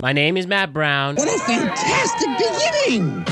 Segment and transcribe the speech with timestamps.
[0.00, 1.16] My name is Matt Brown.
[1.16, 3.24] What a fantastic beginning!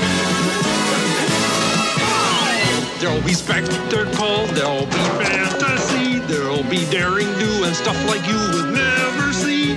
[2.99, 8.73] There'll be spectacle, there'll be fantasy, there'll be daring do and stuff like you would
[8.75, 9.75] never see.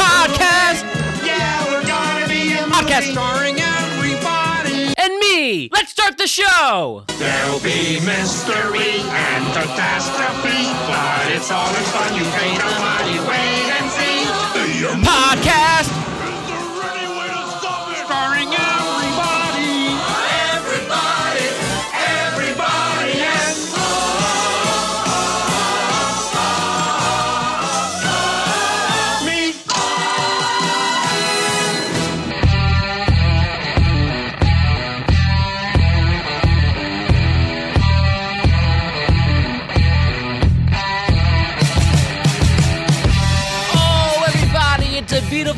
[0.00, 0.80] Podcast
[1.26, 3.12] Yeah, we're gonna be a Podcast.
[3.12, 4.94] starring everybody.
[4.96, 5.68] and me.
[5.74, 7.04] Let's start the show.
[7.18, 12.16] There'll be mystery and catastrophe, but it's all in fun.
[12.16, 14.24] You pay the money, wait and see.
[14.56, 16.03] The Podcast.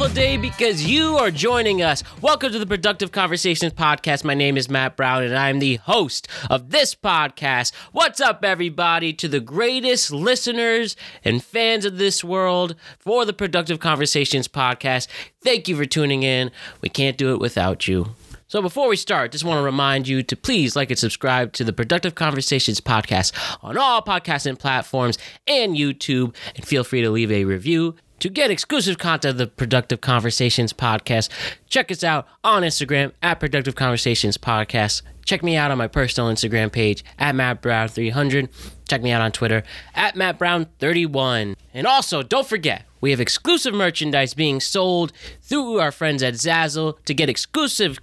[0.08, 2.02] Day because you are joining us.
[2.20, 4.24] Welcome to the Productive Conversations Podcast.
[4.24, 7.72] My name is Matt Brown, and I'm the host of this podcast.
[7.92, 13.80] What's up, everybody, to the greatest listeners and fans of this world for the Productive
[13.80, 15.08] Conversations Podcast.
[15.42, 16.50] Thank you for tuning in.
[16.82, 18.10] We can't do it without you.
[18.48, 21.64] So before we start, just want to remind you to please like and subscribe to
[21.64, 27.32] the Productive Conversations podcast on all podcasting platforms and YouTube, and feel free to leave
[27.32, 27.96] a review.
[28.20, 31.28] To get exclusive content of the Productive Conversations podcast,
[31.68, 35.02] check us out on Instagram at Productive Conversations Podcast.
[35.26, 38.48] Check me out on my personal Instagram page at MattBrown300.
[38.88, 41.56] Check me out on Twitter at MattBrown31.
[41.74, 46.96] And also, don't forget, we have exclusive merchandise being sold through our friends at Zazzle
[47.04, 47.98] to get exclusive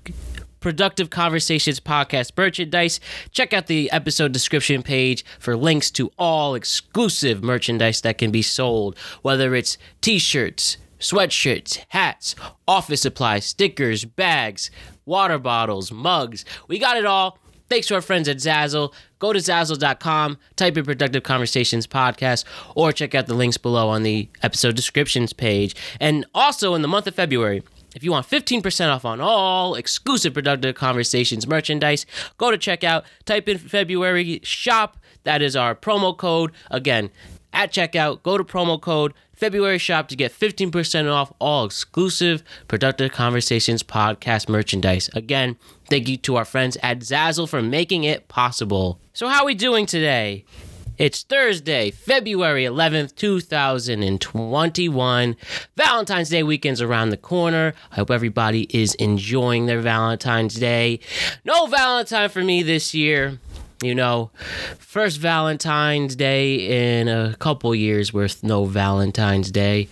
[0.63, 3.01] Productive Conversations podcast merchandise.
[3.31, 8.41] Check out the episode description page for links to all exclusive merchandise that can be
[8.41, 12.33] sold, whether it's t shirts, sweatshirts, hats,
[12.65, 14.71] office supplies, stickers, bags,
[15.05, 16.45] water bottles, mugs.
[16.69, 17.37] We got it all.
[17.69, 18.93] Thanks to our friends at Zazzle.
[19.19, 22.45] Go to Zazzle.com, type in Productive Conversations Podcast,
[22.75, 25.75] or check out the links below on the episode descriptions page.
[25.99, 27.63] And also in the month of February,
[27.95, 32.05] if you want 15% off on all exclusive Productive Conversations merchandise,
[32.37, 34.97] go to checkout, type in February shop.
[35.23, 36.51] That is our promo code.
[36.69, 37.09] Again,
[37.53, 43.11] at checkout, go to promo code February shop to get 15% off all exclusive Productive
[43.11, 45.09] Conversations podcast merchandise.
[45.13, 45.57] Again,
[45.89, 48.99] thank you to our friends at Zazzle for making it possible.
[49.13, 50.45] So, how are we doing today?
[50.95, 55.35] It's Thursday, February 11th, 2021.
[55.75, 57.73] Valentine's Day weekend's around the corner.
[57.91, 60.99] I hope everybody is enjoying their Valentine's Day.
[61.43, 63.39] No Valentine for me this year.
[63.81, 64.29] You know,
[64.77, 69.89] first Valentine's Day in a couple years worth no Valentine's Day.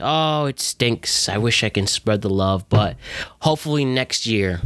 [0.00, 1.28] Oh, it stinks.
[1.28, 2.96] I wish I can spread the love, but
[3.42, 4.60] hopefully next year.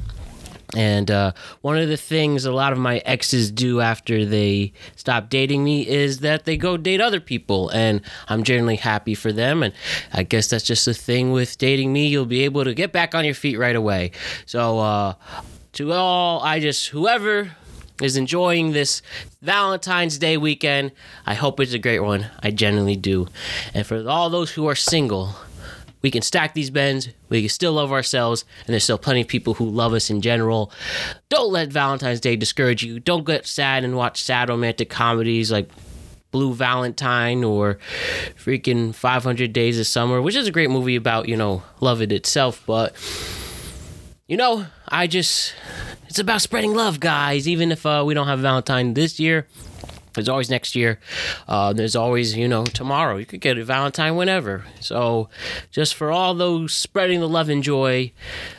[0.74, 5.30] And uh, one of the things a lot of my exes do after they stop
[5.30, 7.70] dating me is that they go date other people.
[7.70, 9.62] And I'm generally happy for them.
[9.62, 9.72] And
[10.12, 12.08] I guess that's just the thing with dating me.
[12.08, 14.12] You'll be able to get back on your feet right away.
[14.46, 15.14] So, uh,
[15.74, 17.50] to all, I just, whoever
[18.00, 19.02] is enjoying this
[19.42, 20.92] Valentine's Day weekend,
[21.26, 22.26] I hope it's a great one.
[22.42, 23.28] I genuinely do.
[23.72, 25.34] And for all those who are single,
[26.04, 27.08] we can stack these bends.
[27.30, 30.20] We can still love ourselves, and there's still plenty of people who love us in
[30.20, 30.70] general.
[31.30, 33.00] Don't let Valentine's Day discourage you.
[33.00, 35.70] Don't get sad and watch sad romantic comedies like
[36.30, 37.78] Blue Valentine or
[38.36, 42.12] freaking 500 Days of Summer, which is a great movie about, you know, love it
[42.12, 42.62] itself.
[42.66, 42.94] But,
[44.28, 45.54] you know, I just,
[46.06, 47.48] it's about spreading love, guys.
[47.48, 49.46] Even if uh, we don't have Valentine this year,
[50.14, 50.98] there's always next year.
[51.46, 53.16] Uh, there's always, you know, tomorrow.
[53.16, 54.64] You could get a Valentine whenever.
[54.80, 55.28] So,
[55.70, 58.12] just for all those spreading the love and joy,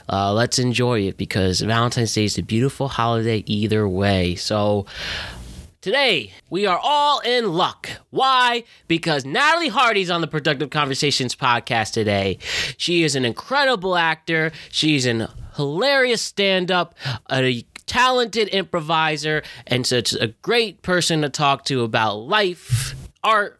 [0.09, 4.35] uh, let's enjoy it because Valentine's Day is a beautiful holiday either way.
[4.35, 4.85] So,
[5.85, 7.87] Today, we are all in luck.
[8.09, 8.63] Why?
[8.87, 12.39] Because Natalie Hardy's on the Productive Conversations podcast today.
[12.75, 14.51] She is an incredible actor.
[14.71, 16.95] She's an hilarious stand up,
[17.29, 23.59] a talented improviser, and such a great person to talk to about life, art,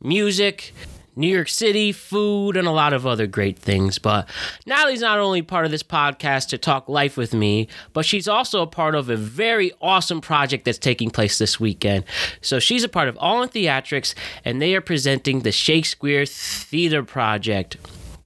[0.00, 0.72] music,
[1.14, 3.98] New York City, food, and a lot of other great things.
[3.98, 4.28] But
[4.64, 8.62] Natalie's not only part of this podcast to talk life with me, but she's also
[8.62, 12.04] a part of a very awesome project that's taking place this weekend.
[12.40, 17.02] So she's a part of All in Theatrics, and they are presenting the Shakespeare Theater
[17.02, 17.76] Project,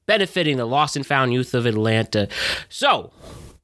[0.07, 2.29] benefiting the lost and found youth of Atlanta.
[2.69, 3.11] So,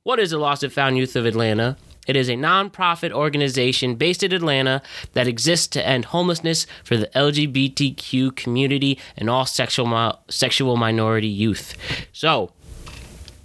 [0.02, 1.76] what is the Lost and Found Youth of Atlanta?
[2.06, 4.82] It is a nonprofit organization based in Atlanta
[5.12, 11.28] that exists to end homelessness for the LGBTQ community and all sexual mi- sexual minority
[11.28, 11.74] youth.
[12.12, 12.52] So,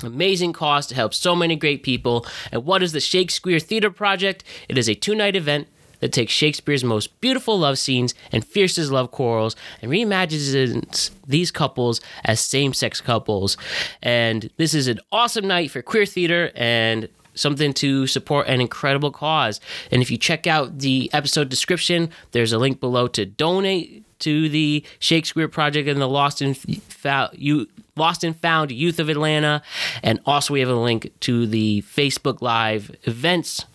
[0.01, 2.25] amazing cause to help so many great people.
[2.51, 4.44] And what is the Shakespeare Theater Project?
[4.68, 5.68] It is a two-night event
[5.99, 12.01] that takes Shakespeare's most beautiful love scenes and fiercest love quarrels and reimagines these couples
[12.23, 13.57] as same-sex couples.
[14.01, 19.11] And this is an awesome night for queer theater and something to support an incredible
[19.11, 19.59] cause.
[19.91, 24.49] And if you check out the episode description, there's a link below to donate to
[24.49, 29.61] the Shakespeare Project and the Lost and Found you Lost and Found Youth of Atlanta,
[30.01, 33.65] and also we have a link to the Facebook Live events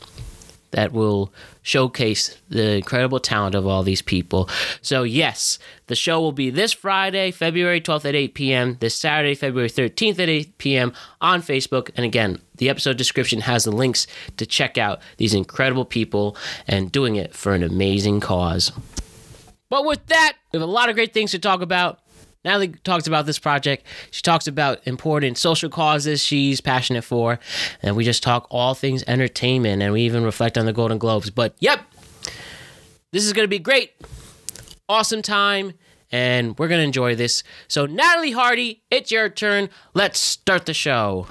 [0.72, 1.32] that will
[1.62, 4.48] showcase the incredible talent of all these people.
[4.80, 9.34] So, yes, the show will be this Friday, February 12th at 8 p.m., this Saturday,
[9.34, 10.92] February 13th at 8 p.m.
[11.20, 11.90] on Facebook.
[11.96, 16.36] And again, the episode description has the links to check out these incredible people
[16.66, 18.72] and doing it for an amazing cause.
[19.68, 22.00] But with that, we have a lot of great things to talk about.
[22.44, 23.86] Natalie talks about this project.
[24.10, 27.38] She talks about important social causes she's passionate for.
[27.82, 31.30] And we just talk all things entertainment and we even reflect on the Golden Globes.
[31.30, 31.80] But yep,
[33.12, 33.92] this is going to be great.
[34.88, 35.74] Awesome time.
[36.10, 37.42] And we're going to enjoy this.
[37.68, 39.70] So, Natalie Hardy, it's your turn.
[39.94, 41.26] Let's start the show.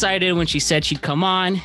[0.00, 1.60] Excited when she said she'd come on.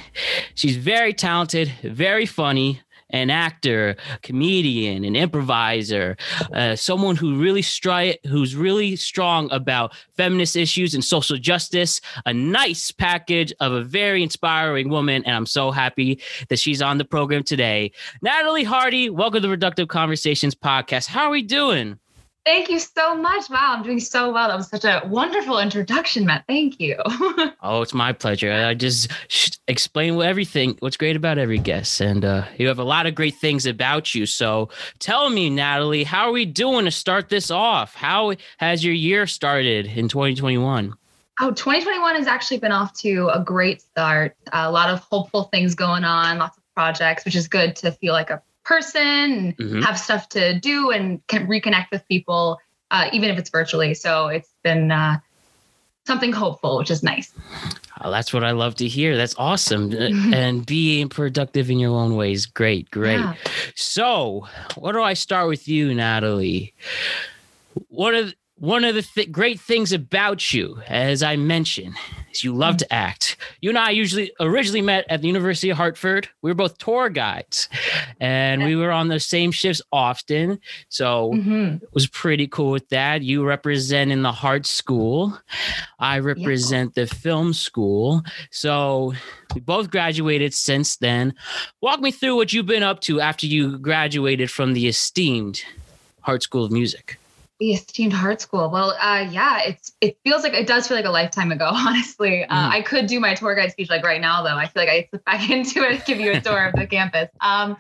[0.56, 6.18] She's very talented, very funny, an actor, comedian, an improviser,
[6.52, 12.02] uh, someone who really stri- who's really strong about feminist issues and social justice.
[12.26, 16.98] A nice package of a very inspiring woman, and I'm so happy that she's on
[16.98, 17.94] the program today.
[18.22, 21.06] Natalie Hardy, welcome to the Productive Conversations podcast.
[21.06, 22.00] How are we doing?
[22.46, 23.50] Thank you so much.
[23.50, 24.50] Wow, I'm doing so well.
[24.50, 26.46] That was such a wonderful introduction, Matt.
[26.48, 26.98] Thank you.
[27.68, 28.52] Oh, it's my pleasure.
[28.52, 32.84] I just sh- explain everything, what's great about every guest, and uh, you have a
[32.84, 34.28] lot of great things about you.
[34.28, 34.70] So,
[35.00, 37.96] tell me, Natalie, how are we doing to start this off?
[37.96, 40.94] How has your year started in 2021?
[41.42, 44.36] oh, 2021 has actually been off to a great start.
[44.54, 48.14] a lot of hopeful things going on, lots of projects, which is good to feel
[48.14, 49.84] like a person and Mhm.
[49.84, 52.60] have stuff to do and can reconnect with people,
[52.92, 53.94] uh, even if it's virtually.
[53.94, 55.20] So it's been uh,
[56.08, 57.32] something hopeful, which is nice.
[58.02, 59.16] Oh, that's what I love to hear.
[59.16, 59.92] That's awesome.
[60.34, 62.46] And being productive in your own ways.
[62.46, 63.20] Great, great.
[63.20, 63.36] Yeah.
[63.76, 66.74] So, what do I start with you, Natalie?
[67.88, 71.96] One of one of the th- great things about you, as I mentioned,
[72.32, 73.36] is you love to act.
[73.60, 76.30] You and I usually originally met at the University of Hartford.
[76.42, 77.68] We were both tour guides,
[78.22, 80.60] and we were on the same shifts often.
[80.88, 81.82] So Mhm.
[81.92, 83.24] was pretty cool with that.
[83.24, 85.38] You represent in the Hart School.
[86.00, 88.24] I represent the film school.
[88.52, 89.14] So
[89.54, 91.34] we both graduated since then.
[91.82, 95.62] Walk me through what you've been up to after you graduated from the esteemed
[96.22, 97.18] Hart School of Music.
[97.60, 98.70] The esteemed Hart school.
[98.70, 101.70] Well, uh, yeah, it's it feels like it does feel like a lifetime ago.
[101.74, 102.70] Honestly, uh, Mhm.
[102.72, 104.58] I could do my tour guide speech like right now, though.
[104.58, 107.30] I feel like I slip back into it, give you a tour of the campus.
[107.40, 107.78] Um,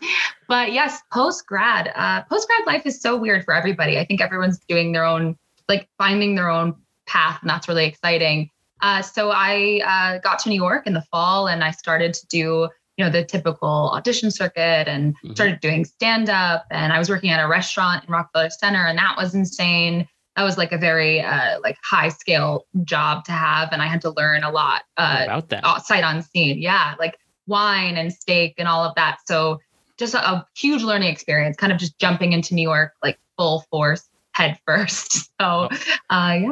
[0.48, 4.00] but yes, post grad, uh, post grad life is so weird for everybody.
[4.00, 5.36] I think everyone's doing their own,
[5.68, 8.50] like finding their own path, and that's really exciting.
[8.82, 12.28] Uh, so I uh, got to New York in the fall, and I started to
[12.28, 15.36] do you know the typical audition circuit and Mhm.
[15.36, 18.98] started doing stand up and i was working at a restaurant in rockefeller center and
[18.98, 20.08] that was insane.
[20.36, 24.02] That was like a very uh, like high scale job to have and i had
[24.02, 25.86] to learn a lot uh, about that.
[25.86, 26.62] sight on scene.
[26.62, 27.16] Yeah like
[27.48, 29.20] wine and steak and all of that.
[29.28, 29.60] So
[29.98, 33.62] just a, a huge learning experience kind of just jumping into new york like full
[33.72, 35.30] force head first.
[35.40, 35.70] So
[36.10, 36.52] uh, yeah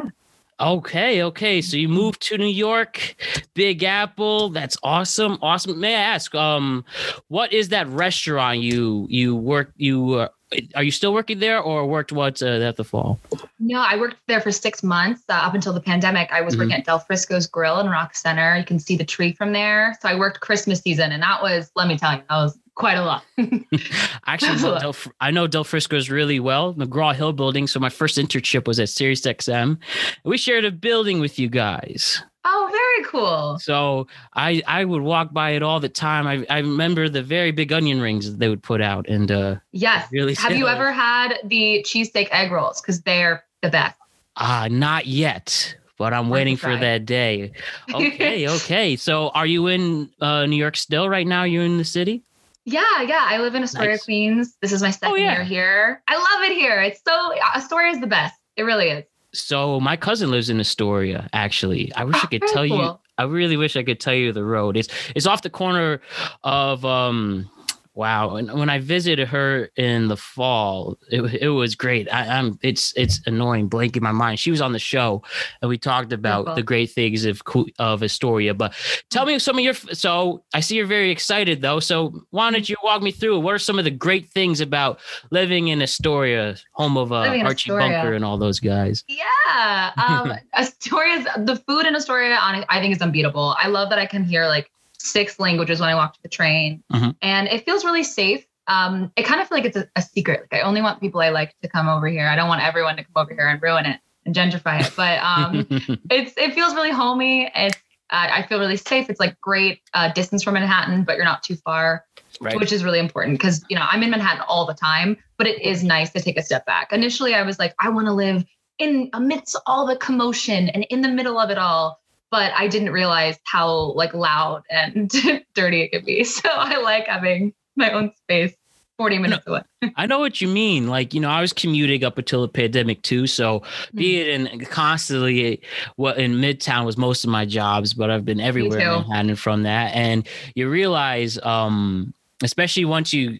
[0.60, 1.60] Okay, okay.
[1.60, 3.16] So you moved to New York,
[3.54, 4.50] Big Apple.
[4.50, 5.38] That's awesome.
[5.42, 5.80] Awesome.
[5.80, 6.84] May I ask, um,
[7.28, 10.28] what is that restaurant you you work you uh,
[10.74, 13.18] are you still working there or worked what uh, at the fall?
[13.58, 16.30] No, I worked there for six months uh, up until the pandemic.
[16.30, 16.58] I was Mhm.
[16.58, 18.56] working at Del Frisco's Grill in Rock Center.
[18.56, 19.96] You can see the tree from there.
[20.00, 22.94] So I worked Christmas season, and that was, let me tell you, that was quite
[22.94, 23.24] a lot.
[24.26, 27.66] Actually know Del, I know Del Frisco's really well, McGraw Hill Building.
[27.66, 29.78] So my first internship was at Sirius XM.
[30.24, 32.22] We shared a building with you guys.
[32.44, 33.58] oh, very cool.
[33.60, 36.26] So I I would walk by it all the time.
[36.26, 39.56] I I remember the very big onion rings that they would put out, and uh,
[39.72, 40.08] Yes.
[40.12, 42.80] Really Have you ever had the cheesesteak egg rolls?
[42.80, 43.96] Because they're the best.
[44.36, 47.52] ah, not yet, but I'm waiting for that day.
[47.94, 48.96] Okay, okay.
[48.96, 51.44] So are you in uh, New York still right now?
[51.44, 52.22] You're in the city.
[52.64, 53.26] Yeah, yeah.
[53.28, 54.02] I live in Astoria, Nice.
[54.02, 54.56] Oh, Queens.
[54.62, 55.34] This is my second yeah.
[55.34, 56.02] year here.
[56.08, 56.80] I love it here.
[56.82, 58.34] It's so Astoria is the best.
[58.56, 59.04] It really is.
[59.34, 61.28] So my cousin lives in Astoria.
[61.32, 62.98] Actually, I wish I Oh, could very tell you.
[63.18, 64.76] I really wish I could tell you the road.
[64.76, 66.00] It's it's off the corner
[66.42, 67.50] of um.
[67.96, 72.12] Wow, and when I visited her in the fall, it, it was great.
[72.12, 74.40] I, I'm it's it's annoying, blanking my mind.
[74.40, 75.22] She was on the show,
[75.62, 76.54] and we talked about Beautiful.
[76.56, 77.40] the great things of
[77.78, 78.52] of Astoria.
[78.52, 78.74] But
[79.10, 79.74] tell me some of your.
[79.74, 81.78] So I see you're very excited though.
[81.78, 83.38] So why don't you walk me through?
[83.38, 84.98] What are some of the great things about
[85.30, 87.88] living in Astoria, home of uh, Archie Astoria.
[87.92, 89.04] Bunker and all those guys?
[89.06, 89.92] Yeah.
[89.96, 93.54] Um, Astoria's the food in Astoria, on I think is unbeatable.
[93.56, 94.68] I love that I can hear like
[95.04, 97.14] six languages when I walk to the train, Mhm.
[97.22, 98.44] and it feels really safe.
[98.66, 100.48] Um, I kind of feel like it's a, a secret.
[100.50, 102.26] Like I only want people I like to come over here.
[102.26, 104.92] I don't want everyone to come over here and ruin it and gentrify it.
[104.96, 105.66] But um,
[106.10, 107.50] it's it feels really homey.
[107.54, 107.76] It's
[108.10, 109.10] uh, I feel really safe.
[109.10, 112.04] It's like great uh, distance from Manhattan, but you're not too far
[112.40, 112.56] right.
[112.58, 115.60] which is really important because you know I'm in Manhattan all the time, but it
[115.60, 116.92] is nice to take a step back.
[116.92, 118.44] Initially, I was like, I want to live
[118.78, 122.00] in amidst all the commotion and in the middle of it all,
[122.34, 125.08] but I didn't realize how like loud and
[125.54, 126.24] dirty it could be.
[126.34, 128.52] So I like having my own space,
[128.98, 129.62] 40 minutes away.
[129.96, 130.88] I know what you mean.
[130.88, 133.28] Like, you know, I was commuting up until the pandemic too.
[133.28, 133.60] So
[133.92, 133.98] Hmm.
[133.98, 135.62] being in constantly
[135.94, 138.88] what in Midtown was most of my jobs, but I've been everywhere in.
[138.88, 139.94] Manhattan from that.
[139.94, 140.26] And
[140.56, 143.38] you realize, um, especially once you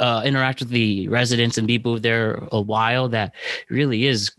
[0.00, 3.34] uh, interact with the residents and people there a while, that
[3.70, 4.32] really is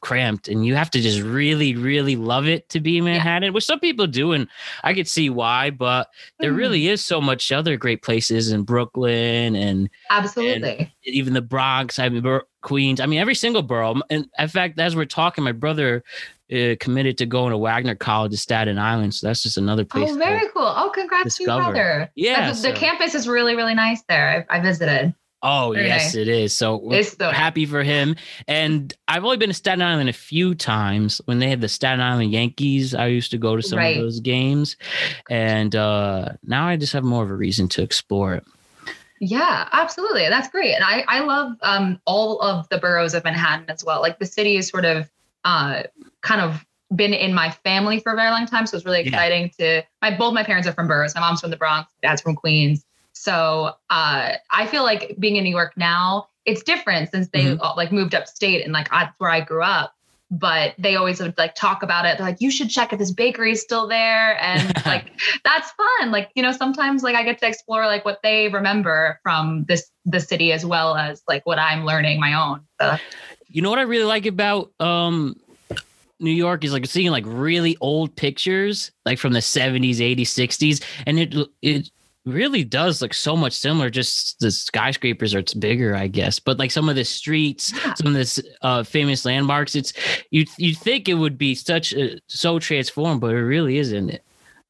[0.00, 3.64] cramped and you have to just really really love it to be in manhattan which
[3.64, 4.48] some people do and
[4.82, 6.08] i could see why but
[6.40, 6.56] there Mhm.
[6.56, 10.92] really is so much other great places in brooklyn and Absolutely.
[11.04, 13.00] even the Bronx, I mean, Queens.
[13.00, 13.94] I mean, every single borough.
[14.10, 16.04] And in fact, as we're talking, my brother
[16.52, 19.14] uh, committed to going to Wagner College in Staten Island.
[19.14, 20.10] So that's just another place.
[20.12, 20.64] Oh, very cool.
[20.76, 22.10] Oh, congrats to your brother.
[22.16, 22.52] Yeah.
[22.52, 24.46] The, the campus is really, really nice there.
[24.50, 25.14] I, I visited.
[25.42, 26.56] Oh, very yes, it is.
[26.56, 27.36] So we're It's so nice.
[27.36, 28.16] happy for him.
[28.48, 31.20] And I've only been to Staten Island a few times.
[31.24, 33.96] When they had the Staten Island Yankees, I used to go to some Right.
[33.96, 34.76] of those games.
[35.28, 38.44] And uh, now I just have more of a reason to explore it.
[39.20, 40.28] Yeah, absolutely.
[40.28, 40.74] That's great.
[40.74, 44.00] And I, I love um, all of the boroughs of Manhattan as well.
[44.00, 45.10] Like the city is sort of
[45.44, 45.82] uh,
[46.22, 46.64] kind of
[46.96, 48.66] been in my family for a very long time.
[48.66, 49.08] So it's really Yeah.
[49.08, 51.14] exciting to my both my parents are from boroughs.
[51.14, 52.84] My mom's from the Bronx, dad's from Queens.
[53.20, 57.58] So uh, I feel like being in New York now, it's different since they Mhm.
[57.60, 59.94] uh, like moved upstate and like that's where I grew up.
[60.30, 62.16] But they always would like talk about it.
[62.16, 64.40] They're like, you should check if this bakery is still there.
[64.40, 65.12] And like
[65.44, 66.10] that's fun.
[66.10, 69.90] Like, you know, sometimes like I get to explore like what they remember from this
[70.06, 72.62] the city as well as like what I'm learning my own.
[72.80, 72.96] So,
[73.48, 75.36] You know what I really like about um
[76.20, 80.82] New York is like seeing like really old pictures like from the 70s, 80s, 60s
[81.06, 81.90] and it it
[82.26, 86.58] really does look so much similar just the skyscrapers are it's bigger I guess but
[86.58, 87.94] like some of the streets Yeah.
[87.94, 89.92] some of this uh famous landmarks it's
[90.30, 94.24] you you think it would be such a, so transformed but it really isn't it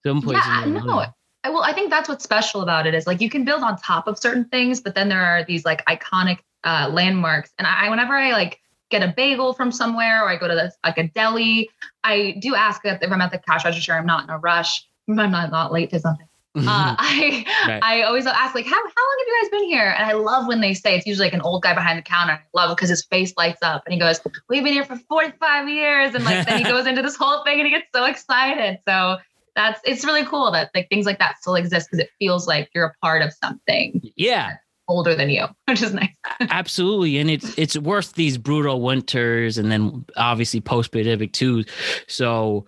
[0.05, 1.05] some places yeah, no.
[1.45, 4.07] well, I think that's what's special about it is like you can build on top
[4.07, 7.51] of certain things, but then there are these like iconic uh, landmarks.
[7.59, 10.75] And I, whenever I like get a bagel from somewhere or I go to this,
[10.85, 11.69] like a deli,
[12.05, 13.93] I do ask if I'm at the cash register.
[13.93, 14.87] I'm not in a rush.
[15.09, 16.27] I'm not, not late to something.
[16.57, 17.81] Uh, I Right.
[17.83, 19.95] I always ask like how how long have you guys been here?
[19.97, 22.33] And I love when they say it's usually like an old guy behind the counter.
[22.33, 24.97] I love it because his face lights up and he goes, "We've been here for
[24.97, 28.05] 45 years," and like then he goes into this whole thing and he gets so
[28.05, 28.79] excited.
[28.87, 29.19] So
[29.57, 32.71] that's it's really cool that like things like that still exist because it feels like
[32.75, 34.55] you're a part of something yeah
[34.91, 36.11] older than you, which is nice.
[36.41, 37.19] absolutely.
[37.19, 41.65] And it's it's worth these brutal winters and then obviously post pandemic too.
[42.09, 42.67] So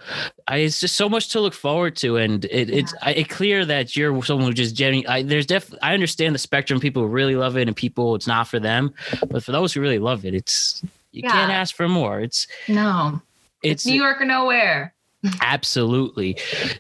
[0.49, 2.17] I, it's just so much to look forward to.
[2.17, 5.73] And it, it's I, it clear that you're someone who just genuinely I, there's def
[5.83, 6.81] i understand the spectrum.
[6.81, 8.95] People really love it and people it's not for them.
[9.29, 12.21] But for those who really love it it's you can't ask for more.
[12.21, 13.21] It's No,
[13.63, 14.92] it's New York or nowhere.
[15.41, 16.37] Absolutely.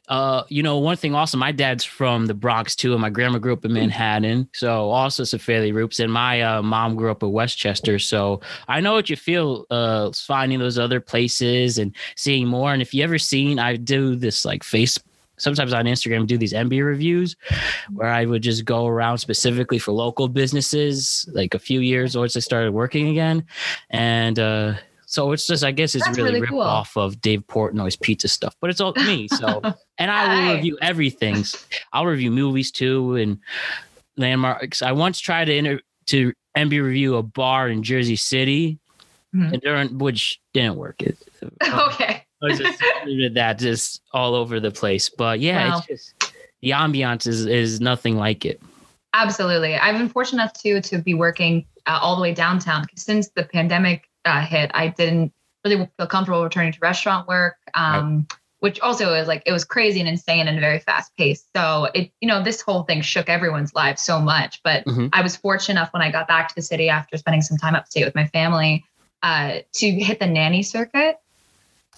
[0.08, 3.38] Uh, you know, one thing also, my dad's from the Bronx too, and my grandma
[3.38, 4.48] grew up in Manhattan.
[4.52, 6.00] So also some fairly roots.
[6.00, 7.98] And my uh, mom grew up in Westchester.
[7.98, 12.72] So I know what you feel uh finding those other places and seeing more.
[12.72, 14.98] And if you ever seen, I do this like face
[15.38, 17.34] sometimes on Instagram do these MB reviews
[17.92, 22.36] where I would just go around specifically for local businesses like a few years once
[22.36, 23.44] I started working again.
[23.90, 24.74] And uh
[25.12, 26.62] So it's just, I guess it's That's really, really rip cool.
[26.62, 29.28] off of Dave Portnoy's pizza stuff, but it's all me.
[29.28, 29.60] So,
[29.98, 31.44] and I will review everything.
[31.92, 33.38] I'll review movies too and
[34.16, 34.80] landmarks.
[34.80, 38.78] I once tried to inter- to MB review a bar in Jersey City,
[39.34, 39.52] Mhm.
[39.52, 41.02] and during which didn't work.
[41.02, 41.18] It,
[41.62, 42.24] okay.
[42.42, 45.10] I was just did that just all over the place.
[45.10, 45.78] But yeah, Wow.
[45.78, 48.62] it's just the ambiance is is nothing like it.
[49.12, 49.74] Absolutely.
[49.76, 53.44] I've been fortunate enough too to be working uh, all the way downtown Since the
[53.44, 55.32] pandemic uh, hit, I didn't
[55.64, 58.26] really feel comfortable returning to restaurant work, um,
[58.60, 61.46] which also is like it was crazy and insane and very fast paced.
[61.54, 64.60] So it, you know, this whole thing shook everyone's lives so much.
[64.62, 65.10] But Mhm.
[65.12, 67.74] I was fortunate enough when I got back to the city after spending some time
[67.74, 68.84] upstate with my family
[69.22, 71.18] uh, to hit the nanny circuit,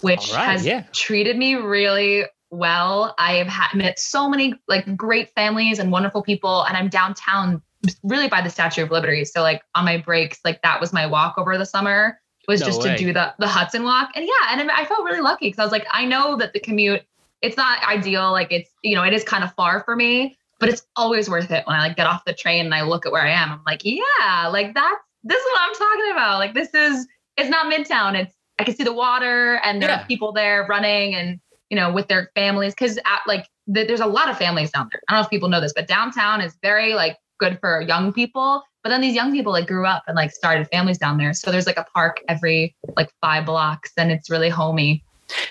[0.01, 0.83] which right, has yeah.
[0.91, 3.13] treated me really well.
[3.17, 7.61] I have had, met so many like great families and wonderful people, and I'm downtown,
[8.03, 9.25] really by the Statue of Liberty.
[9.25, 12.67] So like on my breaks, like that was my walk over the summer was No
[12.67, 12.89] just way.
[12.91, 15.63] to do the the Hudson Walk, and yeah, and I felt really lucky because I
[15.63, 17.01] was like, I know that the commute,
[17.41, 20.69] it's not ideal, like it's you know it is kind of far for me, but
[20.69, 23.11] it's always worth it when I like get off the train and I look at
[23.11, 23.51] where I am.
[23.51, 26.37] I'm like, yeah, like that's this is what I'm talking about.
[26.39, 28.15] Like this is it's not Midtown.
[28.15, 30.03] It's I can see the water and there Yeah.
[30.03, 31.39] are people there running and
[31.71, 35.01] you know with their families because like th- there's a lot of families down there.
[35.09, 38.13] I don't know if people know this, but downtown is very like good for young
[38.13, 38.63] people.
[38.83, 41.33] But then these young people like grew up and like started families down there.
[41.33, 45.03] So there's like a park every like five blocks and it's really homey.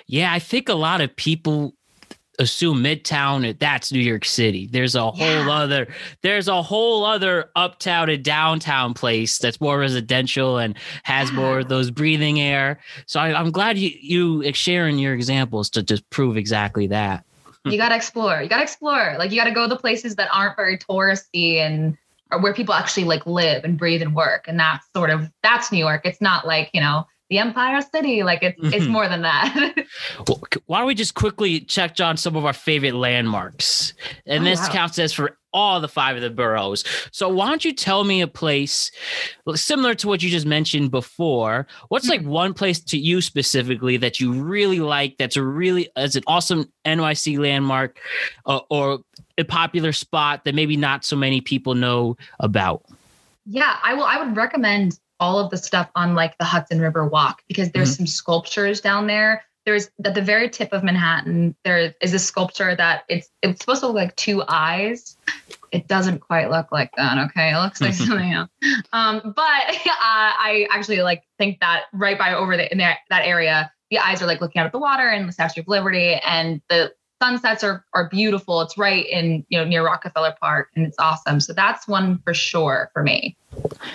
[0.06, 1.74] Yeah, I think a lot of people
[2.38, 4.68] assume Midtown eh, that's New York City.
[4.70, 5.50] There's a whole Yeah.
[5.50, 5.88] other
[6.22, 11.68] there's a whole other uptown and downtown place that's more residential and has more of
[11.68, 12.80] those breathing air.
[13.06, 17.24] So I, I'm glad you you sharing your examples to just prove exactly that.
[17.64, 18.42] You got to explore.
[18.42, 19.16] You got to explore.
[19.18, 21.97] Like you got to go to places that aren't very touristy and
[22.30, 24.47] or where people actually like live and breathe and work.
[24.49, 26.02] And that's sort of that's New York.
[26.04, 28.23] It's not like you know the Empire City.
[28.23, 28.90] Like it's it's Mhm.
[28.90, 29.75] more than that.
[30.28, 33.93] Well, why don't we just quickly check on some of our favorite landmarks?
[34.26, 34.69] And Oh, this wow.
[34.69, 36.85] counts as for all the five of the boroughs.
[37.12, 38.90] So why don't you tell me a place
[39.54, 41.66] similar to what you just mentioned before?
[41.88, 45.16] What's like one place to you specifically that you really like?
[45.19, 47.99] That's a really as an awesome NYC landmark,
[48.47, 49.00] uh, or
[49.38, 52.82] a popular spot that maybe not so many people know about.
[53.47, 54.04] Yeah, I will.
[54.04, 57.93] I would recommend all of the stuff on like the Hudson River Walk because there's
[57.95, 58.04] Mm-hmm.
[58.04, 59.43] some sculptures down there.
[59.67, 61.56] There's at the very tip of Manhattan.
[61.65, 65.17] There is a sculpture that it's it's supposed to look like two eyes.
[65.73, 67.17] It doesn't quite look like that.
[67.30, 68.50] Okay, it looks like something else.
[68.93, 69.34] Um, but
[69.71, 73.99] uh, I actually like think that right by over the in that that area, the
[73.99, 76.93] eyes are like looking out at the water and the Statue of Liberty, and the
[77.25, 78.60] sunsets are are beautiful.
[78.60, 81.41] It's right in you know near Rockefeller Park, and it's awesome.
[81.41, 83.37] So that's one for sure for me.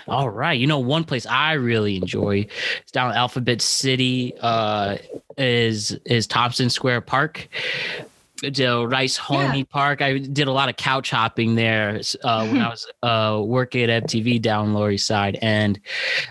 [0.08, 0.60] All right.
[0.60, 2.48] You know, one place I really enjoy
[2.86, 4.98] is down Alphabet City, uh,
[5.38, 7.48] is is Tompkins Square Park.
[8.41, 10.02] The Rice Homey Park.
[10.02, 14.04] I did a lot of couch hopping there uh, when I was uh, working at
[14.04, 15.80] MTV down Lower East Side, and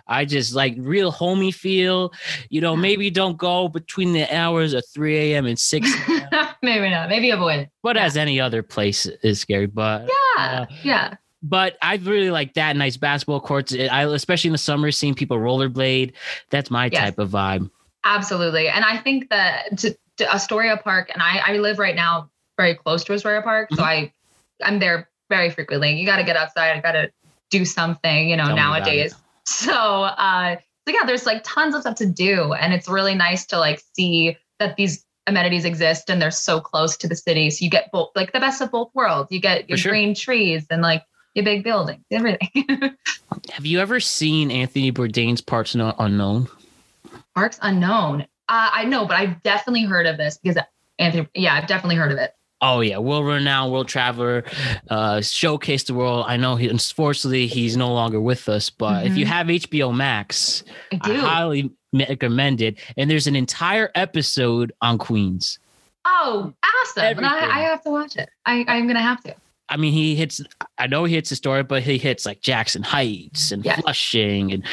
[0.06, 2.12] I just like real homey feel.
[2.50, 5.46] You know, maybe don't go between the hours of 3 a.m.
[5.46, 5.88] and 6,
[6.62, 7.08] Maybe not.
[7.08, 7.68] Maybe avoid it.
[7.82, 9.66] but as any other place is scary.
[9.66, 10.66] But Yeah.
[10.82, 11.14] yeah.
[11.42, 13.72] but I really like that nice basketball courts.
[13.74, 16.12] I especially in the summer seeing people rollerblade.
[16.50, 17.00] That's my Yes.
[17.00, 17.70] type of vibe.
[18.04, 18.68] Absolutely.
[18.68, 23.04] And I think that to Astoria Park, and I, I live right now very close
[23.04, 23.68] to Astoria Park.
[23.74, 24.12] So I
[24.62, 25.98] I'm there very frequently.
[25.98, 27.10] You gotta get outside, I gotta
[27.50, 29.14] do something, you know, Tell nowadays.
[29.50, 32.52] So uh so yeah, there's like tons of stuff to do.
[32.52, 36.98] And it's really nice to like see that these amenities exist and they're so close
[36.98, 37.48] to the city.
[37.48, 39.32] So you get both like the best of both worlds.
[39.32, 39.92] You get your sure.
[39.92, 41.02] green trees and like
[41.34, 42.50] your big buildings, everything.
[43.52, 46.48] Have you ever seen Anthony Bourdain's Parts Unknown?
[47.34, 48.26] Parts unknown.
[48.48, 50.62] Uh, I know, but I've definitely heard of this because
[50.98, 51.28] Anthony.
[51.34, 52.34] Yeah, I've definitely heard of it.
[52.60, 54.42] Oh yeah, world renowned world traveler,
[54.90, 56.24] uh, showcased the world.
[56.26, 59.28] I know he unfortunately he's no longer with us, but if you Mhm.
[59.28, 60.64] have HBO Max,
[61.00, 62.78] I I highly recommend it.
[62.96, 65.58] And there's an entire episode on Queens.
[66.04, 66.52] oh,
[66.84, 67.04] awesome!
[67.18, 68.28] And I, I have to watch it.
[68.46, 69.34] I, I'm gonna have to.
[69.68, 70.40] I mean, he hits.
[70.78, 73.62] I know he hits Astoria, but he hits like Jackson Heights and.
[73.82, 74.64] Flushing and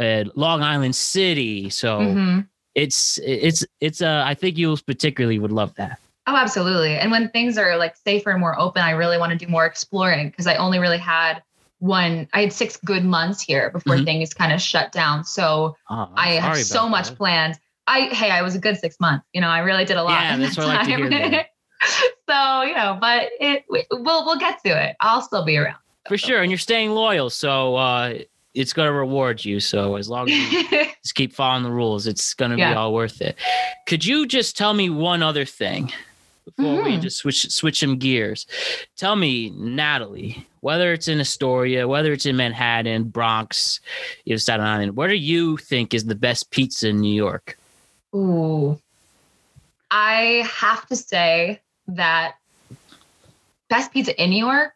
[0.00, 1.68] uh, Long Island City.
[1.70, 2.48] So Mhm.
[2.82, 4.00] It's it's it's.
[4.02, 5.98] Uh, I think you particularly would love that.
[6.26, 6.94] Oh, absolutely.
[6.96, 9.64] And when things are like safer and more open, I really want to do more
[9.66, 11.42] exploring because I only really had
[11.78, 12.28] one.
[12.34, 14.04] I had six good months here before Mhm.
[14.04, 15.24] things kind of shut down.
[15.24, 17.16] So Oh, I'm have so much that.
[17.16, 17.58] planned.
[17.86, 19.24] I hey, I was a good six months.
[19.32, 20.20] You know, I really did a lot.
[20.20, 21.46] Yeah, that's that what I like to hear,
[22.28, 24.96] so you know, but it we- we'll we'll get to it.
[25.00, 25.78] I'll still be around.
[26.06, 27.30] for sure, and you're staying loyal.
[27.30, 28.18] So uh,
[28.58, 29.60] it's gonna reward you.
[29.60, 30.68] So as long as you
[31.02, 33.36] just keep following the rules, it's gonna be all worth it.
[33.86, 35.92] Could you just tell me one other thing
[36.44, 37.02] before we Mhm.
[37.02, 38.46] just switch switch some gears?
[38.96, 43.80] Tell me, Natalie, whether it's in Astoria, whether it's in Manhattan, Bronx,
[44.24, 47.56] you know, Staten Island, what do you think is the best pizza in New York?
[48.14, 48.80] Ooh.
[49.90, 52.34] I have to say that
[53.70, 54.72] best pizza in New York.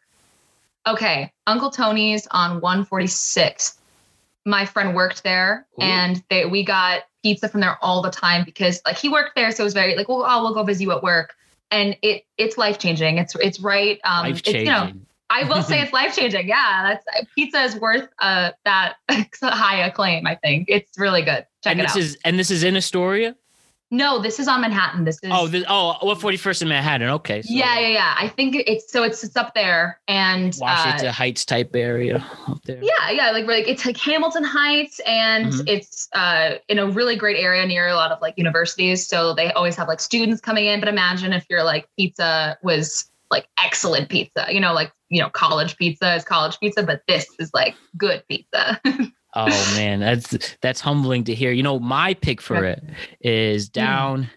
[0.87, 3.77] Okay, Uncle Tony's on 146th.
[4.45, 5.83] My friend worked there, Ooh.
[5.83, 9.51] and they we got pizza from there all the time because like he worked there,
[9.51, 11.33] so it was very like, well, oh, we'll go visit you at work,
[11.71, 13.17] and it it's life changing.
[13.17, 13.99] It's it's right.
[14.03, 14.91] Um, Life it's, you know.
[15.29, 16.47] I will say it's life changing.
[16.47, 18.95] Yeah, that's pizza is worth uh that
[19.41, 20.27] high acclaim.
[20.27, 21.45] I think it's really good.
[21.63, 21.99] Check and it this out.
[21.99, 23.35] is and this is in Astoria.
[23.93, 25.03] No, this is on Manhattan.
[25.05, 27.09] This is Oh, this, oh, what forty first in Manhattan?
[27.09, 28.15] Okay, so yeah, yeah, yeah.
[28.17, 32.63] I think it's so it's it's up there and Washington uh, Heights type area up
[32.63, 32.79] there.
[32.81, 35.63] yeah, yeah, like like it's like Hamilton Heights and Mhm.
[35.67, 39.07] it's uh in a really great area near a lot of like universities.
[39.07, 40.79] So they always have like students coming in.
[40.79, 45.29] But imagine if your like pizza was like excellent pizza, you know, like you know,
[45.29, 48.81] college pizza is college pizza, but this is like good pizza.
[49.35, 51.51] Oh man, that's that's humbling to hear.
[51.51, 52.83] You know, my pick for it
[53.21, 54.29] is down.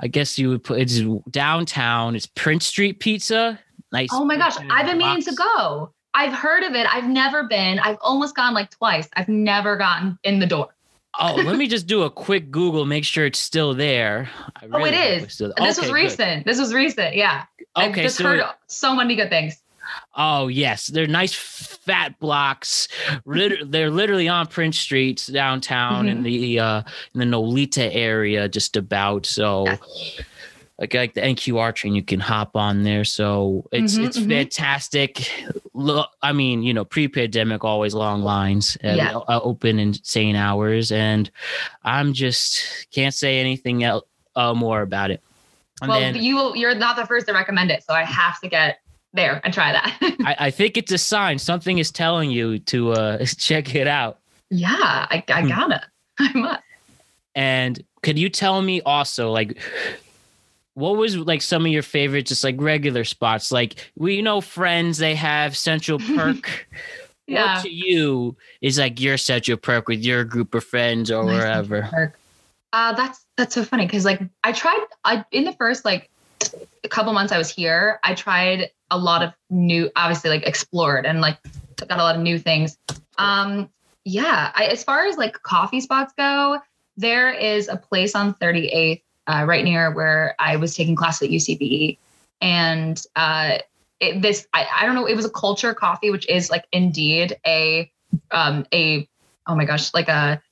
[0.00, 2.16] I guess you would put it's downtown.
[2.16, 3.58] It's Prince Street Pizza.
[3.92, 4.08] Nice.
[4.12, 5.92] oh my gosh, I've been meaning to go.
[6.14, 6.86] I've heard of it.
[6.92, 7.78] I've never been.
[7.78, 9.08] I've almost gone like twice.
[9.14, 10.68] I've never gotten in the door.
[11.20, 14.28] Oh, let me just do a quick Google, make sure it's still there.
[14.56, 15.22] I Oh, it really is.
[15.24, 15.94] it's still- And this was Okay, good.
[15.94, 16.44] recent.
[16.46, 17.14] This was recent.
[17.14, 17.44] Yeah.
[17.76, 19.60] Okay, I've just so heard so many good things.
[20.14, 22.88] Oh yes, they're nice fat blocks.
[23.26, 26.24] They're literally on Prince Street downtown in Mhm.
[26.24, 26.82] the uh
[27.14, 29.26] in the Nolita area, just about.
[29.26, 29.64] So,
[30.78, 33.04] like like the NQR train, you can hop on there.
[33.04, 34.28] So it's Mhm, it's mhm.
[34.28, 35.30] fantastic.
[35.74, 39.16] Look, I mean, you know, pre-pandemic, always long lines, uh, Yeah.
[39.16, 41.30] uh, open insane hours, and
[41.84, 44.04] I'm just can't say anything else
[44.36, 45.20] uh, more about it.
[45.82, 48.48] And well, then- you you're not the first to recommend it, so I have to
[48.48, 48.80] get
[49.14, 49.98] there and try that.
[50.24, 51.38] I, I think it's a sign.
[51.38, 54.18] Something is telling you to uh, check it out.
[54.50, 54.68] yeah,
[55.10, 55.48] I, I Hmm.
[55.48, 55.82] gotta.
[56.18, 56.60] I must.
[57.34, 59.58] And could you tell me also, like,
[60.74, 63.50] what was like some of your favorite, just like regular spots?
[63.50, 66.68] Like, we know friends, they have Central Perk.
[67.26, 67.54] Yeah.
[67.54, 71.32] What to you is like your Central Perk with your group of friends or My
[71.38, 72.14] wherever?
[72.72, 76.10] Uh, that's that's so funny because like I tried I in the first like
[76.84, 81.06] a couple months I was here, I tried a lot of new, obviously like explored
[81.06, 81.38] and like
[81.76, 82.78] got a lot of new things.
[83.18, 83.70] Um,
[84.04, 86.60] yeah, I, as far as like coffee spots go,
[86.96, 91.30] there is a place on 38th, uh, right near where I was taking class at
[91.30, 91.98] UCBE,
[92.40, 93.58] and uh,
[94.00, 97.36] it, this I, I don't know, it was a culture coffee, which is like indeed
[97.46, 97.90] a
[98.30, 99.08] um a
[99.46, 100.42] oh my gosh, like a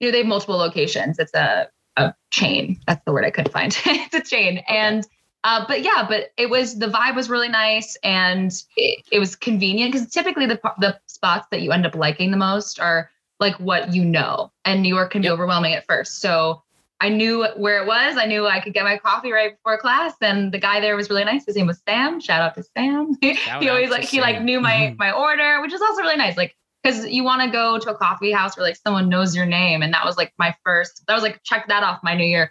[0.00, 1.18] you know they have multiple locations.
[1.18, 2.78] It's a a chain.
[2.86, 3.76] That's the word I couldn't find.
[3.86, 5.06] it's a chain, and
[5.46, 9.36] uh, but yeah, but it was the vibe was really nice and it, it was
[9.36, 13.54] convenient because typically the the spots that you end up liking the most are like
[13.60, 15.34] what you know, and New York can be Yep.
[15.34, 16.20] overwhelming at first.
[16.20, 16.62] So
[17.00, 18.16] I knew where it was.
[18.16, 21.10] I knew I could get my coffee right before class, and the guy there was
[21.10, 21.46] really nice.
[21.46, 22.18] His name was Sam.
[22.18, 23.12] Shout out to Sam.
[23.22, 24.98] He always like he like knew my Mhm.
[24.98, 26.36] my order, which is also really nice.
[26.36, 29.46] Like because you want to go to a coffee house where like someone knows your
[29.46, 31.04] name, and that was like my first.
[31.06, 32.50] That was like check that off my New Year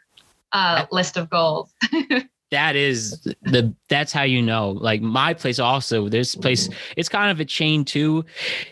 [0.54, 1.74] uh, list of goals.
[2.56, 4.72] that is the that's how you know.
[4.72, 8.24] Like my place also this place it's kind of a chain too.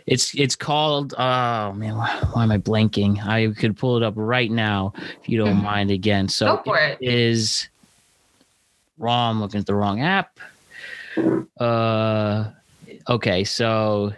[0.07, 3.19] It's it's called oh man why, why am i blanking?
[3.25, 5.63] I could pull it up right now if you don't Mhm.
[5.63, 6.29] mind again.
[6.29, 6.97] So Go for it.
[7.01, 7.67] is
[8.97, 10.39] wrong I'm looking at the wrong app.
[11.59, 12.51] Uh
[13.09, 14.13] okay so.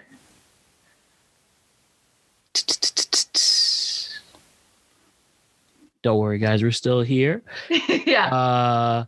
[6.04, 7.41] Don't worry guys we're still here.
[8.06, 9.06] Yeah, uh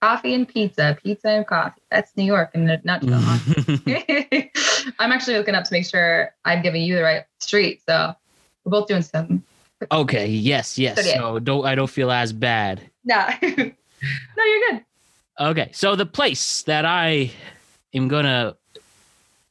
[0.00, 1.80] coffee and pizza, pizza and coffee.
[1.90, 3.20] That's New York in a nutshell.
[4.98, 7.82] I'm actually looking up to make sure I'm giving you the right street.
[7.86, 8.14] So
[8.64, 9.42] we're both doing something.
[9.92, 10.26] Okay.
[10.26, 10.78] Yes.
[10.78, 11.02] Yes.
[11.02, 11.16] So, yeah.
[11.18, 12.82] So don't I don't feel as bad.
[13.04, 14.84] No, no, you're good.
[15.38, 15.70] Okay.
[15.72, 17.30] So the place that I
[17.94, 18.56] am gonna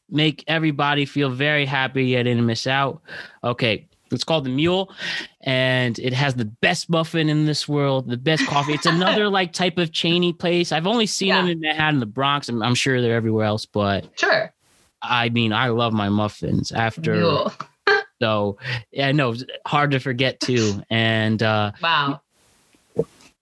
[0.09, 3.01] make everybody feel very happy I didn't miss out.
[3.43, 3.88] Okay.
[4.12, 4.93] It's called the Mule,
[5.41, 8.74] and it has the best muffin in this world, the best coffee.
[8.74, 10.72] It's another like type of chainy place.
[10.72, 11.41] I've only seen Yeah.
[11.41, 12.50] them in Manhattan, the Bronx.
[12.50, 14.54] I'm, I'm sure they're everywhere else, but Sure.
[15.02, 16.72] I mean, I love my muffins.
[16.72, 17.54] After Mule.
[18.22, 18.58] so,
[18.91, 19.34] yeah, no,
[19.65, 20.84] hard to forget too.
[20.89, 22.22] And uh, Wow.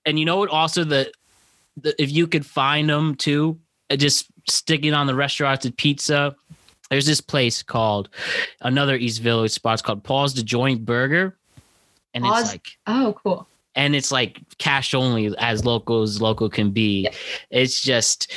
[0.06, 0.50] and you know what?
[0.50, 1.12] Also, the,
[1.82, 6.36] the if you could find them too, uh, just sticking on the restaurants at pizza,
[6.90, 8.10] there's this place called
[8.62, 9.74] another East Village spot.
[9.74, 11.36] It's called Paul's the Joint Burger,
[12.14, 13.48] and Paul's- it's like Oh, cool.
[13.76, 17.02] and it's like cash only as local as local can be.
[17.02, 17.12] Yeah.
[17.52, 18.32] It's just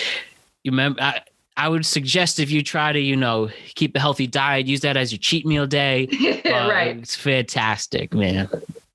[0.65, 1.01] you remember.
[1.03, 1.21] I,
[1.57, 4.97] I would suggest if you try to, you know, keep a healthy diet, use that
[4.97, 6.09] as your cheat meal day.
[6.51, 6.97] Uh, right.
[6.97, 8.49] It's fantastic, man.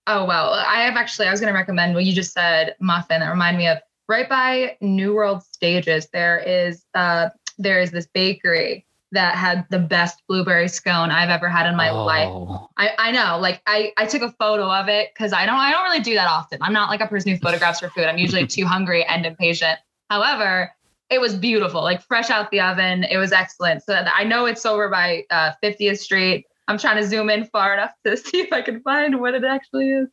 [0.08, 0.50] Oh wow.
[0.52, 3.22] I have actually I was gonna recommend what you just said, muffin.
[3.22, 3.78] That reminded me of
[4.10, 9.80] right by New World Stages, there is uh there is this bakery that had the
[9.80, 12.30] best blueberry scone I've ever had in my life.
[12.30, 15.56] Oh, I, I know, like I, I took a photo of it because I don't
[15.56, 16.60] I don't really do that often.
[16.62, 18.06] I'm not like a person who photographs for food.
[18.06, 19.80] I'm usually too hungry and impatient.
[20.10, 20.72] However,
[21.10, 23.04] it was beautiful, like fresh out the oven.
[23.04, 23.84] It was excellent.
[23.84, 26.46] So I know it's over by uh, 50th Street.
[26.68, 29.44] I'm trying to zoom in far enough to see if I can find what it
[29.44, 30.08] actually is.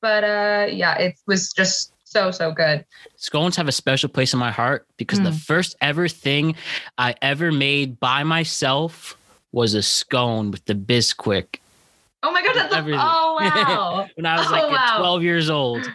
[0.00, 2.84] But uh, yeah, it was just so so good.
[3.16, 5.40] Scones have a special place in my heart because the Mm.
[5.40, 6.54] first ever thing
[6.96, 9.16] I ever made by myself
[9.52, 11.56] was a scone with the Bisquick
[12.22, 14.08] Oh my god, that's a, oh wow.
[14.14, 14.96] when I was Oh, like wow.
[14.98, 15.86] 12 years old.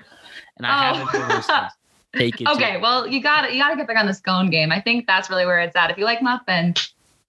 [0.58, 1.06] And I Oh.
[1.06, 1.71] haven't.
[2.17, 2.47] Take it.
[2.50, 4.71] okay, well you got to you got to get back on the scone game.
[4.71, 5.89] I think that's really where it's at.
[5.91, 6.74] If you like muffin,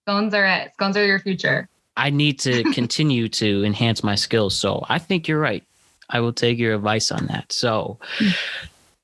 [0.05, 0.73] scones are it.
[0.75, 1.69] Scones are your future.
[1.97, 4.55] I need to continue to enhance my skills.
[4.57, 5.63] So I think you're right.
[6.11, 7.53] I will take your advice on that.
[7.53, 7.99] So,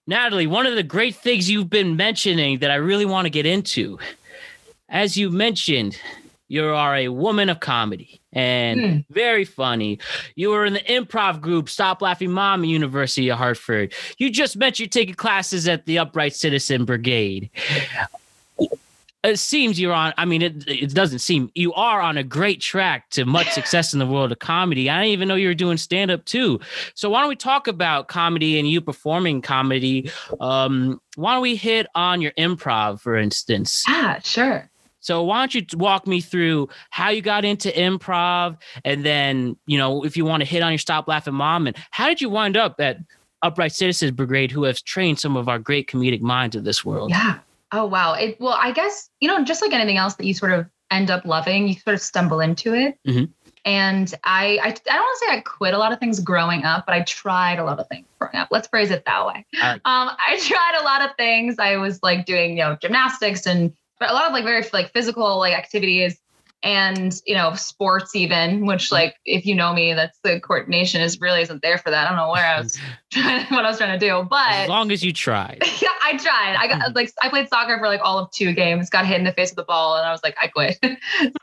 [0.08, 3.44] Natalie, one of the great things you've been mentioning that I really want to get
[3.44, 3.98] into,
[4.88, 6.00] as you mentioned,
[6.48, 8.96] you are a woman of comedy and Hmm.
[9.10, 9.98] very funny.
[10.34, 13.92] You were in the improv group Stop Laughing Mom at University of Hartford.
[14.16, 17.50] You just mentioned you're taking classes at the Upright Citizen Brigade
[19.28, 22.60] it seems you're on i mean it, it doesn't seem you are on a great
[22.60, 24.88] track to much success in the world of comedy.
[24.90, 26.60] I didn't even know you were doing stand up too.
[26.94, 30.10] So why don't we talk about comedy and you performing comedy?
[30.40, 33.84] Um why don't we hit on your improv for instance?
[33.88, 34.70] Yeah, sure.
[35.00, 39.78] so why don't you walk me through how you got into improv and then you
[39.78, 42.28] know if you want to hit on your stop laughing mom and how did you
[42.28, 42.98] wind up at
[43.42, 47.10] upright citizens brigade who has trained some of our great comedic minds of this world?
[47.10, 47.38] Yeah.
[47.72, 48.14] Oh wow.
[48.14, 51.10] It well, I guess you know, just like anything else that you sort of end
[51.10, 52.98] up loving, you sort of stumble into it.
[53.06, 53.30] Mhm.
[53.64, 56.64] And I, I, I don't want to say I quit a lot of things growing
[56.64, 58.48] up, but I tried a lot of things growing up.
[58.50, 59.44] Let's phrase it that way.
[59.60, 61.56] I um, I tried a lot of things.
[61.58, 64.92] I was like doing, you know, gymnastics and but a lot of like very like
[64.92, 66.18] physical like activities
[66.62, 71.20] and you know sports even which like if you know me that's the coordination is
[71.20, 72.76] really isn't there for that i don't know where i was
[73.12, 76.16] trying what i was trying to do but as long as you tried yeah, I
[76.16, 76.56] tried.
[76.56, 79.24] I got like I played soccer for like all of two games, got hit in
[79.24, 80.78] the face with the ball, and I was like, I quit.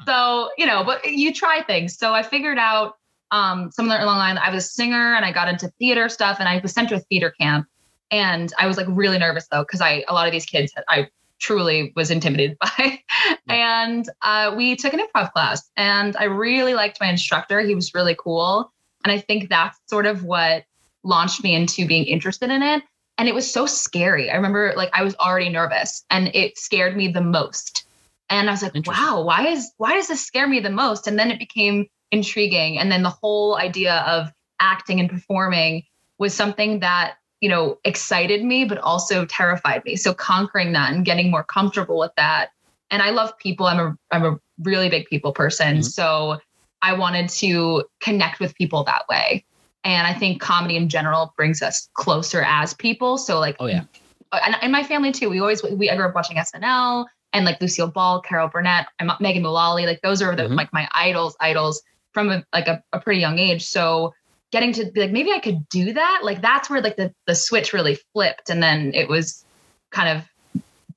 [0.06, 1.98] so, you know, but you try things.
[1.98, 2.98] So I figured out
[3.32, 6.38] um somewhere along the line, I was a singer and I got into theater stuff
[6.40, 7.68] and I was sent to a theater camp.
[8.12, 10.84] And I was like really nervous though, because I a lot of these kids had
[10.88, 13.00] I truly was intimidated by.
[13.48, 17.60] and uh, we took an improv class and I really liked my instructor.
[17.62, 18.72] He was really cool.
[19.04, 20.66] And I think that's sort of what
[21.04, 22.84] launched me into being interested in it
[23.18, 24.30] and it was so scary.
[24.30, 27.86] I remember like I was already nervous and it scared me the most.
[28.30, 31.08] And I was like, wow, why is why does this scare me the most?
[31.08, 32.78] And then it became intriguing.
[32.78, 35.84] And then the whole idea of acting and performing
[36.18, 39.96] was something that, you know, excited me, but also terrified me.
[39.96, 42.50] So conquering that and getting more comfortable with that.
[42.90, 43.68] And I love people.
[43.68, 45.78] I'm a I'm a really big people person.
[45.78, 45.84] Mhm.
[45.84, 46.40] So
[46.82, 49.46] I wanted to connect with people that way.
[49.84, 53.20] And I think comedy in general brings us closer as people.
[53.20, 53.84] So like, Oh, yeah.
[54.32, 57.62] and in my family too, we always we I grew up watching SNL and like
[57.62, 59.86] Lucille Ball, Carol Burnett, and Megan Mullally.
[59.86, 60.56] Like those are the Mhm.
[60.58, 63.64] like my idols, idols from a, like a, a pretty young age.
[63.68, 64.16] So
[64.56, 66.22] getting to be like maybe I could do that.
[66.24, 69.44] Like that's where like the the switch really flipped, and then it was
[69.92, 70.24] kind of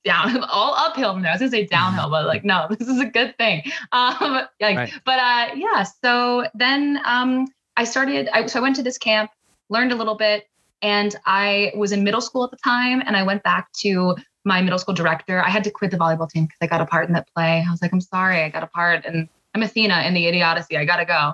[0.05, 1.11] down all uphill.
[1.11, 3.63] I was gonna say downhill, but like no, this is a good thing.
[3.91, 4.93] Um, like, Right.
[5.03, 5.83] but uh, yeah.
[5.83, 8.29] So then um, I started.
[8.29, 9.29] I, so I went to this camp,
[9.69, 10.47] learned a little bit,
[10.81, 14.61] and I was in middle school at the time, and I went back to my
[14.61, 15.43] middle school director.
[15.43, 17.61] I had to quit the volleyball team because I got a part in that play.
[17.67, 20.77] I was like, I'm sorry, I got a part, and I'm Athena in the Odyssey.
[20.77, 21.33] I gotta go.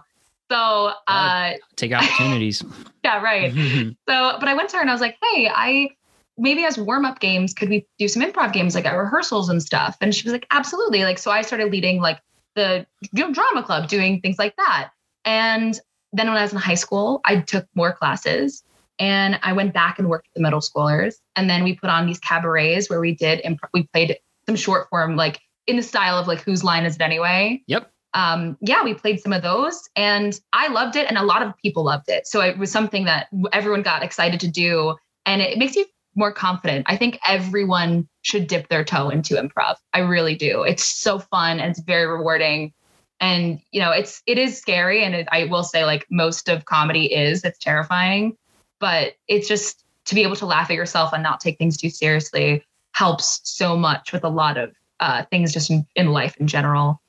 [0.52, 2.64] So uh, Take opportunities.
[3.04, 3.54] yeah, right.
[4.08, 5.90] So, but I went to her and I was like, hey, I
[6.38, 9.62] maybe as warm up games, could we do some improv games like at rehearsals and
[9.64, 9.98] stuff?
[10.02, 11.04] And she was like, absolutely.
[11.04, 12.20] Like, so I started leading like
[12.56, 14.92] the drama club, doing things like that.
[15.24, 15.80] And
[16.14, 18.64] then when I was in high school, I took more classes
[19.00, 21.16] and I went back and worked with the middle schoolers.
[21.36, 24.90] And then we put on these cabarets where we did, imp- we played some short
[24.90, 27.62] form, like in the style of like, whose line is it anyway?
[27.68, 27.92] Yep.
[28.15, 31.56] Um, yeah, we played some of those and I loved it and a lot of
[31.58, 32.25] people loved it.
[32.25, 36.32] So it was something that everyone got excited to do and it makes you more
[36.32, 36.86] confident.
[36.88, 39.75] I think everyone should dip their toe into improv.
[39.93, 40.63] I really do.
[40.63, 42.73] It's so fun and it's very rewarding.
[43.19, 46.65] And you know, it's it is scary, and it, I will say, like most of
[46.65, 48.36] comedy is, it's terrifying,
[48.82, 51.89] but it's just to be able to laugh at yourself and not take things too
[51.89, 56.47] seriously helps so much with a lot of uh, things just in, in life in
[56.47, 57.01] general.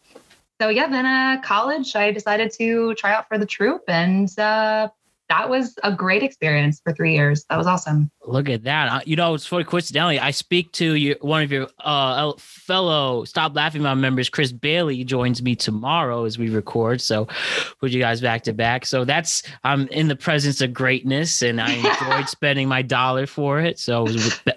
[0.61, 4.89] So yeah, then uh, college, I decided to try out for the troupe, and uh,
[5.29, 7.45] that was a great experience for three years.
[7.51, 8.11] That was awesome.
[8.25, 8.89] Look at that.
[8.93, 10.19] Uh, You know, it's funny coincidentally.
[10.21, 15.03] I speak to your, one of your uh, fellow Stop Laughing Mom members, Chris Bailey,
[15.05, 17.01] joins me tomorrow as we record.
[17.01, 17.27] So
[17.81, 18.87] put you guys back to back.
[18.87, 23.61] So that's I'm in the presence of greatness, and I enjoyed spending my dollar for
[23.61, 23.79] it.
[23.79, 24.13] So it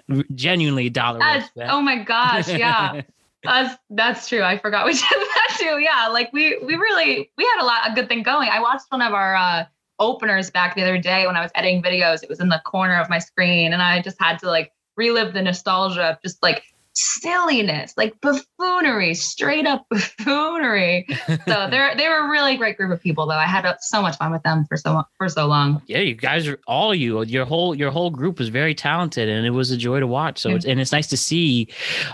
[0.08, 1.18] was genuinely a dollar.
[1.18, 1.70] well That's, spent.
[1.70, 3.02] oh my gosh, yeah.
[3.42, 4.42] That's that's true.
[4.42, 5.78] I forgot we did that too.
[5.78, 8.48] Yeah, like we we really we had a lot a good thing going.
[8.50, 9.64] I watched one of our uh
[9.98, 12.22] openers back the other day when I was editing videos.
[12.22, 15.32] It was in the corner of my screen, and I just had to like relive
[15.32, 21.06] the nostalgia of just like silliness, like buffoonery, straight up buffoonery.
[21.26, 21.36] so
[21.70, 23.34] they're they were a really great group of people though.
[23.34, 25.82] I had so much fun with them for so for so long.
[25.86, 27.22] yeah, you guys are all you.
[27.22, 30.38] Your whole your whole group was very talented, and it was a joy to watch.
[30.38, 31.68] So it's and it's nice to see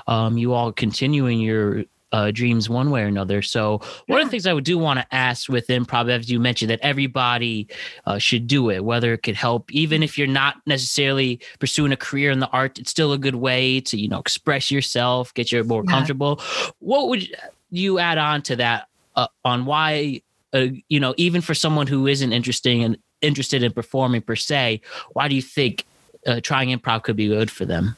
[0.07, 3.43] um, you all continuing your uh, dreams one way or another.
[3.43, 6.39] So one of the things I would do want to ask with improv, as you
[6.39, 7.69] mentioned, that everybody
[8.07, 11.97] uh, should do it, whether it could help, even if you're not necessarily pursuing a
[11.97, 15.53] career in the art, it's still a good way to you know express yourself, get
[15.53, 15.91] you more Yeah.
[15.91, 16.41] comfortable.
[16.79, 17.29] What would
[17.71, 20.23] you add on to that uh, on why?
[20.53, 24.81] Uh, you know, even for someone who isn't interesting and interested in performing per se,
[25.13, 25.85] why do you think
[26.27, 27.97] uh, trying improv could be good for them?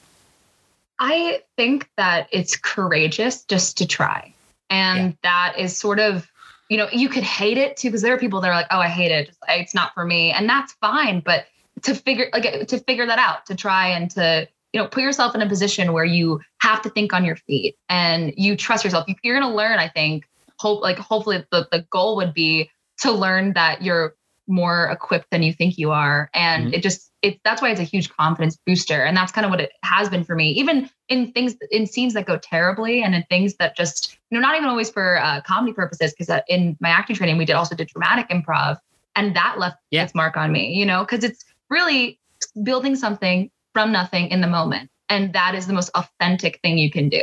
[0.98, 4.34] I think that it's courageous just to try.
[4.70, 6.30] And that is sort of,
[6.68, 8.80] you know, you could hate it too, because there are people that are like, oh,
[8.80, 9.26] I hate it.
[9.28, 10.32] Just, it's not for me.
[10.32, 11.20] And that's fine.
[11.20, 11.46] But
[11.82, 15.34] to figure like to figure that out, to try and to, you know, put yourself
[15.34, 19.06] in a position where you have to think on your feet and you trust yourself.
[19.08, 23.12] You- You're gonna learn, I think, hope like hopefully the, the goal would be to
[23.12, 24.14] learn that you're
[24.48, 26.28] more equipped than you think you are.
[26.34, 26.74] And Mhm.
[26.74, 29.02] it just it that's why it's a huge confidence booster.
[29.02, 30.50] And that's kind of what it has been for me.
[30.50, 34.46] Even in things in scenes that go terribly and in things that just you know
[34.46, 37.74] not even always for uh, comedy purposes because in my acting training we did also
[37.74, 38.78] did dramatic improv
[39.16, 40.04] and that left Yeah.
[40.04, 42.18] its mark on me you know because it's really
[42.62, 46.90] building something from nothing in the moment and that is the most authentic thing you
[46.90, 47.22] can do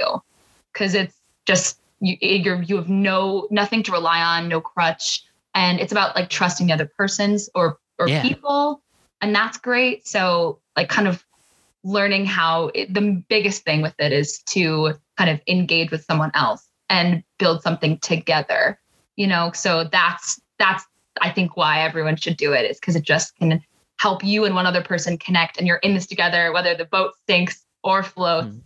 [0.73, 5.79] because it's just you you're you have no nothing to rely on no crutch and
[5.79, 8.21] it's about like trusting the other persons or or Yeah.
[8.23, 8.81] people
[9.25, 10.07] and that's great.
[10.07, 11.23] So like kind of
[11.83, 16.31] learning how it, the biggest thing with it is to kind of engage with someone
[16.33, 18.79] else and build something together
[19.15, 19.51] you know?
[19.53, 20.85] So that's that's
[21.21, 23.61] i think why everyone should do it is because it just can
[23.99, 27.13] help you and one other person connect and you're in this together whether the boat
[27.27, 28.47] sinks or floats.
[28.47, 28.61] Mhm.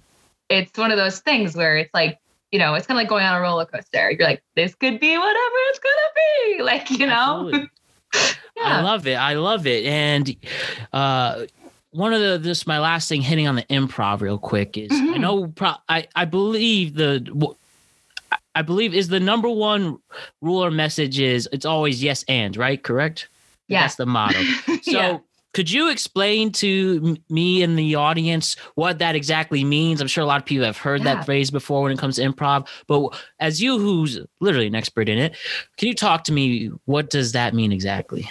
[0.50, 2.17] it's one of those things where it's like
[2.52, 4.10] you know it's kind of like going on a roller coaster.
[4.12, 7.13] You're like this could be whatever it's gonna be like you know?
[7.48, 7.69] Absolutely.
[8.62, 9.15] I love it.
[9.15, 9.86] I love it.
[9.86, 10.36] And
[10.93, 11.45] uh
[11.91, 14.95] one of the this my last thing hitting on the improv real quick is I
[14.95, 15.19] Mhm.
[15.22, 17.56] know pro, I I believe the
[18.56, 19.98] I believe is the number one
[20.41, 23.28] rule or message is it's always yes and right correct
[23.67, 23.82] Yeah.
[23.82, 24.39] that's the motto
[24.84, 25.17] so Yeah.
[25.53, 30.27] Could you explain to me and the audience what that exactly means i'm sure a
[30.27, 31.15] lot of people have heard Yeah.
[31.15, 35.09] that phrase before when it comes to improv but as you who's literally an expert
[35.09, 35.35] in it
[35.77, 38.29] can you talk to me what does that mean exactly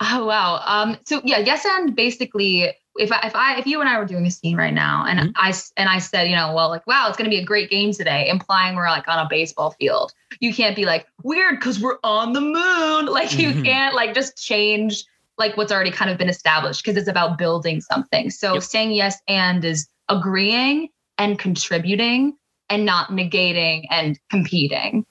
[0.00, 0.60] Oh wow.
[0.66, 0.98] Um.
[1.06, 2.64] So yeah, yes, and basically,
[2.96, 5.20] if I, if I if you and I were doing a scene right now, and
[5.20, 5.32] Mhm.
[5.36, 7.94] I and I said, you know, well, like, wow, it's gonna be a great game
[7.94, 10.12] today, implying we're like on a baseball field.
[10.38, 13.06] You can't be like weird because we're on the moon.
[13.06, 13.64] Like you Mhm.
[13.64, 15.02] can't like just change
[15.38, 18.30] like what's already kind of been established because it's about building something.
[18.30, 18.62] So Yep.
[18.62, 22.36] saying yes and is agreeing and contributing
[22.68, 25.04] and not negating and competing.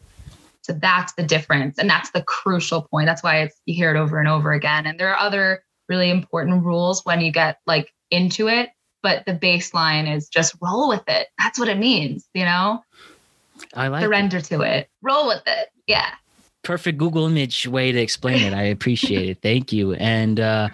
[0.61, 1.77] So that's the difference.
[1.77, 3.05] And that's the crucial point.
[3.05, 4.87] That's why it's you hear it over and over again.
[4.87, 8.69] And there are other really important rules when you get like into it,
[9.03, 11.27] but the baseline is just roll with it.
[11.37, 12.81] That's what it means, you know?
[13.73, 14.05] i like it.
[14.05, 14.89] Surrender to it.
[15.01, 15.69] Roll with it.
[15.87, 16.09] Yeah.
[16.65, 18.53] Perfect Google image way to explain it.
[18.53, 19.41] I appreciate it.
[19.41, 19.93] Thank you.
[19.93, 20.69] And uh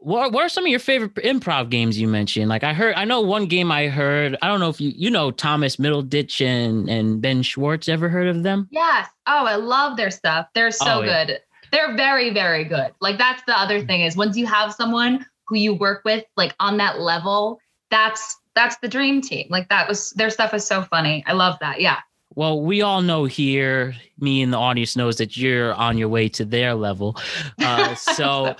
[0.00, 2.48] what, what are some of your favorite improv games you mentioned?
[2.48, 4.36] Like I heard, I know one game I heard.
[4.40, 7.88] I don't know if you you know Thomas Middleditch and and Ben Schwartz.
[7.88, 8.68] Ever heard of them?
[8.70, 9.08] Yes.
[9.26, 10.46] Oh, I love their stuff.
[10.54, 11.24] They're so Oh, yeah.
[11.26, 11.40] good.
[11.72, 12.92] They're very, very good.
[13.00, 16.54] Like that's the other thing is once you have someone who you work with like
[16.60, 17.58] on that level,
[17.90, 19.48] that's that's the dream team.
[19.50, 21.24] Like that was their stuff is so funny.
[21.26, 21.80] I love that.
[21.80, 21.98] Yeah.
[22.38, 26.28] Well, we all know here, me and the audience knows that you're on your way
[26.28, 27.16] to their level.
[27.60, 28.54] Uh, so,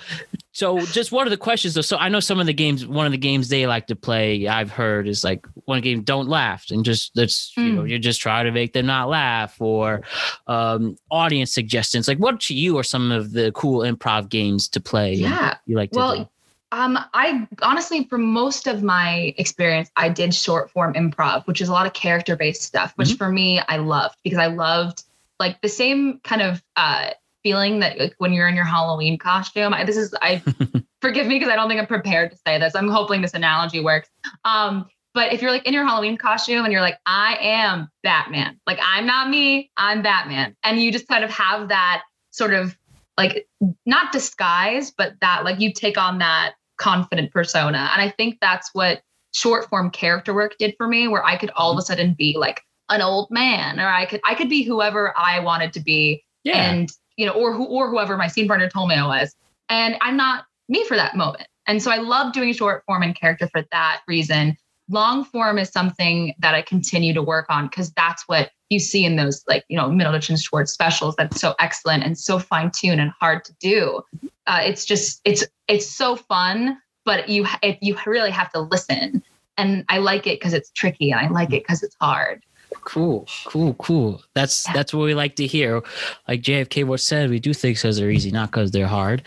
[0.51, 1.79] so just one of the questions though.
[1.81, 4.49] So I know some of the games, one of the games they like to play,
[4.49, 7.89] I've heard is like one game, don't laugh, and just that's you know Mm.
[7.89, 10.01] you're just trying to make them not laugh, or
[10.47, 12.09] um, audience suggestions.
[12.09, 15.13] Like, what to you are some of the cool improv games to play?
[15.13, 15.55] Yeah.
[15.65, 15.99] you like to do?
[15.99, 16.31] Well,
[16.71, 21.69] um, I honestly, for most of my experience, I did short form improv, which is
[21.69, 23.17] a lot of character based stuff, which Mm-hmm.
[23.17, 25.03] for me, I loved because I loved
[25.39, 27.11] like the same kind of uh,
[27.43, 29.73] feeling that like when you're in your Halloween costume.
[29.73, 30.43] I, this is, I
[31.01, 32.75] forgive me because I don't think I'm prepared to say this.
[32.75, 34.09] I'm hoping this analogy works.
[34.45, 38.59] Um, but if you're like in your Halloween costume and you're like, I am Batman,
[38.67, 40.55] like I'm not me, I'm Batman.
[40.63, 42.77] And you just kind of have that sort of
[43.17, 43.47] like
[43.85, 47.89] not disguise, but that like you take on that confident persona.
[47.93, 49.01] And I think that's what
[49.31, 51.79] short form character work did for me, where I could all of mm-hmm.
[51.79, 55.39] a sudden be like an old man, or I could I could be whoever I
[55.39, 56.71] wanted to be, yeah.
[56.71, 59.35] and you know, or who or whoever my scene partner told me I was.
[59.69, 61.47] And I'm not me for that moment.
[61.67, 64.57] And so I love doing short form and character for that reason.
[64.89, 69.05] Long form is something that I continue to work on because that's what you see
[69.05, 72.99] in those like, you know, Middleditch and Schwartz specials that's so excellent and so fine-tuned
[72.99, 74.01] and hard to do.
[74.47, 79.23] Uh, it's just it's it's so fun, but you it, you really have to listen.
[79.57, 82.43] And I like it because it's tricky and I like it because it's hard.
[82.83, 84.21] Cool, cool, cool.
[84.35, 84.73] That's Yeah.
[84.73, 85.81] that's what we like to hear.
[86.27, 89.23] Like JFK once said, we do things because they're easy, not because they're hard.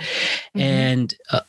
[0.57, 0.61] Mhm.
[0.61, 1.41] And uh,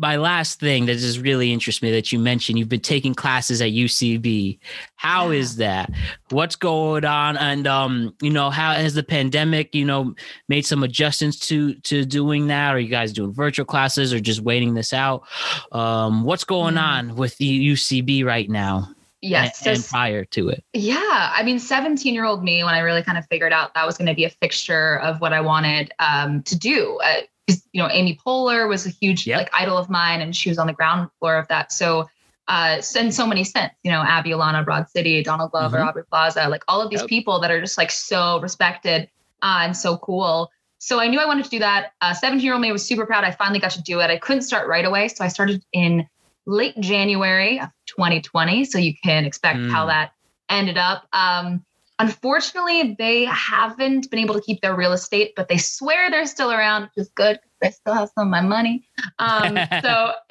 [0.00, 3.60] my last thing that just really interests me that you mentioned, you've been taking classes
[3.60, 4.58] at UCB.
[4.96, 5.90] How is that?
[6.30, 7.36] What's going on?
[7.36, 10.14] And um, you know, how has the pandemic, you know,
[10.48, 12.74] made some adjustments to to doing that?
[12.74, 15.22] Are you guys doing virtual classes or just waiting this out?
[15.72, 16.82] Um, what's going Mm.
[16.82, 18.88] on with the UCB right now?
[19.22, 19.66] Yes.
[19.66, 20.64] and, so and prior to it.
[20.72, 20.96] Yeah,
[21.34, 23.98] I mean, 17 year old me, when I really kind of figured out that was
[23.98, 26.98] going to be a fixture of what I wanted um, to do.
[27.04, 27.20] Uh,
[27.50, 29.38] 'cause, you know, Amy Poehler was a huge Yep.
[29.38, 31.72] like idol of mine, and she was on the ground floor of that.
[31.72, 32.08] So,
[32.48, 35.88] uh, and so many since, you know, Abbi Ilana, Broad City, Donald Glover, Mhm.
[35.88, 37.08] Aubrey Plaza, like all of these Yep.
[37.08, 39.08] people that are just like so respected
[39.42, 40.50] uh, and so cool.
[40.78, 41.92] So I knew I wanted to do that.
[42.18, 43.24] 17 year old me was super proud.
[43.24, 44.10] I finally got to do it.
[44.10, 46.06] I couldn't start right away, so I started in
[46.46, 48.64] late January of 2020.
[48.64, 49.70] So you can expect Mm.
[49.70, 50.12] how that
[50.48, 51.06] ended up.
[51.12, 51.64] Um,
[52.00, 56.50] unfortunately, they haven't been able to keep their real estate, but they swear they're still
[56.50, 57.38] around, which is good.
[57.60, 58.88] They still have some of my money.
[59.18, 60.12] Um, so,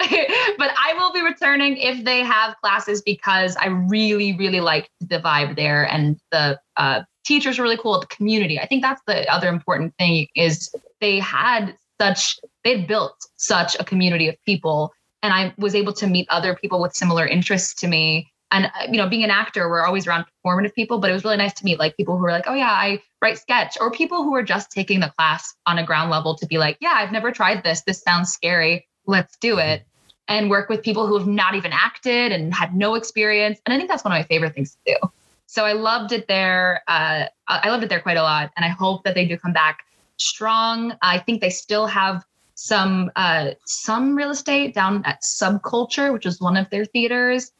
[0.58, 5.20] but I will be returning if they have classes because I really, really liked the
[5.20, 8.00] vibe there and the uh, teachers are really cool.
[8.00, 8.58] The community.
[8.58, 13.84] I think that's the other important thing is they had such they built such a
[13.84, 14.92] community of people
[15.22, 18.32] and I was able to meet other people with similar interests to me.
[18.52, 21.24] And uh, you know, being an actor, we're always around performative people, but it was
[21.24, 23.90] really nice to meet like people who were like, "Oh yeah, I write sketch," or
[23.90, 26.94] people who were just taking the class on a ground level to be like, "Yeah,
[26.94, 27.82] I've never tried this.
[27.82, 28.86] This sounds scary.
[29.06, 29.84] Let's do it."
[30.28, 33.60] And work with people who have not even acted and had no experience.
[33.66, 35.08] And I think that's one of my favorite things to do.
[35.46, 36.82] So I loved it there.
[36.88, 39.36] Uh, I I loved it there quite a lot, and I hope that they do
[39.36, 39.84] come back
[40.16, 40.94] strong.
[41.02, 42.24] I think they still have
[42.54, 47.52] some uh, some real estate down at Subculture, which is one of their theaters.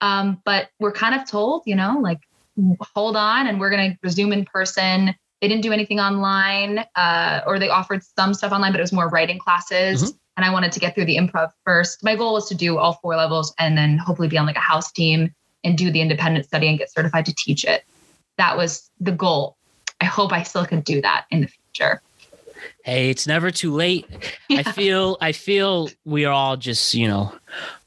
[0.00, 2.20] Um, but we're kind of told, you know, like
[2.94, 5.14] hold on, and we're going to resume in person.
[5.40, 8.92] They didn't do anything online, uh, or they offered some stuff online, but it was
[8.92, 10.14] more writing classes.
[10.36, 12.02] And I wanted to get through the improv first.
[12.02, 14.60] My goal was to do all four levels and then hopefully be on like a
[14.60, 15.32] house team
[15.62, 17.84] and do the independent study and get certified to teach it.
[18.36, 19.56] That was the goal.
[20.00, 22.02] I hope I still can do that in the future.
[22.84, 24.06] Hey, it's never too late.
[24.50, 27.32] I feel I feel we are all just, you know,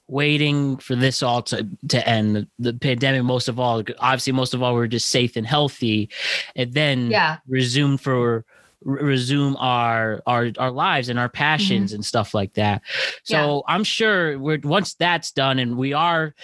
[0.08, 2.36] waiting for this all to to end.
[2.36, 6.10] The, the pandemic, most of all, obviously, most of all, we're just safe and healthy,
[6.56, 7.38] and then Yeah.
[7.48, 8.46] resume for
[8.84, 11.96] resume our our our lives and our passions mm-hmm.
[11.96, 12.82] and stuff like that.
[13.24, 16.36] So I'm sure we're once that's done and we are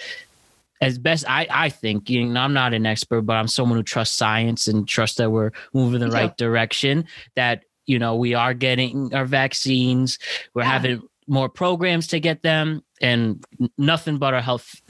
[0.80, 3.82] as best I I think you know I'm not an expert but I'm someone who
[3.84, 7.06] trusts science and trusts that we're moving in the right direction
[7.36, 10.18] that you know we are getting our vaccines
[10.54, 10.70] we're Yeah.
[10.72, 13.44] having more programs to get them and
[13.76, 14.80] nothing but our health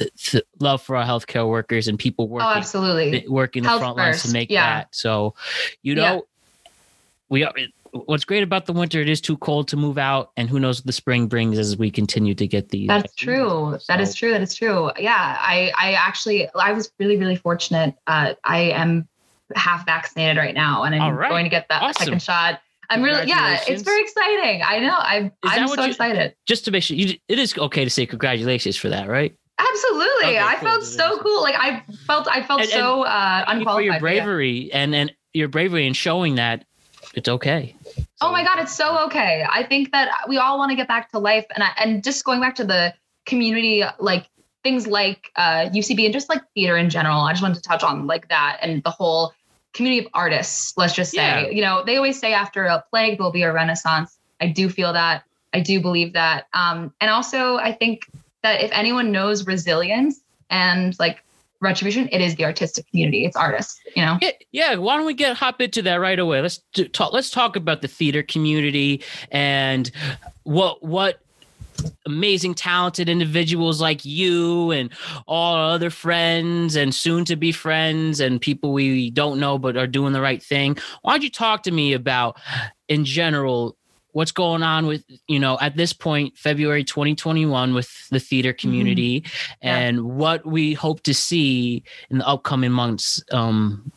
[0.61, 3.25] love for our healthcare workers and people Oh, working absolutely.
[3.29, 4.79] working the Health front lines to make yeah.
[4.81, 4.89] that.
[4.95, 5.35] So,
[5.83, 6.21] you know, Yeah.
[7.29, 7.53] we are.
[8.07, 9.01] What's great about the winter?
[9.01, 11.77] It is too cold to move out, and who knows what the spring brings as
[11.77, 12.89] we continue to get these.
[12.89, 13.79] That's true.
[13.87, 14.31] That is true.
[14.33, 14.91] That is true.
[14.99, 17.95] Yeah, I I actually I was really really fortunate.
[18.09, 19.07] Uh, I am
[19.55, 21.31] half vaccinated right now, and I'm right.
[21.31, 22.05] going to get that Awesome.
[22.07, 22.61] second shot.
[22.91, 23.61] I'm really yeah.
[23.67, 24.63] It's very exciting.
[24.65, 24.95] I know.
[24.99, 26.35] I'm I'm so you- excited.
[26.47, 29.35] Just to make sure, you, it is okay to say congratulations for that, right?
[29.59, 30.25] Absolutely.
[30.27, 30.69] Okay, I cool.
[30.69, 31.43] felt so cool.
[31.43, 33.85] Like I felt I felt And- so uh you for unqualified.
[33.85, 33.99] your yeah.
[34.01, 36.65] bravery and and your bravery in showing that
[37.15, 37.77] it's okay.
[38.21, 39.45] Oh my god, it's so okay.
[39.49, 42.25] I think that we all want to get back to life and I, and just
[42.25, 42.95] going back to the
[43.27, 44.29] community like
[44.63, 47.21] things like uh UCB and just like theater in general.
[47.21, 49.33] I just wanted to touch on like that and the whole
[49.75, 51.19] community of artists, let's just say.
[51.19, 51.49] Yeah.
[51.49, 54.17] You know, they always say after a plague there'll be a renaissance.
[54.41, 55.25] I do feel that.
[55.53, 56.47] I do believe that.
[56.55, 58.11] Um and also I think
[58.43, 60.21] that if anyone knows resilience
[60.51, 61.23] and like
[61.61, 63.25] retribution, it is the artistic community.
[63.25, 64.19] It's artists, you know.
[64.23, 64.75] Yeah, yeah.
[64.77, 66.41] Why don't we get hop into that right away?
[66.41, 67.13] Let's do, talk.
[67.13, 69.03] Let's talk about the theater community
[69.33, 69.91] and
[70.45, 71.21] what what
[72.07, 74.91] amazing, talented individuals like you and
[75.27, 79.77] all our other friends and soon to be friends and people we don't know but
[79.77, 80.77] are doing the right thing.
[81.03, 82.39] Why don't you talk to me about,
[82.89, 83.77] in general,
[84.13, 89.25] what's going on with you know at this point february 2021 with the theater community
[89.61, 89.77] Yeah.
[89.77, 93.91] and what we hope to see in the upcoming months um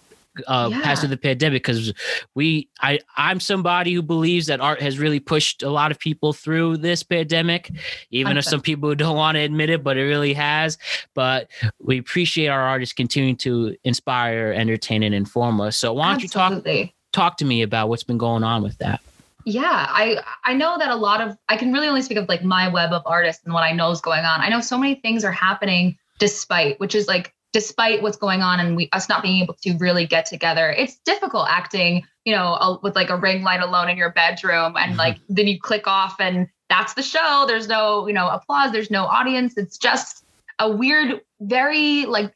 [0.47, 0.81] uh Yeah.
[0.81, 1.93] past the pandemic because
[2.35, 6.33] we i i'm somebody who believes that art has really pushed a lot of people
[6.33, 7.71] through this pandemic
[8.11, 8.47] even if 100%.
[8.49, 10.77] some people don't want to admit it but it really has
[11.13, 16.21] but we appreciate our artists continuing to inspire entertain and inform us so why don't
[16.21, 16.93] you talk Absolutely.
[17.13, 18.99] talk to me about what's been going on with that
[19.45, 22.43] Yeah, I I know that a lot of I can really only speak of like
[22.43, 24.41] my web of artists and what I know is going on.
[24.41, 28.59] I know so many things are happening despite, which is like despite what's going on
[28.59, 30.69] and we us not being able to really get together.
[30.69, 34.75] It's difficult acting, you know, a, with like a ring light alone in your bedroom
[34.77, 34.97] and Mhm.
[34.99, 37.45] like then you click off and that's the show.
[37.47, 39.57] There's no, you know, applause, there's no audience.
[39.57, 40.23] It's just
[40.59, 42.31] a weird very like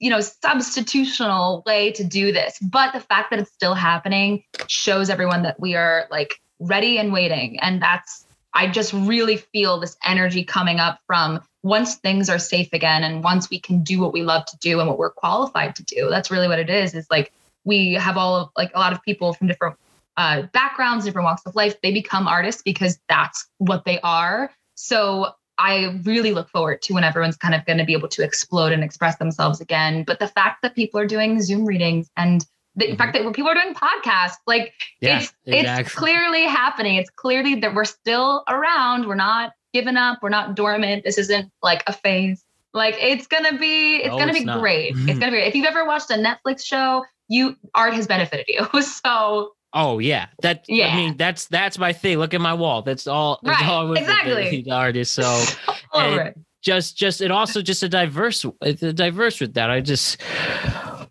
[0.00, 5.10] you know substitutional way to do this but the fact that it's still happening shows
[5.10, 8.24] everyone that we are like ready and waiting and that's
[8.54, 13.22] i just really feel this energy coming up from once things are safe again and
[13.22, 16.08] once we can do what we love to do and what we're qualified to do
[16.08, 17.32] that's really what it is is like
[17.64, 19.76] we have all of like a lot of people from different
[20.16, 25.32] uh, backgrounds different walks of life they become artists because that's what they are so
[25.60, 28.72] I really look forward to when everyone's kind of going to be able to explode
[28.72, 30.04] and express themselves again.
[30.04, 32.46] But the fact that people are doing Zoom readings and
[32.76, 35.84] the fact that when people are doing podcasts, like Yeah, it's exactly.
[35.84, 36.96] it's clearly happening.
[36.96, 39.06] It's clearly that we're still around.
[39.06, 40.18] We're not giving up.
[40.22, 41.04] We're not dormant.
[41.04, 42.44] This isn't like a phase.
[42.72, 44.60] Like it's gonna be, it's No, gonna it's be not.
[44.60, 44.92] great.
[44.96, 45.48] It's gonna be great.
[45.48, 48.66] If you've ever watched a Netflix show, you art has benefited you.
[48.82, 50.88] So Oh yeah, that Yeah.
[50.88, 52.18] I mean that's that's my thing.
[52.18, 52.82] Look at my wall.
[52.82, 53.38] That's all.
[53.42, 54.62] That's Right, all with the- exactly.
[54.62, 55.12] The artist.
[55.14, 55.22] So
[55.92, 56.38] all over And- it.
[56.62, 59.70] just just it also just a diverse it's a diverse with that.
[59.70, 60.20] I just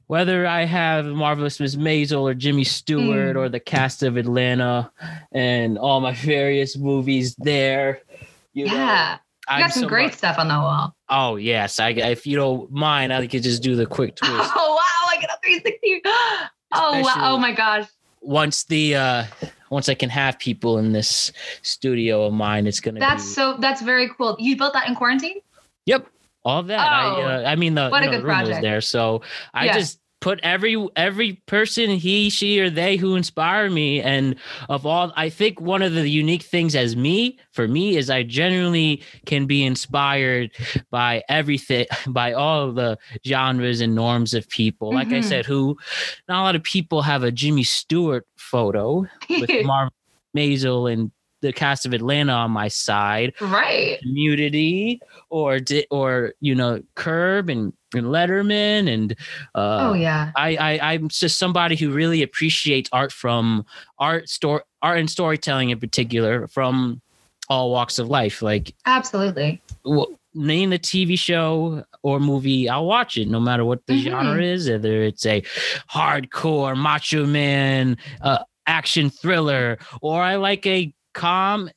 [0.08, 3.40] whether I have marvelous Miss Maisel or Jimmy Stewart Mm.
[3.40, 4.92] or the cast of Atlanta
[5.32, 8.02] and all my various movies there.
[8.54, 9.14] You know, Yeah.
[9.14, 10.96] You I'm got some so great much- stuff on the wall.
[11.10, 14.52] Oh yes, I if you don't mind, I could just do the quick twist.
[14.56, 16.02] Oh wow, I get a 360.
[16.72, 17.14] Oh wow.
[17.34, 17.88] Oh my gosh.
[18.22, 19.24] once the uh
[19.72, 21.32] once I can have people in this
[21.64, 24.36] studio of mine, it's gonna That's be so that's very cool.
[24.40, 25.38] You built that in quarantine?
[25.88, 26.06] Yep,
[26.46, 26.80] all that.
[26.80, 28.62] I Oh, uh, I mean the, what you a know, good the room was project.
[28.62, 29.78] there, so I Yeah.
[29.80, 34.36] just put every every person he she or they who inspire me and
[34.68, 38.22] of all i think one of the unique things as me for me is i
[38.24, 40.52] genuinely can be inspired
[40.92, 45.24] by everything by all the genres and norms of people like i Mhm.
[45.24, 45.78] said who
[46.28, 49.90] not a lot of people have a jimmy stewart photo with Marv
[50.36, 51.12] Maisel and
[51.42, 54.00] the cast of Atlanta on my side, right.
[54.02, 59.14] Community or di- or you know Curb and, and Letterman and
[59.56, 60.32] uh, oh yeah.
[60.36, 63.66] I, I I'm just somebody who really appreciates art from
[63.98, 67.02] art store art and storytelling in particular from
[67.50, 68.42] all walks of life.
[68.42, 69.62] Like Absolutely.
[69.84, 74.04] w- name the TV show or movie, I'll watch it no matter what the Mhm.
[74.04, 75.42] genre is, whether it's a
[75.92, 81.70] hardcore macho man uh, action thriller or I like a calm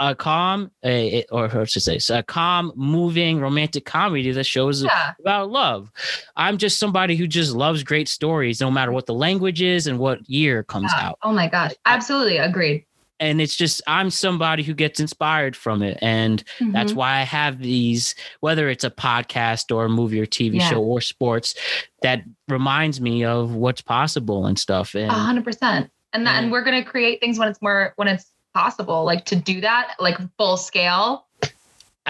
[0.00, 5.12] a calm a, or how to say a calm moving romantic comedy that shows Yeah.
[5.20, 5.92] about love.
[6.36, 9.98] I'm just somebody who just loves great stories no matter what the language is and
[9.98, 11.08] what year comes yeah.
[11.08, 11.72] out Oh my gosh.
[11.84, 12.38] Absolutely.
[12.38, 12.86] Agreed.
[13.20, 16.96] and it's just i'm somebody who gets inspired from it and that's Mhm.
[16.96, 20.70] why i have these whether it's a podcast or a movie or tv Yeah.
[20.70, 21.54] show or sports
[22.02, 25.90] that reminds me of what's possible and stuff and A hundred percent.
[26.12, 29.24] And that, and and- we're gonna create things when it's more when it's possible, like
[29.26, 31.26] to do that, like full scale.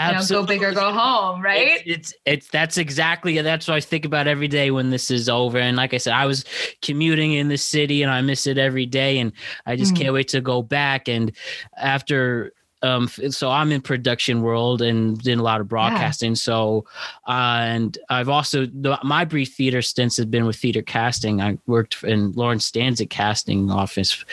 [0.00, 1.80] You know, go big or go home, right?
[1.84, 5.28] It's, it's it's that's exactly that's what I think about every day when this is
[5.28, 5.58] over.
[5.58, 6.44] And like I said, I was
[6.82, 9.18] commuting in the city and I miss it every day.
[9.18, 9.32] And
[9.66, 9.98] I just Mm.
[9.98, 11.08] can't wait to go back.
[11.08, 11.32] And
[11.76, 12.52] after
[12.82, 16.84] um so i'm in production world and did a lot of broadcasting so
[17.26, 18.66] uh, and i've also
[19.02, 23.70] my brief theater stints have been with theater casting i worked in lawrence stanzik casting
[23.70, 24.24] office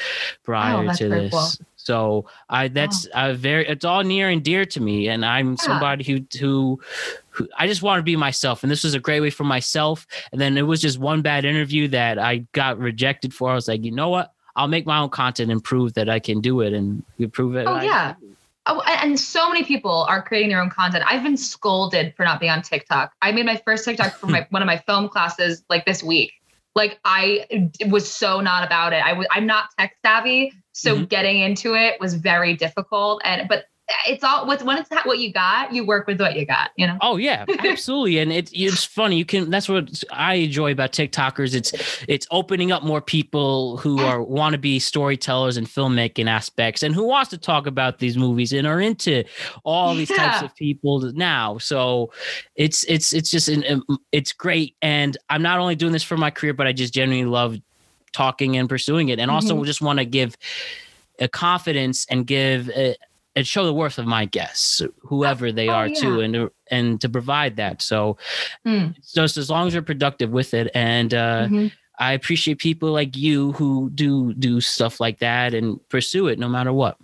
[0.44, 1.50] prior Oh, to this cool.
[1.76, 6.04] so i that's uh, very it's all near and dear to me and i'm somebody
[6.04, 6.80] who who
[7.30, 10.08] who I just want to be myself, and this was a great way for myself.
[10.32, 13.52] And then it was just one bad interview that I got rejected for.
[13.52, 14.32] I was like, you know what?
[14.56, 17.68] I'll make my own content and prove that I can do it and prove it.
[17.68, 18.14] Oh I- yeah.
[18.68, 21.04] Oh, and so many people are creating their own content.
[21.08, 23.14] I've been scolded for not being on TikTok.
[23.22, 26.34] I made my first TikTok for my one of my film classes like this week.
[26.74, 29.06] Like I was so not about it.
[29.06, 31.10] I was I'm not tech savvy, so Mhm.
[31.10, 33.22] getting into it was very difficult.
[33.24, 33.66] And but
[34.08, 36.72] it's all with when it's what you got, you work with what you got.
[36.76, 36.98] You know.
[37.02, 39.18] Oh yeah, absolutely, and it's it's funny.
[39.18, 41.54] You can that's what I enjoy about TikTokers.
[41.54, 46.82] It's it's opening up more people who are want to be storytellers and filmmaking aspects,
[46.82, 49.24] and who wants to talk about these movies and are into
[49.64, 51.58] all these types of people now.
[51.60, 52.12] So
[52.56, 56.18] it's it's it's just an, um, it's great, and I'm not only doing this for
[56.18, 57.58] my career, but I just genuinely love
[58.14, 60.36] talking and pursuing it, and also just want to give
[61.20, 62.70] a confidence and give.
[62.70, 62.96] A,
[63.36, 65.94] and show the worth of my guests, whoever they Oh, are, yeah.
[66.02, 67.82] too, and and to provide that.
[67.82, 68.18] So,
[68.66, 68.96] Mm.
[69.14, 71.72] just as long as you're productive with it, and uh, Mhm.
[72.00, 76.50] I appreciate people like you who do do stuff like that and pursue it no
[76.50, 76.98] matter what.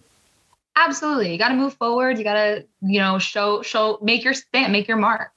[0.75, 1.31] Absolutely.
[1.31, 2.17] You got to move forward.
[2.17, 5.31] You got to, you know, show, show, make your stamp, make your mark.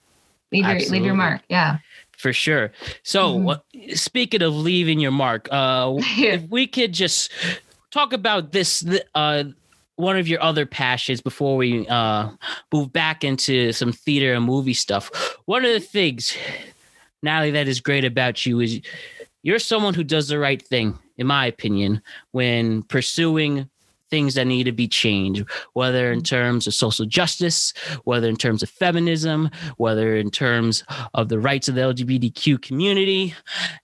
[0.53, 1.43] Leave your, leave your mark.
[1.49, 1.79] Yeah.
[2.17, 2.71] For sure.
[3.03, 3.97] So, Mhm.
[3.99, 7.31] speaking of leaving your mark, uh, if we could just
[7.91, 8.85] talk about this,
[9.15, 9.45] uh,
[9.97, 12.31] one of your other passions before we uh,
[12.73, 15.11] move back into some theater and movie stuff.
[15.47, 16.37] One of the things,
[17.23, 18.81] Natalie, that is great about you is
[19.43, 23.69] you're someone who does the right thing, in my opinion, when pursuing
[24.11, 27.73] things that need to be changed, whether in terms of social justice,
[28.05, 30.85] whether in terms of feminism, whether in terms
[31.15, 33.35] of the rights of the LGBTQ community,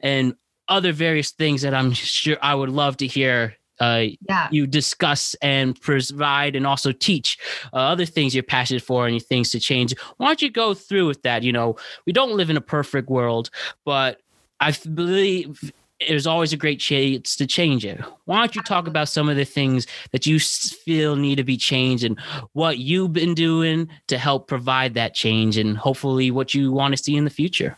[0.00, 0.34] and
[0.68, 4.48] other various things that I'm sure I would love to hear uh, Yeah.
[4.50, 7.38] you discuss and provide and also teach
[7.72, 9.94] uh, other things you're passionate for and things to change.
[10.18, 11.42] Why don't you go through with that?
[11.42, 11.76] You know,
[12.06, 13.50] we don't live in a perfect world,
[13.84, 14.20] but
[14.60, 15.72] I believe
[16.08, 18.00] there's always a great chance to change it.
[18.24, 21.58] Why don't you talk about some of the things that you feel need to be
[21.58, 22.18] changed and
[22.52, 27.02] what you've been doing to help provide that change and hopefully what you want to
[27.02, 27.76] see in the future?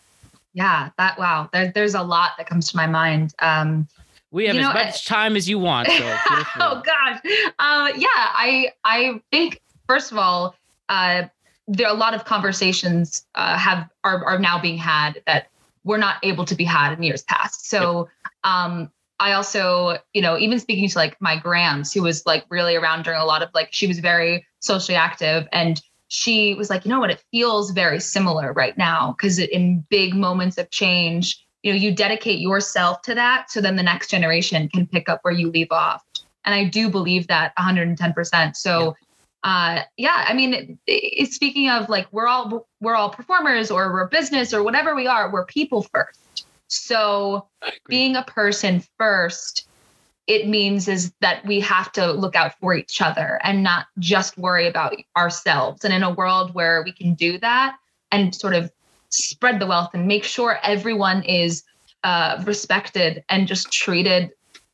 [0.55, 0.91] Yeah.
[0.99, 1.49] That, wow.
[1.53, 3.35] There, there's a lot that comes to my mind.
[3.41, 3.89] Um,
[4.33, 5.89] We have You as much time as you want.
[5.89, 5.95] So
[6.59, 7.21] oh gosh.
[7.59, 10.57] Uh, yeah, I I think first of all,
[10.89, 11.25] uh,
[11.69, 15.49] there are a lot of conversations uh, have are are now being had that
[15.85, 17.69] were not able to be had in years past.
[17.69, 18.09] So
[18.43, 22.75] um, I also, you know, even speaking to like my Grams, who was like really
[22.75, 26.85] around during a lot of like she was very socially active and she was like,
[26.85, 31.42] you know what, it feels very similar right now because in big moments of change,
[31.63, 35.21] you know, you dedicate yourself to that so then the next generation can pick up
[35.23, 36.05] where you leave off.
[36.45, 38.57] And I do believe that 110%.
[38.57, 38.97] So
[39.45, 43.93] uh yeah, I mean, it, it, speaking of like we're all we're all performers or
[43.93, 46.47] we're business or whatever we are, we're people first.
[46.69, 47.49] So
[47.89, 49.67] being a person first
[50.27, 54.39] it means is that we have to look out for each other and not just
[54.39, 57.77] worry about ourselves and in a world where we can do that
[58.13, 58.71] and sort of
[59.13, 61.63] spread the wealth and make sure everyone is
[62.05, 64.31] uh, respected and just treated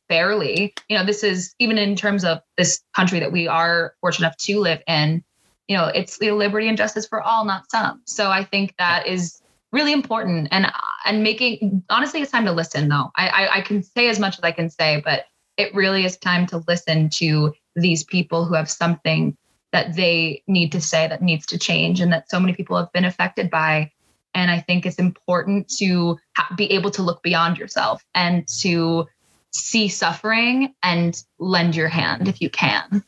[0.07, 0.73] fairly.
[0.89, 4.37] You know this is even in terms of this country that we are fortunate enough
[4.37, 5.23] to live in
[5.67, 8.01] you know it's the liberty and justice for all not some.
[8.05, 10.47] So i think that is really important.
[10.51, 10.71] And
[11.05, 13.11] and making honestly it's time to listen though.
[13.15, 15.25] I, I i can say as much as i can say but
[15.57, 19.37] it really is time to listen to these people who have something
[19.71, 22.91] that they need to say that needs to change and that so many people have
[22.93, 23.91] been affected by
[24.33, 29.07] and i think it's important to ha- be able to look beyond yourself and to
[29.51, 33.03] see suffering and lend your hand if you can.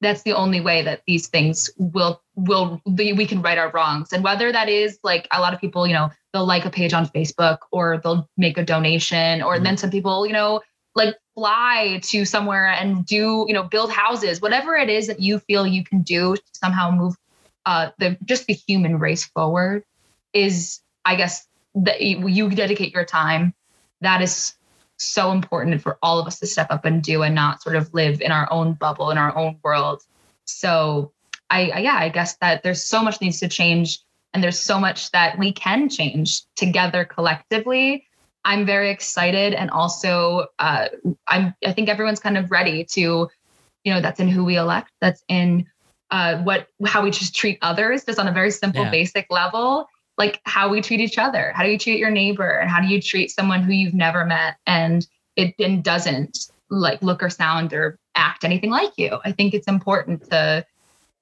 [0.00, 4.12] That's the only way that these things will will we can right our wrongs.
[4.12, 6.92] And whether that is like a lot of people you know they'll like a page
[6.92, 10.60] on facebook or they'll make a donation or then some people you know
[10.94, 14.42] like fly to somewhere and do you know build houses.
[14.42, 17.16] Whatever it is that you feel you can do to somehow move
[17.64, 19.84] uh the just the human race forward
[20.34, 23.54] is i guess that you, dedicate your time.
[24.00, 24.54] That is
[24.96, 27.92] so important for all of us to step up and do and not sort of
[27.92, 30.02] live in our own bubble in our own world.
[30.44, 31.12] So
[31.50, 34.00] I, I yeah i guess that there's so much needs to change
[34.32, 38.06] and there's so much that we can change together collectively.
[38.44, 40.88] I'm very excited and also uh,
[41.28, 43.28] i'm i think everyone's kind of ready to
[43.84, 45.66] you know that's in who we elect that's in
[46.10, 48.90] uh, what how we just treat others, just on a very simple, Yeah.
[48.90, 51.52] basic level, like how we treat each other.
[51.54, 54.24] How do you treat your neighbor, and how do you treat someone who you've never
[54.24, 55.06] met and
[55.36, 56.38] it and doesn't
[56.70, 59.18] like look or sound or act anything like you?
[59.24, 60.64] I think it's important to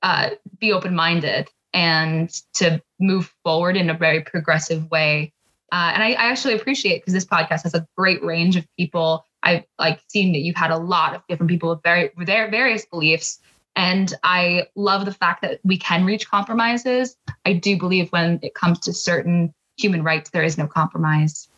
[0.02, 5.32] uh, be open minded and to move forward in a very progressive way.
[5.72, 9.24] Uh, and I, I actually appreciate because this podcast has a great range of people.
[9.42, 12.50] I've like seen that you've had a lot of different people with very with their
[12.50, 13.38] various beliefs.
[13.74, 17.16] And I love the fact that we can reach compromises.
[17.46, 21.48] I do believe when it comes to certain human rights, there is no compromise.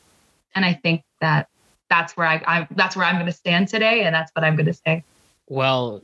[0.54, 1.48] And I think that
[1.90, 4.56] that's where I, I that's where I'm going to stand today, and that's what I'm
[4.56, 5.04] going to say.
[5.48, 6.02] Well,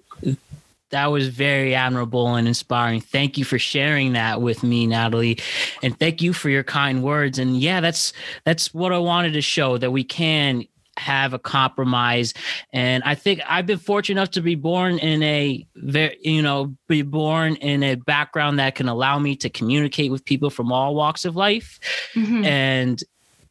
[0.91, 3.01] that was very admirable and inspiring.
[3.01, 5.39] Thank you for sharing that with me, Natalie.
[5.83, 7.39] And thank you for your kind words.
[7.39, 8.13] And yeah, that's
[8.45, 10.67] that's what I wanted to show that we can
[11.01, 12.35] have a compromise.
[12.73, 16.75] And I think I've been fortunate enough to be born in a very, you know,
[16.89, 20.95] be born in a background that can allow me to communicate with people from all
[20.95, 21.81] walks of life
[22.15, 22.45] Mhm.
[22.45, 23.03] and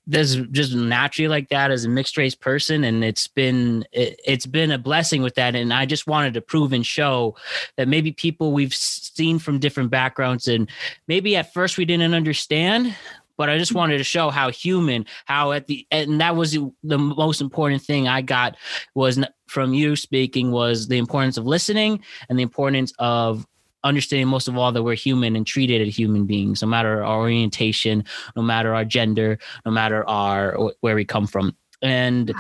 [0.08, 4.48] there's just naturally like that as a mixed race person and it's been it, it's
[4.48, 7.36] been a blessing with that and i just wanted to prove and show
[7.78, 10.68] that maybe people we've seen from different backgrounds and
[11.08, 12.96] maybe at first we didn't understand
[13.40, 16.98] but i just wanted to show how human how at the and that was the
[17.00, 18.56] most important thing i got
[18.94, 23.48] was from you speaking was the importance of listening and the importance of
[23.84, 27.22] understanding most of all that we're human and treated as human beings no matter our
[27.22, 28.04] orientation
[28.36, 31.56] no matter our gender no matter our where we come from.
[31.82, 32.34] And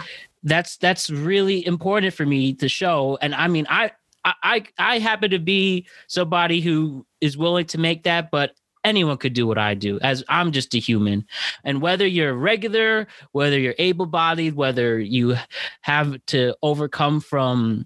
[0.43, 3.18] that's that's really important for me to show.
[3.22, 3.91] And i mean i
[4.26, 8.52] i i happen to be somebody who is willing to make that but
[8.84, 11.26] anyone could do what i do as i'm just a human
[11.64, 15.36] and whether you're regular whether you're able-bodied whether you
[15.82, 17.86] have to overcome from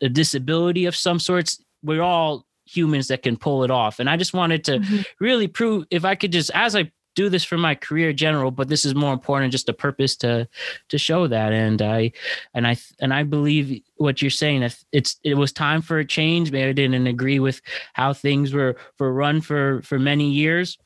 [0.00, 4.16] a disability of some sorts we're all humans that can pull it off and i
[4.16, 5.04] just wanted to Mhm.
[5.18, 8.68] really prove if I could just as I do this for my career general, but
[8.68, 10.48] this is more important, just a purpose to
[10.88, 11.52] to show that.
[11.52, 12.12] And I
[12.54, 14.62] and I and I believe what you're saying.
[14.62, 16.50] If it's it was time for a change.
[16.50, 17.60] Maybe I didn't agree with
[17.94, 20.78] how things were for run for for many years.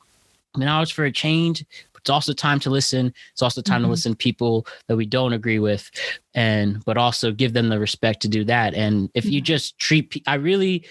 [0.56, 1.64] Now it's for a change.
[1.92, 3.12] But it's also time to listen.
[3.32, 3.90] It's also time to Mhm.
[3.90, 5.90] listen to people that we don't agree with,
[6.34, 8.74] and but also give them the respect to do that.
[8.74, 10.84] And if you just treat, I really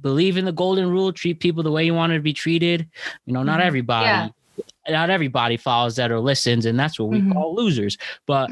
[0.00, 2.86] believe in the golden rule: treat people the way you want to be treated.
[3.26, 3.64] You know, not Mhm.
[3.66, 4.06] everybody.
[4.06, 4.28] Yeah.
[4.88, 7.32] Not everybody follows that or listens, and that's what we Mhm.
[7.32, 7.98] call losers.
[8.26, 8.50] But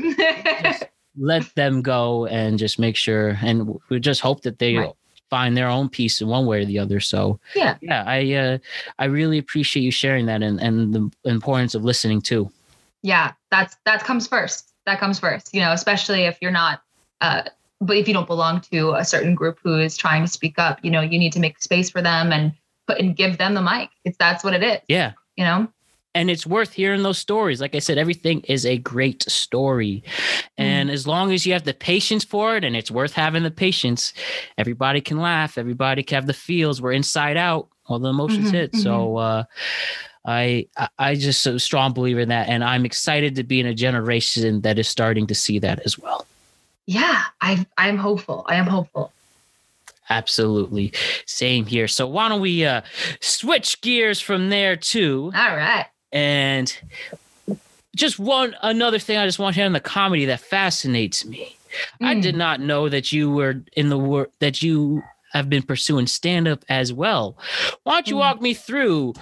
[0.62, 0.84] just
[1.18, 4.92] let them go and just make sure, and we just hope that they Right.
[5.30, 7.00] find their own peace in one way or the other.
[7.00, 7.76] So yeah.
[7.80, 8.58] yeah, I uh,
[8.98, 12.50] I really appreciate you sharing that and and the importance of listening too.
[13.02, 16.82] yeah that's that comes first that comes first you know especially if you're not
[17.20, 17.42] uh
[17.80, 20.78] but if you don't belong to a certain group who is trying to speak up
[20.82, 22.52] you know you need to make space for them and
[22.88, 25.12] put and give them the mic it's that's what it is Yeah.
[25.36, 25.68] you know
[26.14, 27.60] and it's worth hearing those stories.
[27.60, 30.02] Like I said, everything is a great story.
[30.56, 33.50] And as long as you have the patience for it, and it's worth having the
[33.50, 34.12] patience,
[34.58, 36.80] everybody can laugh, everybody can have the feels.
[36.80, 38.76] We're inside out, all the emotions Mhm, hit.
[38.76, 39.44] So uh
[40.26, 42.48] I I- I just a strong believer in that.
[42.48, 45.98] And I'm excited to be in a generation that is starting to see that as
[45.98, 46.26] well.
[46.86, 49.10] yeah i i'm hopeful i am hopeful
[50.10, 50.92] Absolutely.
[51.24, 51.88] Same here.
[51.88, 52.82] So why don't we uh
[53.20, 55.32] switch gears from there too?
[55.34, 56.74] all right And
[57.96, 61.56] just one another thing I just want to hit on the comedy that fascinates me.
[62.00, 62.22] I Mm.
[62.22, 65.02] did not know that you were in the work that you
[65.32, 67.36] have been pursuing stand up as well.
[67.82, 68.20] Why don't you Mm.
[68.20, 69.14] walk me through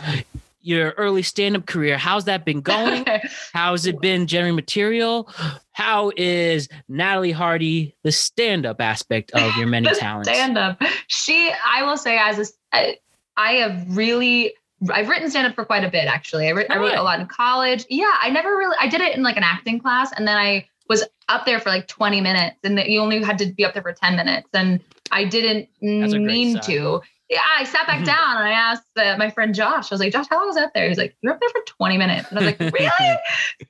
[0.61, 1.97] your early stand up career?
[1.99, 3.07] How's that been going?
[3.55, 5.33] How's it been generating material?
[5.73, 10.29] How is Natalie Hardy the stand up aspect of your many The talents?
[10.31, 12.97] stand up she i will say as a I,
[13.37, 14.55] I have really
[14.91, 16.47] I've written stand up for quite a bit actually.
[16.49, 17.85] I, writ- I wrote a lot in college.
[17.91, 20.67] Yeah, I never really I did it in like an acting class and then I
[20.89, 23.73] was up there for like 20 minutes and that you only had to be up
[23.75, 24.81] there for 10 minutes and
[25.11, 26.63] I didn't That's mean sign.
[26.63, 27.01] to.
[27.31, 28.07] Yeah, I sat back Mhm.
[28.07, 29.91] down and I asked uh, my friend Josh.
[29.91, 30.87] I was like, Josh, how long was up there?
[30.89, 32.29] He's like, you're up there for 20 minutes.
[32.29, 33.17] And I was like, really?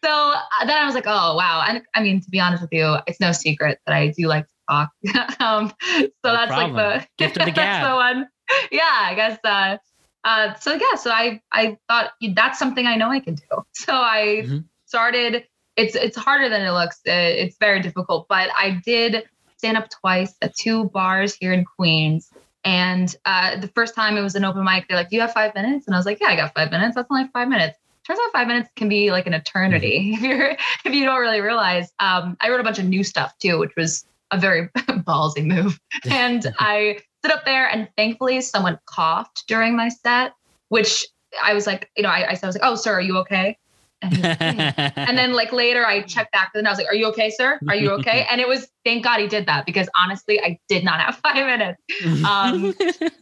[0.02, 1.64] so uh, then I was like, oh wow.
[1.68, 4.46] And I mean, to be honest with you, it's no secret that I do like
[4.48, 4.90] to talk.
[5.40, 6.74] um, so No that's problem.
[6.74, 7.88] like the Gift of the that's gab.
[7.90, 8.28] the one.
[8.72, 9.38] Yeah, I guess.
[9.44, 9.76] Uh,
[10.24, 13.44] uh, so yeah, so I I thought that's something I know I can do.
[13.74, 14.64] So I Mhm.
[14.86, 15.46] started.
[15.76, 17.00] It's it's harder than it looks.
[17.06, 19.24] Uh, it's very difficult, but I did
[19.56, 22.30] stand up twice at two bars here in Queens.
[22.64, 24.86] And uh, the first time it was an open mic.
[24.86, 26.70] They're like, "Do you have five minutes?" And I was like, "Yeah, I got five
[26.70, 26.94] minutes.
[26.94, 30.50] That's only five minutes." Turns out five minutes can be like an eternity if you're
[30.84, 31.90] if you don't really realize.
[31.98, 34.68] Um, I wrote a bunch of new stuff too, which was a very
[35.08, 35.80] ballsy move.
[36.10, 40.32] And I sit up there and thankfully someone coughed during my set,
[40.68, 41.06] which
[41.42, 43.56] I was like, you know, I, I was like, oh, sir, are you okay?
[44.02, 46.94] And, like, "Yeah." and then like later I checked back and I was like, are
[46.94, 47.60] you okay, sir?
[47.68, 48.26] Are you okay?
[48.30, 51.36] And it was, thank God he did that because honestly, I did not have five
[51.36, 51.80] minutes.
[52.24, 52.74] Um,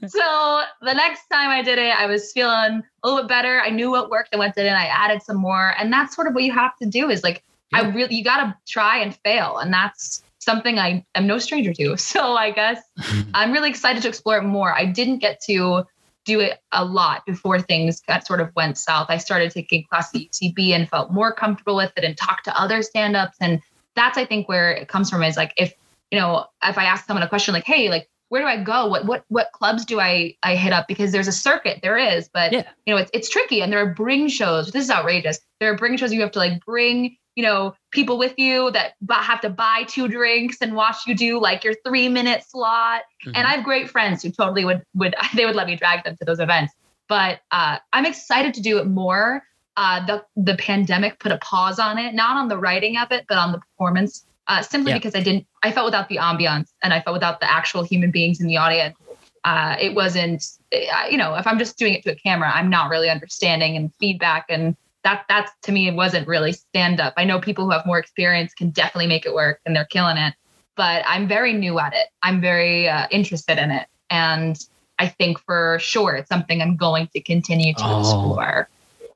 [0.09, 3.61] so the next time I did it, I was feeling a little bit better.
[3.61, 4.35] I knew what worked.
[4.35, 5.75] I went in and I added some more.
[5.79, 8.45] And that's sort of what you have to do is like, I really, you got
[8.45, 9.59] to try and fail.
[9.59, 11.97] And that's something I am no stranger to.
[11.99, 12.81] So I guess
[13.35, 14.73] I'm really excited to explore it more.
[14.75, 15.85] I didn't get to
[16.25, 19.07] do it a lot before things got sort of went south.
[19.09, 22.61] I started taking classes at UCB and felt more comfortable with it and talked to
[22.61, 23.37] other stand-ups.
[23.41, 23.61] And
[23.97, 25.73] that's I think where it comes from is like if,
[26.11, 28.87] you know, if I ask someone a question like, hey, like where do I go?
[28.87, 30.87] What what what clubs do I I hit up?
[30.89, 32.63] Because there's a circuit, there is, but Yeah.
[32.87, 33.61] you know, it's it's tricky.
[33.61, 34.71] And there are bring shows.
[34.71, 35.41] This is outrageous.
[35.59, 38.93] There are bring shows you have to like bring you know, people with you that
[39.11, 43.01] have to buy two drinks and watch you do like your three minute slot.
[43.25, 43.33] Mm-hmm.
[43.35, 46.19] And I have great friends who totally would would they would let me drag them
[46.19, 46.75] to those events.
[47.09, 49.43] But uh, I'm excited to do it more.
[49.75, 53.25] Uh, the the pandemic put a pause on it, not on the writing of it,
[53.27, 54.27] but on the performance.
[54.47, 54.99] Uh, simply Yeah.
[54.99, 58.11] because I didn't, I felt without the ambiance and I felt without the actual human
[58.11, 58.97] beings in the audience.
[59.45, 60.45] Uh, it wasn't,
[61.09, 63.95] you know, if I'm just doing it to a camera, I'm not really understanding and
[63.95, 67.15] feedback and that that's to me it wasn't really stand up.
[67.17, 70.17] I know people who have more experience can definitely make it work and they're killing
[70.17, 70.35] it,
[70.77, 72.07] but I'm very new at it.
[72.23, 74.59] I'm very uh, interested in it, and
[74.99, 77.99] I think for sure it's something I'm going to continue to Oh.
[77.99, 78.69] explore.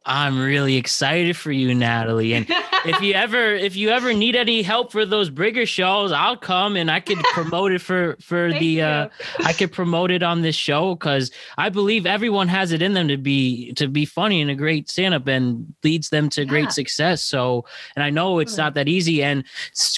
[0.07, 2.35] I'm really excited for you, Natalie.
[2.35, 2.47] And
[2.85, 6.77] if you ever if you ever need any help for those bringer shows, I'll come
[6.77, 8.83] and I could promote it for for Thank the you.
[8.83, 12.93] uh I could promote it on this show because I believe everyone has it in
[12.93, 16.49] them to be to be funny and a great stand-up and leads them to Yeah.
[16.49, 17.23] great success.
[17.23, 17.65] So
[17.97, 19.23] and I know it's not that easy.
[19.23, 19.45] And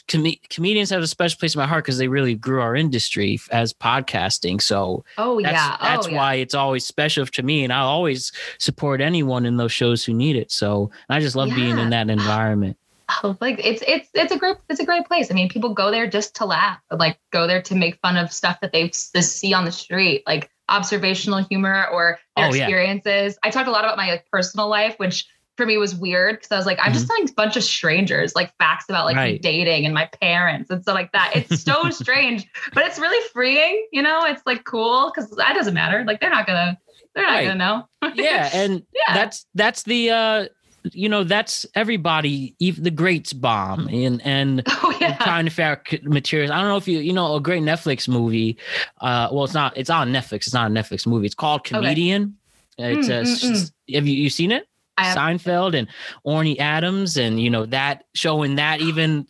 [0.06, 3.40] com- comedians have a special place in my heart because they really grew our industry
[3.50, 4.62] as podcasting.
[4.62, 6.16] So oh that's yeah, that's oh, yeah.
[6.16, 10.12] why it's always special to me and i always support anyone in those shows who
[10.14, 12.76] need it so i just love being in that environment
[13.22, 15.30] Oh, like it's it's it's a great it's a great place.
[15.30, 18.32] I mean, people go there just to laugh, like go there to make fun of
[18.32, 22.64] stuff that they see on the street, like observational humor or their Oh, yeah.
[22.64, 23.38] experiences.
[23.44, 25.24] I talked a lot about my like personal life, which
[25.56, 28.34] for me was weird because I was like, I'm just telling a bunch of strangers
[28.34, 29.22] like facts about like Mm-hmm.
[29.34, 29.40] Right.
[29.42, 31.30] dating and my parents and stuff like that.
[31.36, 32.44] It's so strange,
[32.74, 33.86] but it's really freeing.
[33.92, 36.02] You know, it's like cool because that doesn't matter.
[36.04, 36.76] Like they're not gonna
[37.16, 37.46] they're not Right.
[37.46, 38.12] gonna know.
[38.14, 39.14] yeah and Yeah.
[39.14, 40.46] that's that's the uh
[40.92, 45.16] you know that's everybody even the greats bomb and and oh yeah.
[45.16, 46.52] trying to figure out materials.
[46.52, 48.56] I don't know if you you know a great Netflix movie.
[49.00, 49.76] Uh, well, it's not.
[49.76, 50.46] It's on Netflix.
[50.46, 51.26] It's not a Netflix movie.
[51.26, 52.36] It's called Comedian.
[52.78, 53.22] It's Mm, a.
[53.24, 53.94] mm, mm.
[53.96, 54.68] Have you you seen it?
[55.00, 55.88] Seinfeld and
[56.26, 59.26] Orny Adams, and you know that showing that even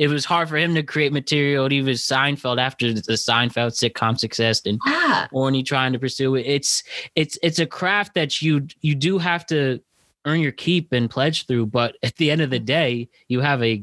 [0.00, 1.68] it was hard for him to create material.
[1.68, 5.28] He was Seinfeld after the Seinfeld sitcom success, and Yeah.
[5.30, 6.46] Orny trying to pursue it.
[6.46, 6.82] It's
[7.16, 9.78] it's it's a craft that you you do have to
[10.24, 11.66] earn your keep and pledge through.
[11.66, 13.82] But at the end of the day, you have a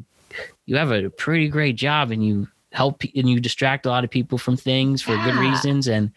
[0.65, 4.09] you have a pretty great job, and you help and you distract a lot of
[4.09, 6.11] people from things for good reasons, and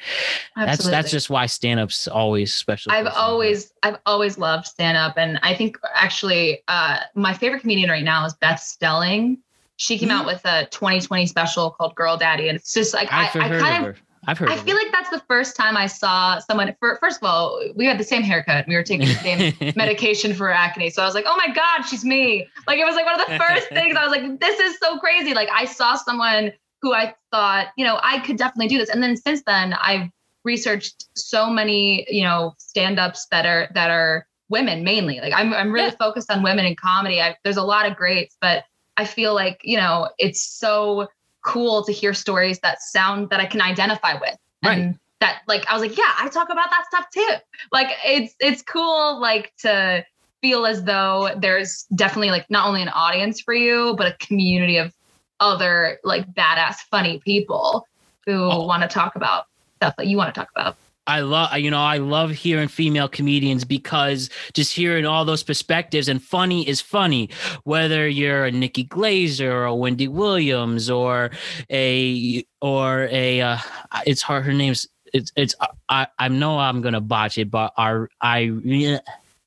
[0.57, 0.91] that's Absolutely.
[0.97, 2.91] that's just why stand up's always special.
[2.91, 3.31] I've place in my heart.
[3.33, 8.03] always I've always loved stand up and I think actually uh my favorite comedian right
[8.03, 9.37] now is Beth Stelling.
[9.81, 10.35] She came out mm-hmm.
[10.35, 13.63] with a 2020 special called Girl Daddy and it's just like I, I've I heard
[13.63, 14.03] kind of of.
[14.27, 14.51] I've heard.
[14.51, 17.87] I feel like that's the first time I saw someone for first of all, we
[17.87, 18.67] had the same haircut.
[18.69, 20.91] We were taking the same medication for acne.
[20.91, 22.47] So I was like, oh my God, she's me.
[22.67, 24.99] Like it was like one of the first things I was like, this is so
[24.99, 25.33] crazy.
[25.33, 26.53] Like I saw someone
[26.83, 28.91] who I thought, you know, I could definitely do this.
[28.91, 30.11] And then since then I've
[30.45, 35.21] researched so many, you know, stand-ups that are that are women mainly.
[35.21, 35.97] Like I'm I'm really Yeah.
[35.99, 37.23] focused on women in comedy.
[37.23, 38.65] I, there's a lot of greats, but
[39.01, 41.09] I feel like, you know, it's so
[41.43, 44.37] cool to hear stories that sound that I can identify with.
[44.63, 47.35] And that like I was like, yeah, I talk about that stuff too.
[47.73, 50.05] Like it's it's cool like to
[50.43, 54.77] feel as though there's definitely like not only an audience for you, but a community
[54.77, 54.93] of
[55.41, 57.87] other like badass funny people
[58.27, 58.67] who Oh.
[58.67, 59.47] want to talk about
[59.77, 60.77] stuff that you want to talk about.
[61.17, 66.09] I love you know I love hearing female comedians because just hearing all those perspectives
[66.09, 67.31] and funny is funny
[67.65, 71.31] whether you're a Nikki Glazer or a Wendy Williams or
[71.71, 73.59] a or a uh,
[74.07, 75.55] it's hard her name's it's it's
[75.89, 79.01] I I know I'm gonna botch it but our Irene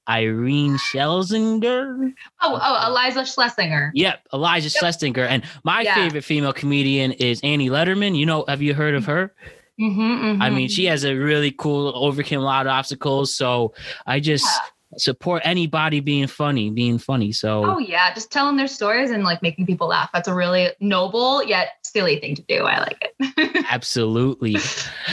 [0.09, 2.11] Irene Schlesinger
[2.41, 3.91] Oh, oh, Eliza Schlesinger.
[3.95, 4.71] yep Eliza Yep.
[4.79, 5.95] Schlesinger and my Yeah.
[5.95, 9.33] favorite female comedian is Annie Lederman you know have you heard of her
[9.79, 10.55] Mhm, I mhm.
[10.55, 13.35] mean, she has a really cool overcame a lot of obstacles.
[13.35, 13.73] So
[14.05, 14.97] I just Yeah.
[14.99, 17.31] support anybody being funny, being funny.
[17.31, 20.11] So Oh yeah, just telling their stories and like making people laugh.
[20.13, 22.65] That's a really noble yet silly thing to do.
[22.65, 23.65] I like it.
[23.71, 24.57] absolutely.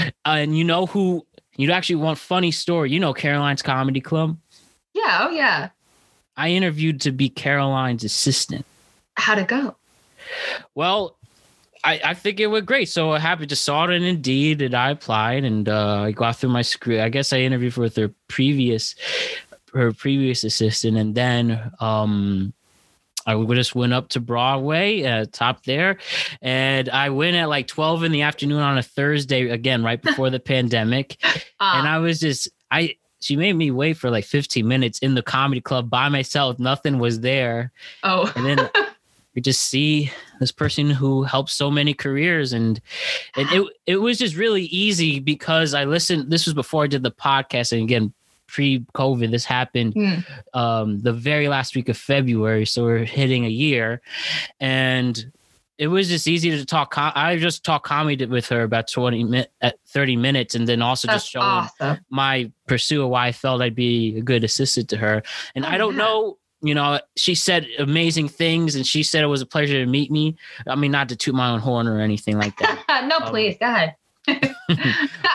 [0.05, 2.91] Uh, and you know who you actually want funny story?
[2.91, 4.37] You know Caroline's Comedy Club.
[4.95, 5.71] yeah, oh yeah.
[6.37, 8.65] I interviewed to be Caroline's assistant.
[9.15, 9.77] How'd it go?
[10.75, 11.17] Well,
[11.85, 12.89] I, I think it went great.
[12.89, 16.37] So I happened to saw it in Indeed and I applied and uh, I got
[16.37, 17.01] through my screen.
[17.01, 18.95] I guess I interviewed with her previous
[19.73, 22.53] her previous assistant and then um
[23.27, 25.99] I just went up to Broadway, uh, top there,
[26.41, 30.31] and I went at like 12 in the afternoon on a Thursday, again, right before
[30.31, 31.17] the pandemic.
[31.63, 35.15] And Uh, I was just, I, she made me wait for like 15 minutes in
[35.15, 36.59] the comedy club by myself.
[36.59, 37.71] Nothing was there
[38.03, 38.71] oh, and then
[39.35, 40.11] we just see
[40.41, 42.81] this person who helped so many careers and
[43.37, 47.05] and it it was just really easy because I listened this was before I did
[47.05, 48.13] the podcast and again
[48.49, 50.59] pre-covid this happened Hmm.
[50.59, 54.01] um the very last week of February so we're hitting a year
[54.59, 55.31] and
[55.79, 59.51] it was just easy to talk I just talked comedy with her about 20 minutes
[59.63, 61.99] at 30 minutes and then also that's just showing awesome.
[62.11, 65.23] my pursuit of why I felt I'd be a good assistant to her.
[65.55, 65.99] And Oh, I don't yeah.
[66.05, 69.87] know, you know, she said amazing things and she said it was a pleasure to
[69.87, 70.37] meet me.
[70.67, 73.05] I mean, not to toot my own horn or anything like that.
[73.09, 73.97] no, Um, please, go ahead.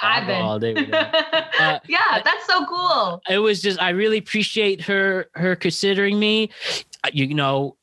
[0.04, 0.92] I've all day been.
[0.92, 1.50] that.
[1.60, 3.22] Uh, yeah, that's so cool.
[3.30, 6.50] It was just I really appreciate her her considering me.
[7.04, 7.78] Uh, You know,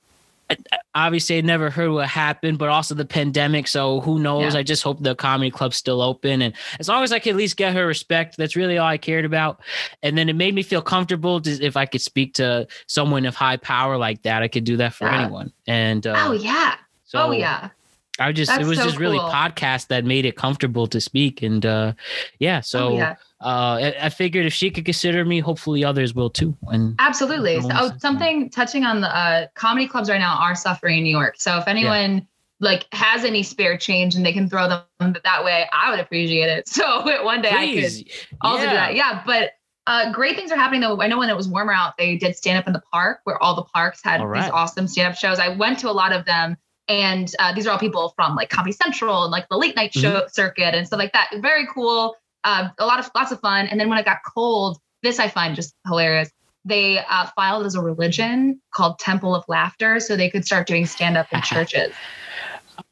[0.94, 3.66] obviously I never heard what happened, but also the pandemic.
[3.68, 4.54] So who knows?
[4.54, 4.60] Yeah.
[4.60, 6.42] I just hope the comedy club's still open.
[6.42, 8.98] And as long as I can at least get her respect, that's really all I
[8.98, 9.60] cared about.
[10.02, 13.34] And then it made me feel comfortable to, if I could speak to someone of
[13.34, 15.22] high power like that, I could do that for Yeah.
[15.22, 15.52] anyone.
[15.66, 16.74] And uh, oh yeah.
[17.04, 17.70] so oh yeah.
[18.18, 21.42] I just it was so just really podcast that made it comfortable to speak.
[21.42, 21.94] And uh
[22.38, 23.16] yeah, so oh yeah.
[23.40, 26.56] uh I, I figured if she could consider me, hopefully others will too.
[26.68, 27.60] And Absolutely.
[27.60, 31.16] So, oh, something touching on the uh, comedy clubs right now are suffering in New
[31.16, 31.36] York.
[31.38, 32.26] So if anyone
[32.60, 36.48] like has any spare change and they can throw them that way, I would appreciate
[36.48, 36.68] it.
[36.72, 38.26] So one day I could please.
[38.42, 38.74] also do Yeah.
[38.74, 38.94] that.
[38.94, 39.52] Yeah, but
[39.86, 41.00] uh, great things are happening though.
[41.00, 43.42] I know when it was warmer out, they did stand up in the park where
[43.42, 45.38] all the parks had these awesome stand up shows.
[45.40, 46.56] I went to a lot of them,
[46.92, 49.94] and uh, these are all people from like Comedy Central and like the late night
[49.94, 51.30] show circuit and stuff like that.
[51.40, 52.16] Very cool.
[52.44, 53.66] Uh, a lot of lots of fun.
[53.66, 56.30] And then when it got cold, this I find just hilarious.
[56.66, 60.84] They uh, filed as a religion called Temple of Laughter, so they could start doing
[60.86, 61.92] stand up in churches.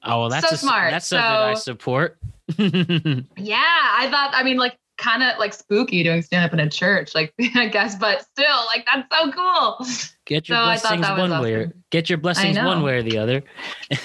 [0.03, 0.91] Oh, well, that's So a, smart.
[0.93, 2.19] That's something I support.
[2.59, 4.31] Yeah, I thought.
[4.33, 7.69] I mean, like kind of like spooky doing stand up in a church, like I
[7.69, 9.87] guess, but still, like that's so cool.
[10.27, 13.43] get your So blessings one way or get your blessings one way or the other.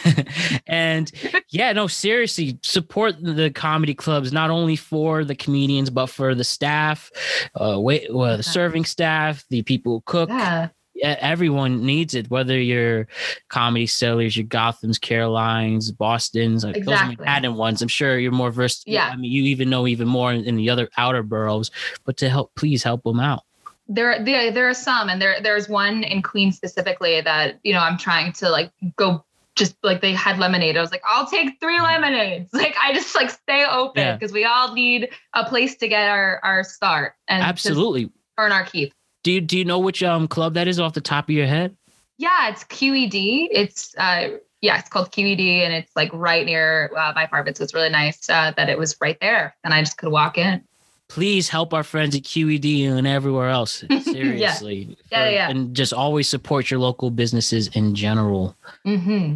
[0.68, 1.12] and
[1.50, 6.44] yeah, no, seriously, support the comedy clubs not only for the comedians but for the
[6.44, 7.12] staff,
[7.56, 10.30] uh, wait, well, the serving staff, the people who cook.
[10.30, 10.70] Yeah,
[11.02, 13.08] everyone needs it, whether you're
[13.50, 17.82] Comedy Cellars, your Gothams, Carolines, Boston's, like those Manhattan ones.
[17.82, 18.88] I'm sure you're more versed.
[18.88, 19.10] Yeah.
[19.10, 21.72] I mean, you even know even more in, in the other outer boroughs,
[22.06, 23.44] but to help, please help them out.
[23.88, 27.80] there, there, there are some, and there, there's one in Queens specifically that you know
[27.80, 29.24] I'm trying to like go.
[29.56, 31.84] Just like they had lemonade, I was like, I'll take three mm.
[31.84, 32.50] lemonades.
[32.54, 34.18] Like I just like stay open Yeah.
[34.18, 38.12] because we all need a place to get our our start and Absolutely.
[38.38, 38.94] earn our keep.
[39.26, 41.48] Do you, do you know which um club that is off the top of your
[41.48, 41.76] head?
[42.20, 43.48] Yeah, it's QED.
[43.50, 47.58] It's uh yeah, it's called QED and it's like right near uh, my apartment.
[47.58, 50.38] So it's really nice uh, that it was right there and I just could walk
[50.38, 50.64] in.
[51.08, 53.84] Please help our friends at QED and everywhere else.
[54.04, 54.96] Seriously.
[55.12, 55.50] Yeah, For- yeah.
[55.50, 58.56] And just always support your local businesses in general.
[58.86, 59.36] Mm-hmm.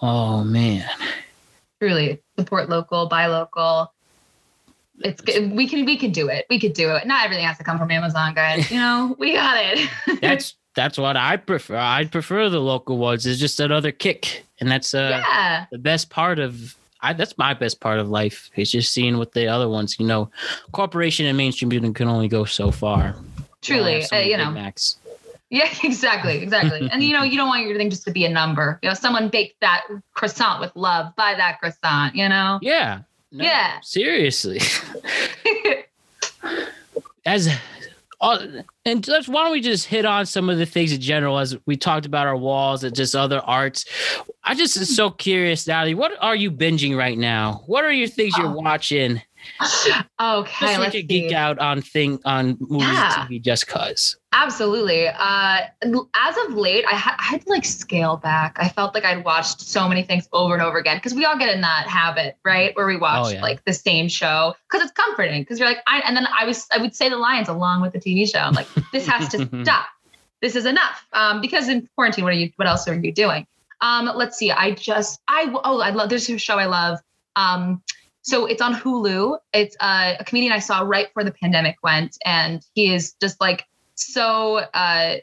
[0.00, 0.88] Oh man.
[1.82, 3.92] Truly support local, buy local.
[5.00, 5.52] It's good.
[5.52, 6.46] We can we can do it.
[6.50, 7.06] We could do it.
[7.06, 8.70] Not everything has to come from Amazon, guys.
[8.70, 9.88] You know, we got it.
[10.20, 11.76] That's that's what I prefer.
[11.76, 13.26] I prefer the local ones.
[13.26, 14.46] It's just another kick.
[14.60, 15.66] And that's uh yeah.
[15.70, 18.48] the best part of I, that's my best part of life.
[18.54, 20.30] Is just seeing what the other ones, you know,
[20.70, 23.16] corporation and mainstream beauty can only go so far.
[23.60, 24.50] Truly, uh, you know.
[24.50, 24.96] Max.
[25.50, 26.88] Yeah, exactly, exactly.
[26.90, 28.78] and you know, you don't want your thing just to be a number.
[28.82, 29.84] You know, someone baked that
[30.14, 31.14] croissant with love.
[31.16, 32.14] Buy that croissant.
[32.14, 32.58] You know.
[32.62, 33.00] Yeah.
[33.32, 33.80] No, Yeah.
[33.80, 34.60] Seriously.
[37.24, 37.48] As
[38.84, 41.56] and let's why don't we just hit on some of the things in general as
[41.66, 43.84] we talked about our walls and just other arts.
[44.44, 44.94] I just is hmm.
[44.94, 45.94] so curious, Natalie.
[45.94, 47.62] What are you binging right now?
[47.66, 48.52] What are your things you're Oh.
[48.52, 49.20] watching?
[50.20, 51.34] Okay, Just like a geek see.
[51.34, 53.22] out on thing on movies Yeah.
[53.22, 54.16] and TV just cause.
[54.32, 55.08] Absolutely.
[55.08, 55.58] Uh,
[56.14, 58.56] as of late, I, ha- I had to like scale back.
[58.58, 61.36] I felt like I'd watched so many things over and over again because we all
[61.38, 62.74] get in that habit, right?
[62.76, 63.42] Where we watch Oh, yeah.
[63.42, 65.42] like the same show because it's comforting.
[65.42, 67.92] Because you're like, I and then I was I would say the lines along with
[67.92, 68.38] the TV show.
[68.40, 69.86] I'm like, this has to stop.
[70.40, 71.06] This is enough.
[71.12, 72.50] Um, because in quarantine, what are you?
[72.56, 73.46] What else are you doing?
[73.80, 74.50] Um, let's see.
[74.50, 76.98] I just I oh I love there's a show I love.
[77.36, 77.82] Um,
[78.22, 79.38] so it's on Hulu.
[79.52, 83.40] It's uh, a comedian I saw right before the pandemic went, and he is just
[83.40, 83.66] like
[83.96, 85.16] so uh,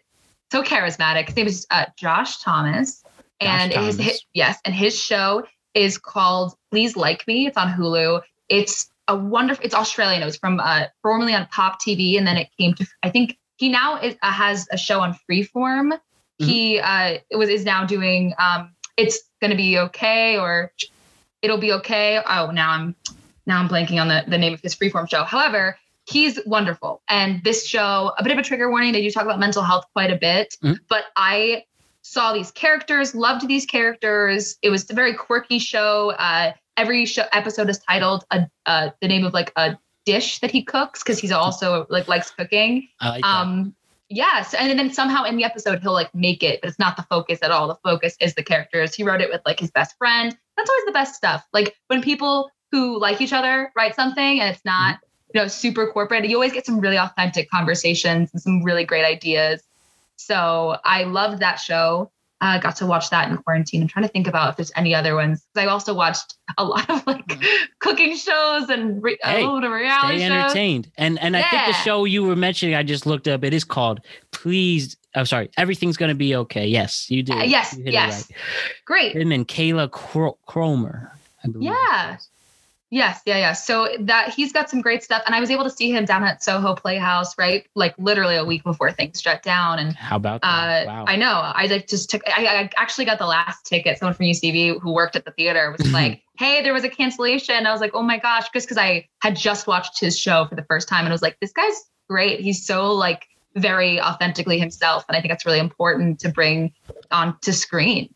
[0.52, 1.28] so charismatic.
[1.28, 3.04] His name is uh, Josh Thomas,
[3.40, 4.12] and Josh his, Thomas.
[4.12, 7.48] his yes, and his show is called Please Like Me.
[7.48, 8.22] It's on Hulu.
[8.50, 9.64] It's a wonderful.
[9.64, 10.22] It's Australian.
[10.22, 12.86] It was from uh, formerly on Pop TV, and then it came to.
[13.02, 15.98] I think he now is, uh, has a show on Freeform.
[16.38, 18.34] He uh, it was is now doing.
[18.38, 20.74] Um, it's gonna be okay, or
[21.42, 22.22] it'll be okay.
[22.26, 22.96] Oh, now I'm
[23.46, 25.24] now I'm blanking on the, the name of his freeform show.
[25.24, 25.78] However,
[26.08, 27.02] he's wonderful.
[27.10, 29.86] And this show, a bit of a trigger warning, they do talk about mental health
[29.94, 30.56] quite a bit.
[30.64, 30.80] Mhm.
[30.88, 31.64] But I
[32.02, 34.58] saw these characters, loved these characters.
[34.62, 36.12] It was a very quirky show.
[36.12, 40.50] Uh, every show episode is titled a, uh, the name of like a dish that
[40.52, 42.88] he cooks because he's also like likes cooking.
[43.00, 43.28] I like that.
[43.28, 43.76] Um,
[44.10, 47.04] yes, and then somehow in the episode he'll like make it, but it's not the
[47.04, 47.68] focus at all.
[47.68, 48.96] The focus is the characters.
[48.96, 50.36] He wrote it with like his best friend.
[50.60, 51.46] That's always the best stuff.
[51.54, 55.38] Like when people who like each other write something and it's not mm-hmm.
[55.38, 59.06] you know super corporate, you always get some really authentic conversations and some really great
[59.06, 59.64] ideas.
[60.18, 62.12] So I loved that show.
[62.42, 63.82] I got to watch that in quarantine.
[63.82, 65.46] I'm trying to think about if there's any other ones.
[65.56, 67.66] I also watched a lot of like mm-hmm.
[67.80, 70.32] cooking shows and re- Hey, a little bit of reality Stay shows.
[70.32, 70.92] entertained.
[70.98, 73.44] And and I think the show you were mentioning, I just looked up.
[73.44, 74.02] It is called
[74.32, 74.96] Please.
[75.16, 75.50] I'm sorry.
[75.58, 76.68] Everything's gonna be okay.
[76.68, 77.36] Yes, you did.
[77.38, 78.30] Uh, yes, You yes.
[78.30, 78.38] right.
[78.86, 79.16] Great.
[79.16, 79.90] Him and Kayla
[80.46, 81.12] Cromer.
[81.44, 81.50] I.
[81.60, 82.18] Yeah.
[82.92, 83.54] Yes, yeah, yeah.
[83.54, 86.24] So that he's got some great stuff, and I was able to see him down
[86.24, 87.68] at Soho Playhouse, right?
[87.76, 90.88] Like literally a week before things shut down, and How about uh, that?
[90.88, 91.06] wow.
[91.08, 92.24] I know I like just took.
[92.28, 94.00] I, I actually got the last ticket.
[94.00, 97.68] Someone from UCB who worked at the theater was like, "Hey, there was a cancellation."
[97.68, 100.56] I was like, "Oh my gosh!" Just because I had just watched his show for
[100.56, 101.80] the first time, and I was like, "This guy's
[102.10, 102.40] great.
[102.40, 106.74] He's so like very authentically himself," and I think that's really important to bring
[107.12, 108.14] on to screen.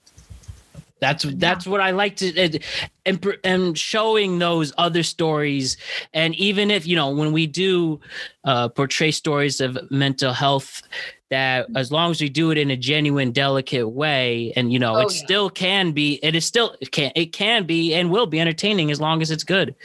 [0.99, 2.61] That's that's what I like to
[3.05, 5.75] and, and showing those other stories,
[6.13, 7.99] and even if you know when we do
[8.45, 10.81] uh, portray stories of mental health,
[11.29, 14.95] that as long as we do it in a genuine, delicate way, and you know
[14.95, 15.25] Oh, it yeah.
[15.25, 18.89] still can be, it is still it can it can be and will be entertaining
[18.89, 19.75] as long as it's good.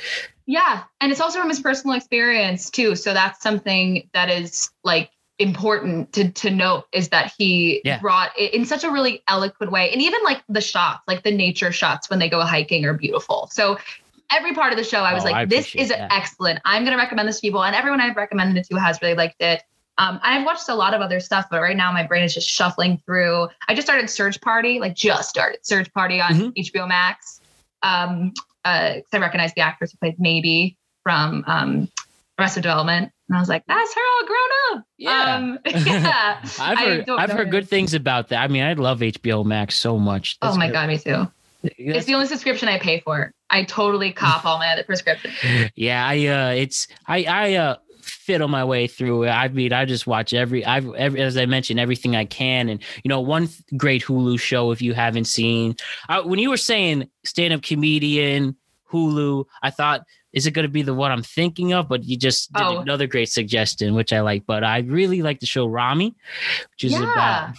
[0.47, 0.85] Yeah.
[1.01, 2.95] And it's also from his personal experience too.
[2.95, 7.99] So that's something that is like important to to note is that he Yeah.
[8.01, 9.91] brought it in such a really eloquent way.
[9.93, 13.49] And even like the shots, like the nature shots when they go hiking are beautiful.
[13.53, 13.79] So
[14.31, 16.13] every part of the show, I was Oh, I like, this is that.
[16.13, 16.61] excellent.
[16.65, 17.63] I'm gonna recommend this to people.
[17.65, 19.63] And everyone I've recommended it to has really liked it.
[19.97, 22.49] Um, I've watched a lot of other stuff, but right now my brain is just
[22.49, 23.49] shuffling through.
[23.69, 26.53] I just started Search Party, like just started Search Party on Mhm.
[26.57, 27.41] HBO Max.
[27.83, 28.33] Um,
[28.65, 31.89] uh, I recognize the actress who played Maeby from um,
[32.39, 35.35] Arrested Development, and I was like, "That's her all grown up." Yeah.
[35.35, 36.41] um, yeah.
[36.61, 38.43] I've heard I've heard good things about that.
[38.43, 40.39] I mean, I love HBO Max so much.
[40.43, 40.73] Oh my good.
[40.75, 41.27] god, me too.
[41.63, 43.33] It's the only subscription I pay for.
[43.51, 45.35] I totally cop all my other prescriptions.
[45.75, 49.85] yeah i uh it's i i uh fiddle my way through it i mean i
[49.85, 53.47] just watch every i've every, as i mentioned everything i can and you know one
[53.47, 55.75] th- great hulu show if you haven't seen
[56.09, 58.57] uh, when you were saying stand-up comedian
[58.91, 62.17] hulu i thought is it going to be the one i'm thinking of but you
[62.17, 62.79] just did Oh.
[62.81, 66.15] another great suggestion which i like but i really like the show ramy
[66.73, 67.13] which is Yeah.
[67.13, 67.57] about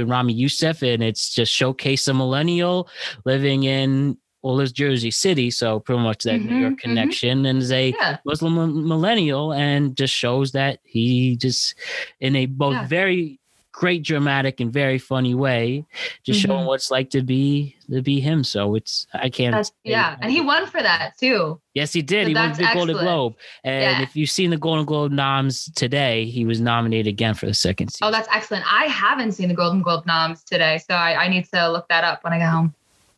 [0.00, 2.88] and ramy youssef and it's just showcase a millennial
[3.24, 6.78] living in well, it's Jersey City, so pretty much that New Mhm, York mhm.
[6.78, 8.18] connection, and is a Yeah.
[8.24, 11.74] Muslim millennial, and just shows that he just,
[12.20, 12.86] in a both Yeah.
[12.86, 13.37] very
[13.78, 15.84] great dramatic and very funny way,
[16.24, 16.66] just showing Mhm.
[16.66, 18.42] what it's like to be to be him.
[18.42, 19.54] So it's I can't.
[19.54, 21.60] That's yeah, and he won for that too.
[21.74, 22.24] yes, he did.
[22.24, 22.96] so he won the Golden.
[22.98, 24.02] Globe, and Yeah.
[24.02, 27.90] if you've seen the Golden Globe noms today, he was nominated again for the second
[27.92, 28.08] season.
[28.08, 28.64] Oh, that's excellent.
[28.70, 32.02] I haven't seen the Golden Globe noms today, so I, I need to look that
[32.02, 32.74] up when I get home.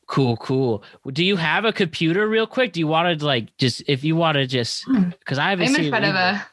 [0.06, 0.82] Cool, cool.
[1.12, 2.72] Do you have a computer real quick?
[2.72, 5.10] Do you want to like just if you want to just Hmm.
[5.18, 6.46] because I haven't I'm seen in front of a.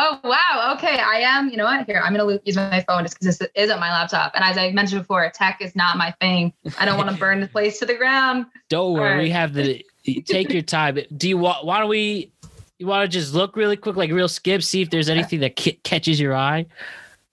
[0.00, 0.74] Oh wow!
[0.76, 1.48] Okay, I am.
[1.48, 1.84] You know what?
[1.86, 4.30] Here, I'm gonna use my phone just because this isn't my laptop.
[4.36, 6.52] And as I mentioned before, tech is not my thing.
[6.78, 8.46] I don't want to burn the place to the ground.
[8.70, 9.84] Don't worry, we have the
[10.26, 11.00] take your time.
[11.16, 11.66] Do you want?
[11.66, 12.32] Why don't we?
[12.78, 15.58] You want to just look really quick, like real skip, see if there's anything that
[15.58, 16.66] ca- catches your eye,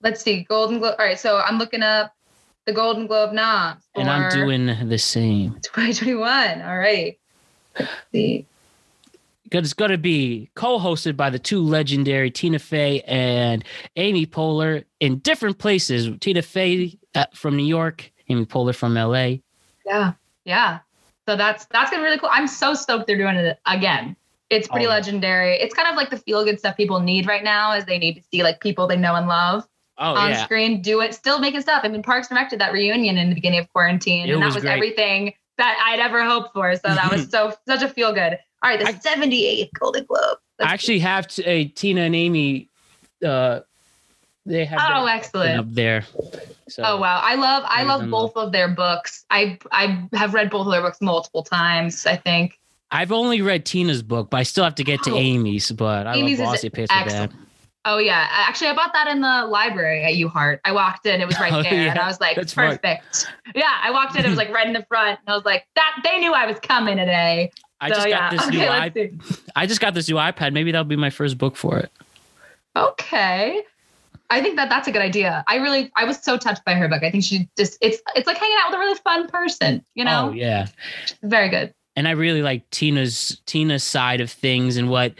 [0.02, 0.96] Let's see, Golden Globe.
[0.98, 2.12] All right, so I'm looking up
[2.66, 5.54] the Golden Globe noms and I'm doing the same.
[5.62, 6.62] 2021.
[6.62, 7.18] All right.
[7.78, 8.46] Let's see.
[9.50, 13.64] It's going to be co-hosted by the two legendary Tina Fey and
[13.96, 16.08] Amy Poehler in different places.
[16.20, 19.36] Tina Fey uh, from New York, Amy Poehler from LA.
[19.84, 20.12] Yeah.
[20.44, 20.80] Yeah.
[21.28, 22.30] So that's that's gonna be really cool.
[22.32, 24.16] I'm so stoked they're doing it again.
[24.48, 25.54] It's pretty Oh, legendary.
[25.56, 28.14] It's kind of like the feel good stuff people need right now, is they need
[28.14, 29.66] to see like people they know and love
[29.98, 31.80] Oh on yeah, screen do it, still making stuff.
[31.82, 34.42] I mean, Parks and Rec did that reunion in the beginning of quarantine, It and
[34.42, 36.74] that was was everything that I'd ever hoped for.
[36.76, 38.38] So that was so such a feel good.
[38.66, 40.38] All right, the I- 78th Golden Globe.
[40.60, 42.68] I actually have to, a Tina and Amy.
[43.24, 43.60] Uh,
[44.44, 45.60] they have Oh, excellent.
[45.60, 46.04] up there.
[46.68, 49.24] So, Oh wow, I love I love them both of their books.
[49.30, 52.06] I I have read both of their books multiple times.
[52.06, 52.58] I think
[52.90, 55.16] I've only read Tina's book, but I still have to get to Oh.
[55.16, 55.70] Amy's.
[55.70, 57.32] But I Amy's love Bossypants.
[57.84, 60.58] Oh yeah, actually, I bought that in the library at UHeart.
[60.64, 61.98] I walked in, it was right Oh, there, and.
[62.00, 62.82] I was like, That's smart.
[62.82, 63.28] perfect.
[63.54, 65.66] Yeah, I walked in, it was like right in the front, and I was like,
[65.76, 67.52] that they knew I was coming today.
[67.80, 69.20] I so just yeah, got this new okay, iPad.
[69.54, 70.52] I just got this new iPad.
[70.52, 71.90] Maybe that'll be my first book for it.
[72.76, 73.62] Okay,
[74.30, 75.44] I think that that's a good idea.
[75.46, 77.02] I really, I was so touched by her book.
[77.02, 79.84] I think she just, it's it's like hanging out with a really fun person.
[79.94, 80.66] You know, Oh yeah.
[81.22, 81.72] very good.
[81.96, 85.14] and I really like Tina's Tina's side of things and what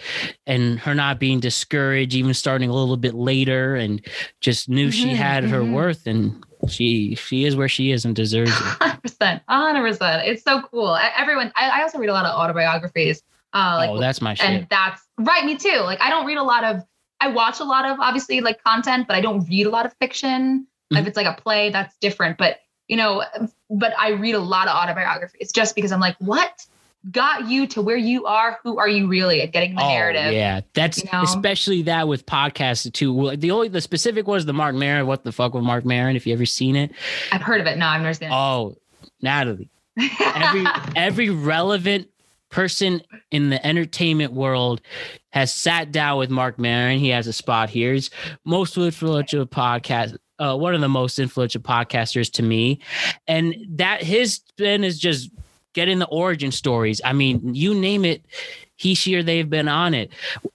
[0.46, 4.04] and her not being discouraged, even starting a little bit later, and
[4.40, 5.72] just knew she Mhm, had her mhm.
[5.72, 8.54] worth and she she is where she is and deserves it.
[8.80, 10.26] Hundred percent, hundred percent.
[10.26, 10.88] It's so cool.
[10.88, 13.22] I- Everyone, I, I also read a lot of autobiographies.
[13.54, 14.44] Uh, like oh, that's my shit.
[14.46, 16.82] and that's right me too like i don't read a lot of
[17.22, 19.94] i watch a lot of obviously like content but i don't read a lot of
[19.98, 21.00] fiction Mhm.
[21.00, 22.58] if it's like a play that's different but
[22.88, 23.24] you know
[23.70, 26.66] but i read a lot of autobiographies just because i'm like what
[27.10, 30.32] got you to where you are who are you really at getting the Oh narrative
[30.32, 31.22] yeah, that's you know?
[31.22, 33.36] especially that with podcasts too.
[33.36, 35.06] The only the specific was the Marc Maron.
[35.06, 36.16] What the fuck with Marc Maron?
[36.16, 36.92] If you ever seen it,
[37.32, 38.76] i've heard of it no i've never seen it oh
[39.22, 39.70] Natalie,
[40.20, 40.64] every
[40.96, 42.08] every relevant
[42.50, 44.80] person in the entertainment world
[45.30, 46.98] has sat down with Marc Maron.
[46.98, 47.92] He has a spot here.
[47.92, 48.10] He's
[48.44, 50.16] most influential podcast.
[50.38, 52.80] Uh, one of the most influential podcasters to me,
[53.26, 55.30] and that his spin is just
[55.76, 57.00] getting the origin stories.
[57.04, 58.24] I mean, you name it,
[58.76, 60.10] he, she, or they've been on it.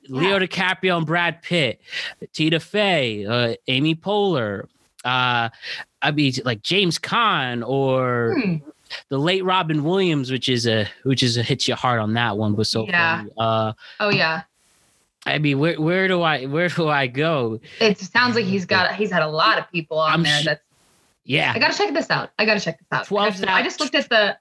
[0.10, 1.80] Leo DiCaprio and Brad Pitt,
[2.34, 4.64] Tina Fey, uh, Amy Poehler,
[5.06, 5.50] uh,
[6.02, 8.56] I mean, like James Caan or Hmm.
[9.10, 12.36] the late Robin Williams, which is a which is a hits you hard on that
[12.38, 13.18] one was so Yeah.
[13.20, 13.32] funny.
[13.38, 14.42] Uh, oh yeah
[15.28, 17.60] I mean, where where do I where do I go?
[17.80, 20.46] it sounds like he's got he's had a lot of people on I'm there sh-
[20.46, 20.62] that's
[21.26, 23.80] Yeah, i gotta check this out i gotta check this out I just, I just
[23.80, 24.38] looked at the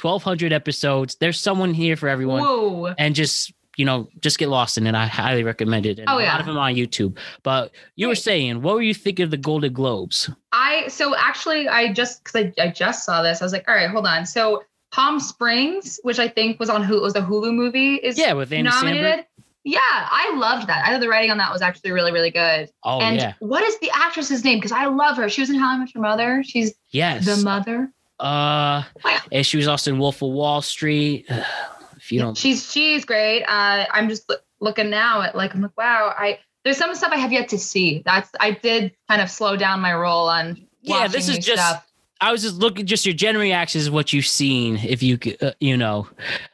[0.00, 1.16] twelve hundred episodes.
[1.20, 4.94] There's someone here for everyone, whoa and just you know just get lost in it.
[4.94, 5.98] I highly recommend it.
[5.98, 6.32] And Oh, a yeah.
[6.32, 7.16] lot of them on YouTube.
[7.42, 10.30] But you were saying, what were you thinking of the Golden Globes?
[10.52, 13.74] I so actually I just because I, I just saw this I was like all
[13.74, 14.62] right hold on so
[14.92, 18.52] Palm Springs which I think was on who was a Hulu movie is Yeah, with
[18.52, 18.82] Andy Samberg.
[18.82, 19.26] nominated
[19.64, 22.70] yeah I loved that I thought the writing on that was actually really really good
[22.82, 25.56] Oh and yeah, what is the actress's name because I love her she was in
[25.56, 27.24] How I Met Your Mother she's yes.
[27.26, 28.84] the mother uh,
[29.32, 31.26] and she was also in Wolf of Wall Street.
[31.96, 35.60] If you don't, she's she's great uh I'm just loo- looking now at like I'm
[35.60, 39.20] like wow I there's some stuff I have yet to see that's I did kind
[39.20, 41.86] of slow down my role on Yeah, this is just- stuff.
[42.22, 44.76] I was just looking, just your general reactions is what you've seen.
[44.76, 46.06] If you, uh, you know,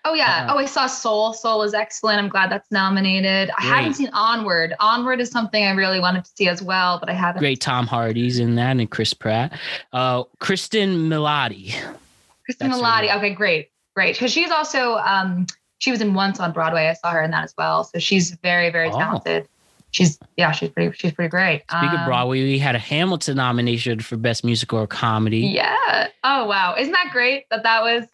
[0.05, 0.47] Oh yeah.
[0.49, 1.33] Uh, oh, I saw Soul.
[1.33, 2.19] Soul is excellent.
[2.21, 3.51] I'm glad that's nominated.
[3.59, 4.75] I haven't seen Onward.
[4.79, 7.41] Onward is something I really wanted to see as well, but I haven't.
[7.41, 9.59] great Tom Hardy's in that and Chris Pratt.
[9.93, 11.73] Uh, Cristin Milioti.
[12.49, 13.17] Cristin That's Milioti.
[13.17, 14.15] Okay, great, great.
[14.15, 15.47] Because she's also um
[15.79, 16.87] she was in Once on Broadway.
[16.87, 17.85] I saw her in that as well.
[17.85, 18.99] So she's very very Oh.
[19.97, 21.63] She's yeah, she's pretty she's pretty great.
[21.71, 25.39] Speaking of Um, Broadway, we had a Hamilton nomination for Best Musical or Comedy.
[25.39, 26.09] Yeah.
[26.23, 28.05] Oh wow, isn't that great that that was.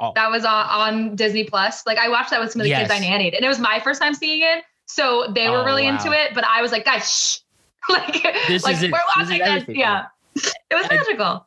[0.00, 0.10] Oh.
[0.16, 1.86] That was on, on Disney Plus.
[1.86, 3.04] Like I watched that with some of the kids I Yes.
[3.04, 4.64] nannied, and it was my first time seeing it.
[4.86, 5.90] So they were Oh, really wow.
[5.96, 7.38] into it, but I was like, guys, shh.
[7.90, 8.90] like, This like is it.
[8.90, 9.46] we're This watching this.
[9.48, 9.76] everything.
[9.76, 10.06] Yeah.
[10.34, 11.46] It was magical.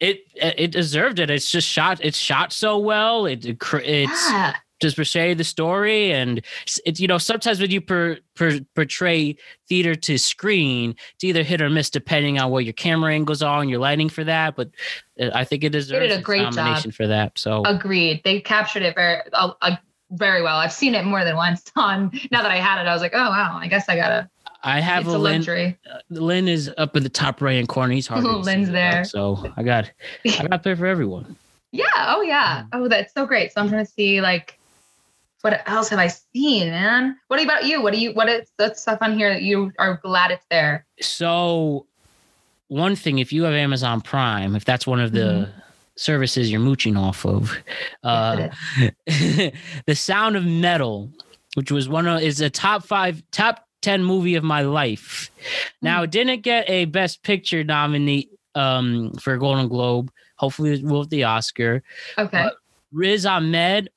[0.00, 1.30] It it deserved it.
[1.30, 1.98] It's just shot.
[2.02, 3.24] It's shot so well.
[3.24, 4.54] It, it it's yeah.
[4.80, 6.40] Just portray the story and
[6.84, 9.36] it's you know sometimes when you per, per, portray
[9.68, 13.60] theater to screen it's either hit or miss depending on what your camera angles are
[13.60, 14.70] and your lighting for that but
[15.20, 16.54] uh, i think it deserves a its great job.
[16.54, 18.22] nomination for that so Agreed.
[18.24, 19.76] They captured it very uh, uh,
[20.12, 20.56] very well.
[20.56, 23.12] I've seen it more than once on now that I had it, I was like,
[23.14, 24.28] oh wow, I guess I gotta
[24.64, 25.78] i have it's a a lynn luxury.
[26.10, 29.04] lin is up in the top right hand corner he's hard to Lin's there.
[29.04, 29.88] so i got
[30.26, 31.36] i got there for everyone
[31.70, 31.84] Yeah.
[32.16, 32.64] Oh yeah.
[32.72, 33.52] Oh, that's so great.
[33.52, 34.57] So I'm trying to see like
[35.42, 37.16] what else have I seen, man?
[37.28, 37.80] What about you?
[37.82, 40.86] What do you what is that stuff on here that you are glad it's there?
[41.00, 41.86] so
[42.68, 45.60] one thing if you have amazon prime if that's one of the Mm-hmm.
[45.96, 47.56] services you're mooching off of
[48.04, 48.48] uh
[49.06, 49.52] Yes,
[49.86, 51.10] the sound of metal
[51.54, 55.30] which was one of is a top five top 10 movie of my life.
[55.82, 60.10] Now it didn't get a best picture nominee um for Golden Globe.
[60.36, 61.82] Hopefully it will with the Oscar.
[62.18, 62.42] Okay.
[62.44, 62.56] But-
[62.92, 63.88] Riz Ahmed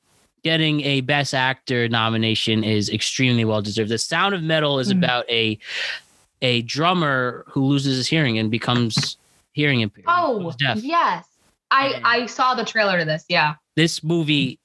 [0.43, 3.89] getting a best actor nomination is extremely well deserved.
[3.89, 4.97] The Sound of Metal is Mm.
[4.97, 5.57] about a
[6.41, 9.17] a drummer who loses his hearing and becomes
[9.53, 10.05] hearing impaired.
[10.07, 11.25] oh, yes.
[11.69, 13.23] I I saw the trailer to this.
[13.29, 13.55] Yeah.
[13.75, 14.57] This movie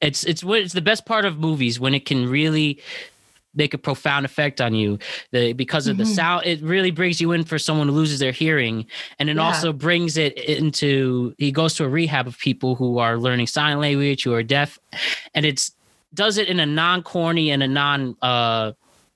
[0.00, 2.78] it's it's what it's the best part of movies when it can really
[3.56, 4.98] make a profound effect on you
[5.32, 6.14] the, because of the Mhm.
[6.14, 8.86] sound it really brings you in for someone who loses their hearing
[9.18, 9.42] and it Yeah.
[9.42, 13.78] also brings it into he goes to a rehab of people who are learning sign
[13.80, 14.78] language who are deaf
[15.34, 15.72] and it's
[16.14, 18.72] does it in a non-corny and a non uh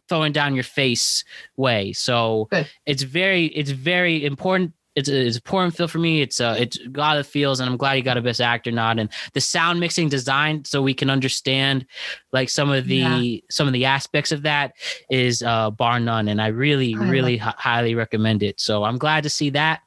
[0.09, 1.23] throwing down your face
[1.57, 2.67] way so Good.
[2.87, 6.57] it's very it's very important it's a, it's a important feel for me it's uh
[6.59, 9.41] it's got the feels and i'm glad he got a best actor nod and the
[9.41, 11.87] sound mixing design so we can understand
[12.33, 13.37] like some of the Yeah.
[13.51, 14.73] some of the aspects of that
[15.11, 18.99] is uh bar none and i really I really hi- highly recommend it so i'm
[18.99, 19.81] glad to see that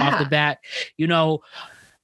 [0.00, 0.58] off the bat.
[0.96, 1.40] You know,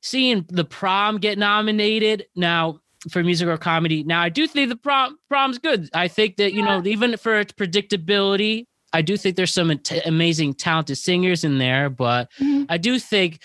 [0.01, 2.79] seeing the prom get nominated now
[3.11, 4.05] for music or comedy.
[4.05, 5.89] Now I do think the prom prom's good.
[5.93, 10.01] I think that you know even for its predictability, I do think there's some t-
[10.07, 12.67] amazing talented singers in there, but Mhm.
[12.69, 13.41] I do think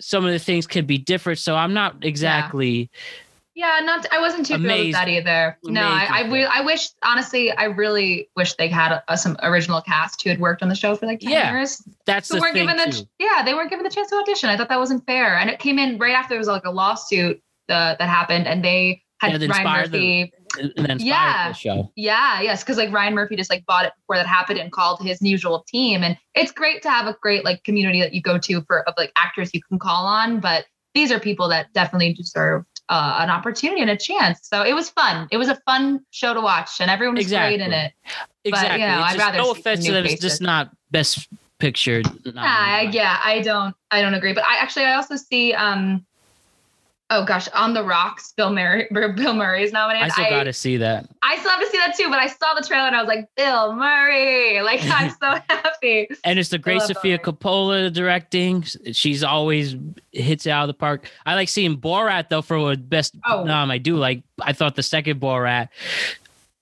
[0.00, 1.38] some of the things could be different.
[1.38, 2.90] So I'm not exactly
[3.54, 4.04] Yeah, not.
[4.12, 5.56] I wasn't too thrilled with that either.
[5.64, 10.22] No, I, I, I wish honestly, I really wish they had a, some original cast
[10.22, 11.82] who had worked on the show for like ten Yeah, years.
[12.04, 13.08] that's Who the weren't given the too.
[13.18, 14.50] yeah, they weren't given the chance to audition.
[14.50, 16.70] I thought that wasn't fair, and it came in right after there was like a
[16.70, 17.40] lawsuit
[17.70, 20.32] uh, that happened, and they had Yeah, Ryan Murphy.
[20.58, 21.48] And inspired Yeah.
[21.48, 21.92] the show.
[21.96, 25.00] Yeah, yes, because like Ryan Murphy just like bought it before that happened and called
[25.00, 28.38] his usual team, and it's great to have a great like community that you go
[28.38, 32.14] to for of like actors you can call on, but these are people that definitely
[32.14, 34.38] deserved uh, an opportunity and a chance.
[34.42, 35.28] So it was fun.
[35.30, 37.92] It was a fun show to watch, and everyone was great in it.
[38.44, 38.80] Exactly.
[38.80, 40.06] you know, It's I'd just rather no offense to them.
[40.06, 41.28] It's just not best
[41.58, 42.02] picture.
[42.24, 44.32] Yeah, yeah, I don't, I don't agree.
[44.32, 46.06] But I actually, I also see, um,
[47.10, 50.10] oh gosh, on the rocks, Bill Murray, Bill Murray is nominated.
[50.10, 51.08] I still got to see that.
[51.22, 52.08] I still have to see that too.
[52.10, 56.08] But I saw the trailer and I was like, Bill Murray, like I'm so happy.
[56.24, 58.62] And it's the great Sofia Coppola directing.
[58.92, 59.76] She's always
[60.12, 61.10] hits it out of the park.
[61.24, 63.44] I like seeing Borat though for what best Oh.
[63.44, 63.70] nom.
[63.70, 64.22] I do like.
[64.40, 65.68] I thought the second Borat,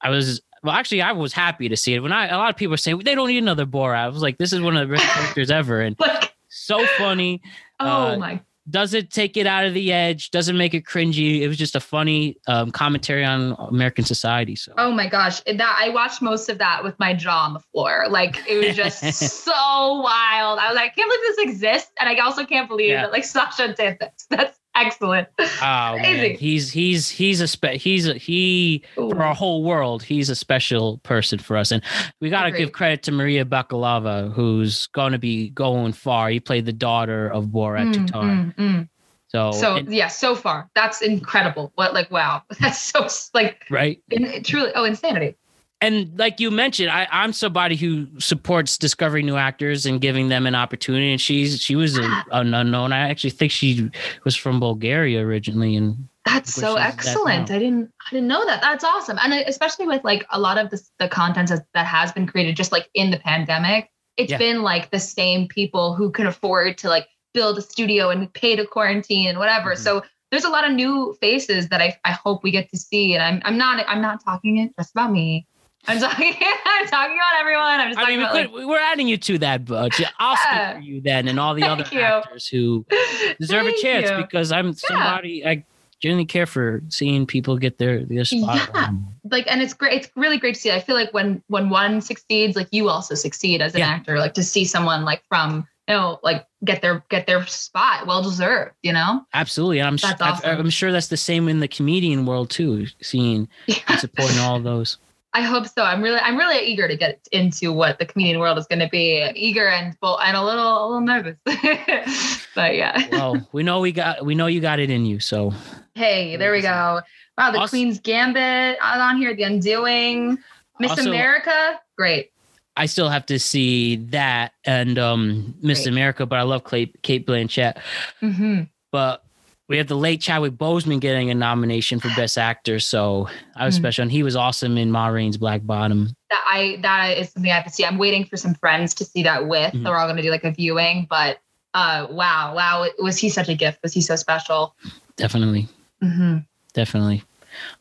[0.00, 0.74] I was well.
[0.74, 2.00] Actually, I was happy to see it.
[2.00, 3.96] When I a lot of people were saying they don't need another Borat.
[3.96, 7.42] I was like, this is one of the best characters ever, and Like, so funny.
[7.80, 8.40] oh Uh, my,
[8.70, 10.30] Doesn't take it out of the edge.
[10.30, 11.40] Doesn't make it cringy.
[11.42, 14.56] It was just a funny um, commentary on American society.
[14.56, 17.60] So oh my gosh, that I watched most of that with my jaw on the
[17.60, 18.06] floor.
[18.08, 19.00] Like it was just
[19.44, 20.58] so wild.
[20.58, 23.02] I was like, I can't believe this exists, and I also can't believe Yeah.
[23.02, 24.26] that like Sasha did this.
[24.30, 25.28] That's excellent.
[25.38, 29.10] Oh man, he's he's he's a spe- he's a, he Ooh.
[29.10, 30.02] for our whole world.
[30.02, 31.82] He's a special person for us, and
[32.20, 36.28] we got to give credit to Maria Bakalova, who's going to be going far.
[36.30, 38.54] He played the daughter of Borat Mm, Tutar.
[38.54, 38.88] mm, mm.
[39.28, 41.72] So, So and- yeah, so far that's incredible.
[41.74, 45.34] What like wow, that's so like right, in, truly oh insanity.
[45.80, 50.46] And like you mentioned, I, I'm somebody who supports discovering new actors and giving them
[50.46, 51.12] an opportunity.
[51.12, 52.92] And she's she was a, an unknown.
[52.92, 53.90] I actually think she
[54.24, 57.50] was from Bulgaria originally, and That's so excellent.
[57.50, 57.56] now.
[57.56, 58.60] I didn't I didn't know that.
[58.62, 59.18] That's awesome.
[59.22, 62.56] And especially with like a lot of the the content that, that has been created
[62.56, 64.38] just like in the pandemic, it's Yeah.
[64.38, 68.54] been like the same people who can afford to like build a studio and pay
[68.56, 69.72] to quarantine and whatever.
[69.72, 69.78] Mhm.
[69.78, 73.12] So there's a lot of new faces that I, I hope we get to see.
[73.14, 75.46] And I'm I'm not I'm not talking it just about me.
[75.86, 76.34] I'm talking
[76.66, 77.80] I'm talking about everyone.
[77.80, 80.36] I'm just I talking mean, we about could, we're adding you to that, but I'll
[80.44, 80.70] Yeah.
[80.72, 82.00] speak for you then, and all the other you.
[82.00, 82.84] actors who
[83.40, 84.16] deserve a chance you.
[84.16, 85.64] because I'm somebody I
[86.00, 88.68] genuinely care for seeing people get their their spot.
[88.74, 88.90] Yeah.
[89.30, 92.02] like and it's great it's really great to see i feel like when when one
[92.02, 93.88] succeeds like you also succeed as an Yeah.
[93.88, 98.06] actor like to see someone like from you know like get their get their spot
[98.06, 100.60] well deserved you know Absolutely, and I'm That's su- I've- awesome.
[100.60, 102.86] I'm sure that's the same in the comedian world too.
[103.00, 103.48] Seeing
[103.88, 104.98] and supporting all those.
[105.36, 105.82] I hope so.
[105.82, 108.88] I'm really i'm really eager to get into what the comedian world is going to
[108.88, 109.28] be.
[109.34, 111.36] Eager and well and a little a little nervous.
[112.54, 113.08] But yeah.
[113.10, 115.18] Well, we know we got we know you got it in you.
[115.18, 115.52] So.
[115.96, 117.00] Hey there we go.
[117.36, 120.38] Wow the Also- queen's gambit on here the undoing
[120.78, 121.80] miss Also- america?
[121.98, 122.30] Great.
[122.76, 125.92] I still have to see that and um Miss Great.
[125.92, 127.78] America, but I love Cate, Cate Blanchett.
[128.20, 128.62] hmm
[128.92, 129.23] But
[129.68, 133.76] we have the late Chadwick Boseman getting a nomination for Best Actor, so I was
[133.76, 133.82] Hmm.
[133.82, 136.10] special, and he was awesome in Ma Rainey's Black Bottom.
[136.30, 137.84] that I that is something I have to see.
[137.84, 139.72] I'm waiting for some friends to see that with.
[139.72, 139.84] Mhm.
[139.84, 141.38] They're all going to do like a viewing, but
[141.74, 143.80] uh, wow, wow, was he such a gift?
[143.82, 144.74] Was he so special?
[145.16, 145.68] Definitely,
[146.00, 146.38] hmm
[146.72, 147.22] definitely,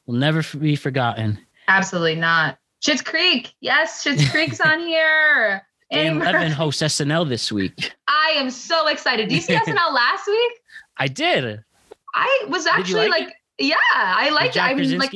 [0.05, 1.39] will never be forgotten.
[1.67, 2.57] Absolutely not.
[2.83, 3.53] Schitt's Creek.
[3.61, 5.65] Yes, Schitt's Creek's on here.
[5.91, 7.93] Dan Levy hosts SNL this week.
[8.07, 9.29] I am so excited.
[9.29, 10.51] Did you see SNL last week?
[10.97, 11.63] I did.
[12.13, 14.59] I was actually like like, yeah, I liked it.
[14.59, 15.13] John I mean, like,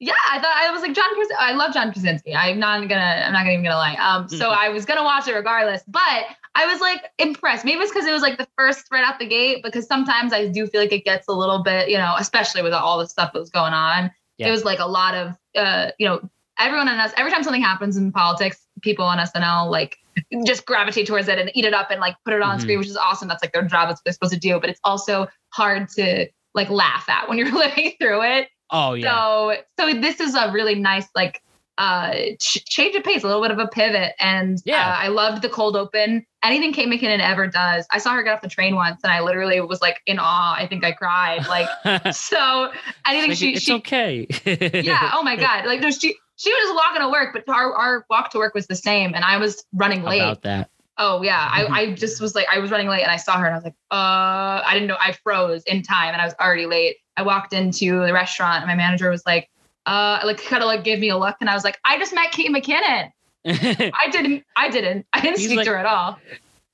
[0.00, 1.08] yeah, I thought I was like John.
[1.16, 2.34] Kras- I love John Krasinski.
[2.34, 3.22] I'm not gonna.
[3.26, 3.94] I'm not even gonna lie.
[3.94, 4.58] Um, so Mm-hmm.
[4.58, 7.64] I was gonna watch it regardless, but I was like impressed.
[7.64, 9.62] Maybe it's because it was like the first right out the gate.
[9.62, 12.72] Because sometimes I do feel like it gets a little bit, you know, especially with
[12.72, 14.10] all the stuff that was going on.
[14.36, 14.48] Yeah.
[14.48, 16.20] It was like a lot of, uh, you know,
[16.58, 17.12] everyone on us.
[17.16, 19.98] Every time something happens in politics, people on SNL like
[20.46, 22.62] just gravitate towards it and eat it up and like put it on Mhm.
[22.62, 23.28] screen, which is awesome.
[23.28, 23.88] That's like their job.
[23.88, 24.58] That's what they're supposed to do.
[24.60, 28.48] But it's also hard to like laugh at when you're living through it.
[28.70, 29.12] Oh yeah.
[29.14, 31.42] So so this is a really nice like
[31.78, 34.12] uh ch- change of pace, a little bit of a pivot.
[34.18, 34.84] And Yeah.
[34.88, 36.26] uh, I loved the cold open.
[36.42, 39.20] Anything Kate McKinnon ever does, I saw her get off the train once, and I
[39.20, 40.54] literally was like in awe.
[40.56, 41.46] I think I cried.
[41.46, 41.68] Like
[42.14, 42.72] so,
[43.06, 44.26] anything Like, she it's she okay.
[44.84, 45.12] yeah.
[45.14, 45.66] Oh my god.
[45.66, 48.54] Like no, she she was just walking to work, but our our walk to work
[48.54, 50.20] was the same, and I was running late.
[50.20, 50.70] about that?
[51.00, 51.48] Oh yeah.
[51.52, 53.56] I, I just was like I was running late and I saw her and I
[53.58, 56.96] was like, uh, I didn't know I froze in time and I was already late.
[57.16, 59.48] I walked into the restaurant and my manager was like,
[59.86, 62.12] uh, like kind of like gave me a look and I was like, I just
[62.12, 63.12] met Kate McKinnon.
[63.46, 66.18] I didn't, I didn't, I didn't He's speak like- to her at all.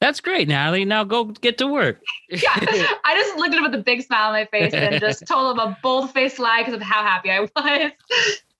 [0.00, 0.84] That's great, Natalie.
[0.86, 2.00] Now go get to work.
[2.30, 5.26] Yeah, I just looked at him with a big smile on my face and just
[5.28, 7.50] told him a bold faced lie because of how happy I was.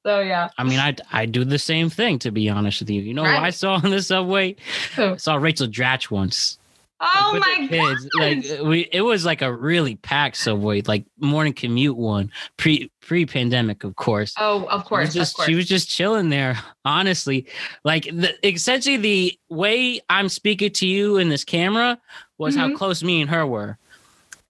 [0.05, 3.01] So yeah, I mean, I I do the same thing to be honest with you.
[3.01, 4.57] You know, who I saw on the subway.
[4.99, 6.59] I saw Rachel Dratch once.
[7.01, 11.55] oh with my god, Like we, it was like a really packed subway, like morning
[11.55, 14.35] commute one, pre pre pandemic, of course.
[14.39, 15.49] oh of She course, was just of course.
[15.49, 16.59] she was just chilling there.
[16.85, 17.47] Honestly,
[17.85, 21.99] like the, essentially the way I'm speaking to you in this camera
[22.37, 22.77] was how Mhm.
[22.77, 23.79] close me and her were,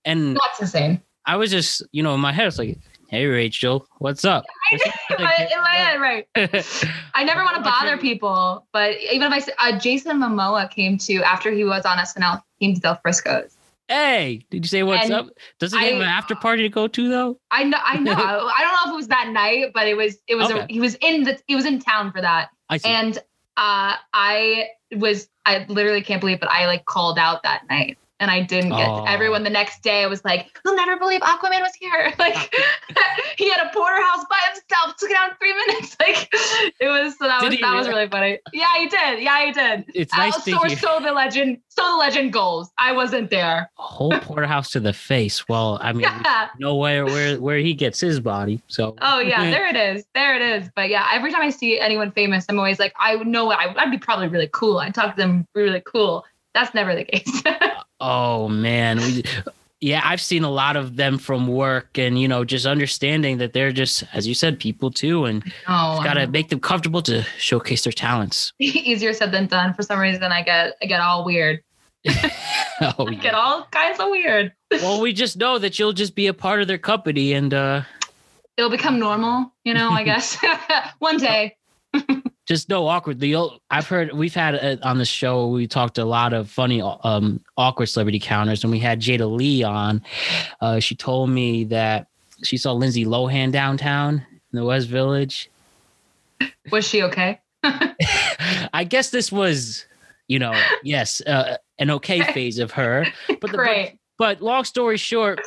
[0.05, 1.01] and That's insane.
[1.27, 2.79] I was just you know in my head it's like,
[3.15, 4.45] hey Rachel, what's up?
[4.73, 4.79] in
[5.19, 6.27] my, in my head, right.
[7.15, 10.99] I never want to bother people, but even if I say uh, Jason Momoa came
[10.99, 13.57] to after he was on SNL, came to Del Frisco's.
[13.89, 15.29] hey, did you say what's And up?
[15.61, 17.39] Does he have an after party to go to though?
[17.53, 18.13] I know, I know.
[18.17, 20.19] I don't know if it was that night, but it was.
[20.27, 20.51] It was.
[20.51, 21.39] A, he was in the.
[21.47, 22.89] He was in town for that, I see.
[22.89, 23.17] and
[23.57, 25.29] uh, I was.
[25.47, 27.97] I literally can't believe, but I like called out that night.
[28.21, 29.05] And I didn't get Oh.
[29.09, 30.03] everyone the next day.
[30.05, 32.55] I was like, "You'll never believe Aquaman was here!" Like,
[33.37, 34.97] he had a porterhouse by himself.
[34.99, 35.97] Took it out in three minutes.
[35.99, 36.29] Like,
[36.81, 37.19] it was.
[37.19, 37.99] So that Did was that was really?
[37.99, 38.39] really funny.
[38.53, 39.21] Yeah, he did.
[39.23, 39.85] Yeah, he did.
[39.95, 40.77] it's Uh, nice to so, hear.
[40.79, 42.71] so the legend, so the legend goes.
[42.79, 43.71] I wasn't there.
[43.75, 45.49] whole porterhouse to the face.
[45.49, 46.49] Well, I mean, Yeah.
[46.59, 48.63] we know where where where he gets his body.
[48.69, 50.05] So Oh yeah, there it is.
[50.15, 50.71] There it is.
[50.77, 53.91] But yeah, every time I see anyone famous, I'm always like, I know I, I'd
[53.91, 54.79] be probably really cool.
[54.79, 56.25] I'd talk to them really cool.
[56.55, 57.43] That's never the case.
[58.01, 59.25] Oh man, we,
[59.81, 63.53] yeah, I've seen a lot of them from work, and you know, just understanding that
[63.53, 67.23] they're just, as you said, people too, and oh, got to make them comfortable to
[67.39, 68.53] showcase their talents.
[68.59, 69.75] easier said than done.
[69.75, 71.63] For some reason, I get I get all weird.
[72.09, 74.53] oh, I get all kinds of weird.
[74.71, 77.83] well, we just know that you'll just be a part of their company, and uh,
[78.57, 79.91] It'll become normal, you know.
[79.91, 80.37] I guess
[80.99, 81.57] one day.
[82.47, 83.21] Just no awkward.
[83.21, 86.51] The old- I've heard we've had uh, on the show we talked a lot of
[86.51, 90.03] funny um awkward celebrity counters, and we had Jada Lee on.
[90.61, 92.09] Uh, she told me that
[92.43, 95.51] she saw Lindsay Lohan downtown in the West Village.
[96.71, 97.41] Was she okay?
[97.63, 99.87] I guess this was,
[100.29, 100.53] you know,
[100.83, 103.07] yes, uh, an okay phase of her.
[103.29, 103.99] But the, but, Great.
[104.19, 105.41] but long story short,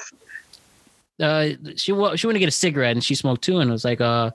[1.21, 4.01] uh, she she went to get a cigarette and she smoked too, and was like,
[4.01, 4.31] uh,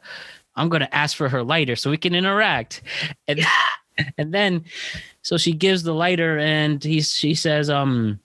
[0.57, 2.83] I'm gonna ask for her lighter so we can interact,
[3.29, 3.41] and
[4.19, 4.65] and then
[5.23, 8.19] so she gives the lighter and he she says, um,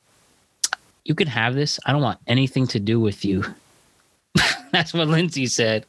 [1.06, 1.80] you can have this.
[1.86, 3.44] I don't want anything to do with you.
[4.72, 5.86] That's what Lindsay said.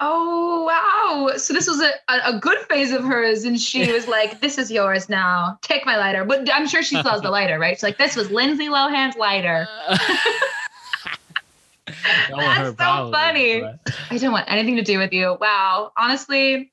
[0.00, 1.36] Oh wow!
[1.36, 4.70] So this was a, a, good phase of hers, and she was like, "This is
[4.70, 5.58] yours now.
[5.62, 7.76] Take my lighter." But I'm sure she has the lighter, right?
[7.76, 9.66] She's like, "This was Lindsay Lohan's lighter."
[12.28, 13.60] That was her so funny.
[13.60, 13.78] but-
[14.10, 15.36] I didn't want anything to do with you.
[15.40, 15.92] Wow.
[15.96, 16.72] Honestly,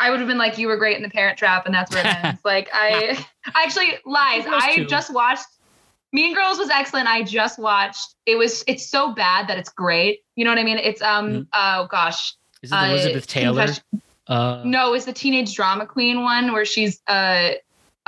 [0.00, 2.00] I would have been like, "You were great in the Parent Trap," and that's where
[2.06, 2.40] it ends.
[2.44, 3.18] like I,
[3.54, 4.44] I actually lies.
[4.46, 4.84] I too.
[4.86, 5.46] just watched.
[6.12, 7.06] Mean Girls was excellent.
[7.08, 8.14] I just watched.
[8.26, 8.64] It was.
[8.66, 10.20] It's so bad that it's great.
[10.36, 10.78] You know what I mean?
[10.78, 11.30] It's um.
[11.30, 11.46] Mhm.
[11.52, 12.34] Oh gosh.
[12.62, 13.66] Is it Uh, Elizabeth Taylor?
[14.26, 17.52] Uh, No, it's the teenage drama queen one where she's uh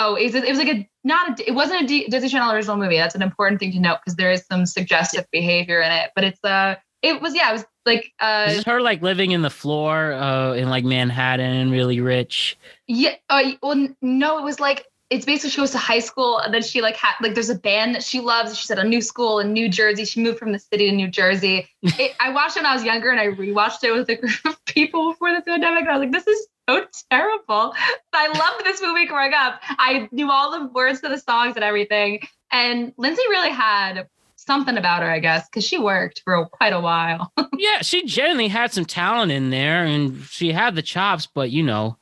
[0.01, 2.52] oh, is it, it was like a not a it wasn't a D- Disney Channel
[2.52, 2.97] original movie.
[2.97, 6.10] That's an important thing to note because there is some suggestive behavior in it.
[6.14, 9.43] But it's uh it was yeah, it was like uh is her like living in
[9.43, 12.59] the floor uh, in like Manhattan, really rich?
[12.89, 16.55] yeah uh, well no, it was like it's basically she goes to high school and
[16.55, 18.56] then she like had like there's a band that she loves.
[18.56, 20.05] She's at a new school in New Jersey.
[20.05, 21.68] She moved from the city to New Jersey.
[21.82, 24.44] It, I watched it when I was younger and I rewatched it with a group
[24.44, 25.82] of people before the pandemic.
[25.82, 27.74] And I was like, this is so terrible.
[28.12, 29.60] I loved this movie growing up.
[29.68, 32.26] I knew all the words to the songs and everything.
[32.52, 36.80] And Lindsay really had something about her, I guess, because she worked for quite a
[36.80, 37.32] while.
[37.56, 41.26] yeah, she genuinely had some talent in there, and she had the chops.
[41.26, 41.97] But you know,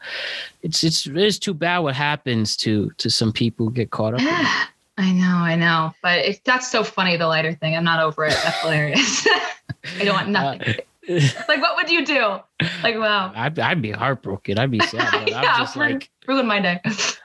[0.63, 4.15] it's it's it is too bad what happens to to some people who get caught
[4.15, 4.21] up.
[4.21, 4.33] in it.
[5.01, 5.93] I know, I know.
[6.03, 7.77] But it's that's so funny, the lighter thing.
[7.77, 8.37] I'm not over it.
[8.43, 9.29] That's hilarious.
[10.01, 10.75] I don't want uh, nothing.
[11.49, 12.39] like, what would you do?
[12.83, 13.33] Like, wow.
[13.35, 14.59] I'd, I'd be heartbroken.
[14.59, 15.11] I'd be sad.
[15.13, 16.81] But yeah, I'm just ruin- like, ruin my day.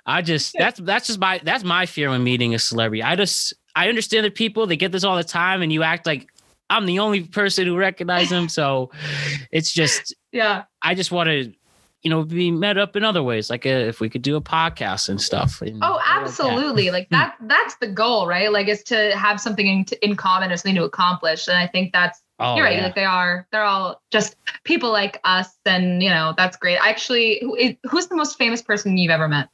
[0.05, 3.03] I just that's that's just my that's my fear when meeting a celebrity.
[3.03, 6.05] I just I understand that people they get this all the time, and you act
[6.05, 6.27] like
[6.69, 8.47] I'm the only person who recognize them.
[8.49, 8.91] So
[9.51, 10.63] it's just Yeah.
[10.81, 11.53] I just want to
[12.03, 14.41] you know be met up in other ways, like uh if we could do a
[14.41, 15.61] podcast and stuff.
[15.61, 16.21] and Oh, stuff like that.
[16.21, 16.91] absolutely.
[16.91, 18.51] Like that that's the goal, right?
[18.51, 21.47] Like is to have something in, in common or something to accomplish.
[21.47, 22.77] And I think that's Oh, you're right.
[22.77, 22.83] yeah.
[22.83, 25.49] Like they are, they're all just people like us.
[25.65, 26.77] And you know, that's great.
[26.81, 29.49] Actually, who is, who's the most famous person you've ever met?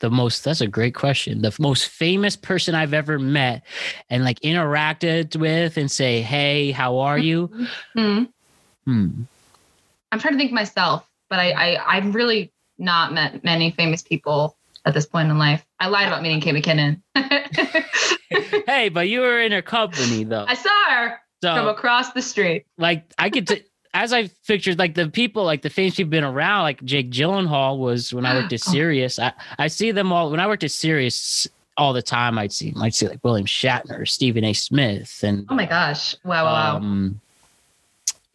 [0.00, 3.62] the most that's a great question the most famous person i've ever met
[4.10, 7.46] and like interacted with and say hey how are you
[7.94, 8.24] Hmm.
[8.84, 9.22] hmm.
[10.12, 14.56] I'm trying to think myself, but I, I I've really not met many famous people
[14.84, 15.64] at this point in life.
[15.80, 17.00] I lied about meeting Kate McKinnon.
[18.66, 22.22] hey but you were in her company though I saw her from so across the
[22.22, 22.66] street.
[22.78, 23.62] like i get to
[23.94, 27.78] as i pictured like the people like the famous people been around like jake gyllenhaal
[27.78, 28.72] was when i worked at Oh.
[28.72, 31.46] sirius i i see them all when i worked at sirius
[31.76, 35.54] all the time i'd see i'd see like william shatner stephen a smith and Oh
[35.54, 36.16] my gosh!
[36.24, 36.44] Wow!
[36.44, 36.52] Wow!
[36.52, 36.76] wow.
[36.76, 37.20] um,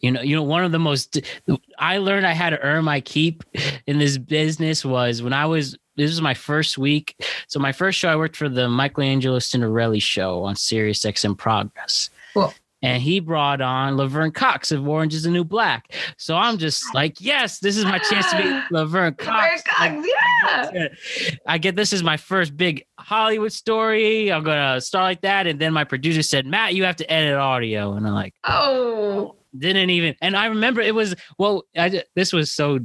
[0.00, 1.20] you know, you know, one of the most
[1.78, 3.44] I learned I had to earn my keep
[3.86, 7.22] in this business was when I was this was my first week.
[7.48, 12.08] So my first show I worked for the Michelangelo Signorile show on Sirius XM Progress.
[12.32, 12.54] Cool.
[12.82, 15.94] And he brought on Laverne Cox of Orange is the New Black.
[16.16, 19.62] So I'm just like, yes, this is my chance to meet Laverne Cox.
[19.62, 20.08] Cox,
[20.42, 20.88] yeah.
[21.46, 24.32] I get this is my first big Hollywood story.
[24.32, 25.46] I'm gonna start like that.
[25.46, 27.92] And then my producer said, Matt, you have to edit audio.
[27.92, 32.52] And I'm like, Oh, didn't even and i remember it was well I, this was
[32.52, 32.78] so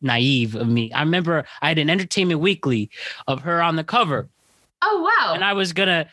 [0.00, 2.90] naive of me i remember i had an entertainment weekly
[3.26, 4.28] of her on the cover
[4.82, 5.34] oh wow!
[5.34, 6.08] and i was gonna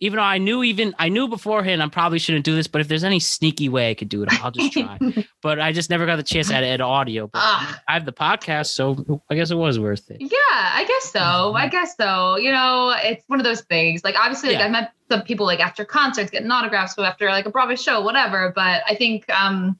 [0.00, 2.88] even though i knew even i knew beforehand i probably shouldn't do this but if
[2.88, 4.98] there's any sneaky way i could do it i'll just try
[5.42, 7.80] but i just never got the chance to edit audio but Ah.
[7.88, 11.54] i have the podcast so i guess it was worth it Yeah, I guess so.
[11.54, 12.36] I guess so.
[12.36, 14.02] You know, it's one of those things.
[14.04, 14.66] Like obviously, like Yeah.
[14.66, 18.00] I met some people like after concerts, getting autographs, so after like a Broadway show,
[18.00, 18.52] whatever.
[18.54, 19.78] But I think um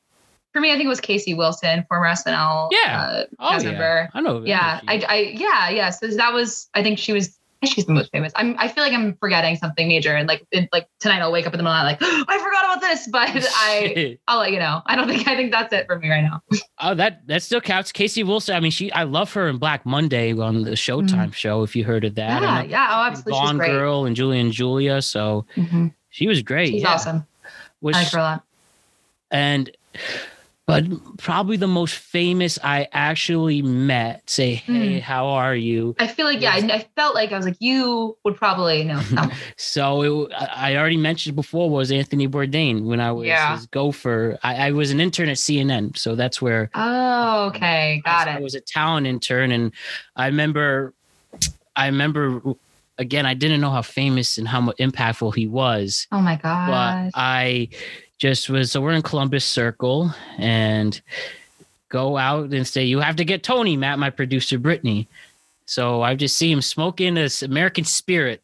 [0.53, 3.01] for me, I think it was Casey Wilson, former SNL Yeah.
[3.01, 4.09] uh, oh yeah member.
[4.15, 5.91] i know Yeah, I, I yeah, yeah.
[5.91, 8.33] So that was I think she was she's the most famous.
[8.37, 11.47] I'm I feel like I'm forgetting something major and like it, like tonight I'll wake
[11.47, 14.39] up in the middle of the night like I forgot about this, but I I'll
[14.39, 14.83] let you know.
[14.87, 16.43] I don't think I think that's it for me right now.
[16.81, 17.91] Oh, that that still counts.
[17.93, 18.55] Casey Wilson.
[18.55, 18.93] I mean, she.
[18.93, 21.63] I love her in Black Monday on the Showtime show.
[21.63, 22.89] If you heard of that, yeah, And, yeah.
[22.91, 23.33] Oh, absolutely.
[23.35, 23.59] She's Gone.
[23.59, 25.03] Girl and Julie and Julia.
[25.03, 25.93] So Mhm.
[26.11, 26.69] she was great.
[26.71, 26.93] She's yeah.
[26.95, 27.27] awesome.
[27.81, 28.45] Was- I like her a lot.
[29.31, 29.71] and
[30.69, 30.85] but
[31.17, 34.29] probably the most famous I actually met.
[34.29, 35.01] Say, hey, Mm.
[35.01, 35.97] how are you?
[35.99, 39.01] I feel like yeah, I, I felt like I was like you would probably know.
[39.57, 43.53] So it, I I already mentioned before was Anthony Bourdain when I was Yeah.
[43.57, 44.39] his gopher.
[44.43, 48.33] I, I was an intern at CNN, so that's where oh, okay, got it.
[48.33, 48.43] I it.
[48.43, 49.73] was a talent intern, and
[50.17, 50.93] I remember,
[51.75, 52.43] I remember
[52.99, 53.25] again.
[53.25, 56.43] I didn't know how famous and how impactful he was, Oh my but
[56.93, 57.11] god.
[57.15, 57.69] I
[58.19, 58.73] just was.
[58.73, 61.01] So we're in Columbus Circle, and
[61.89, 65.09] go out and say, "You have to get Tony, Matt, my producer, Brittany."
[65.67, 68.43] So I just see him smoking this American Spirit,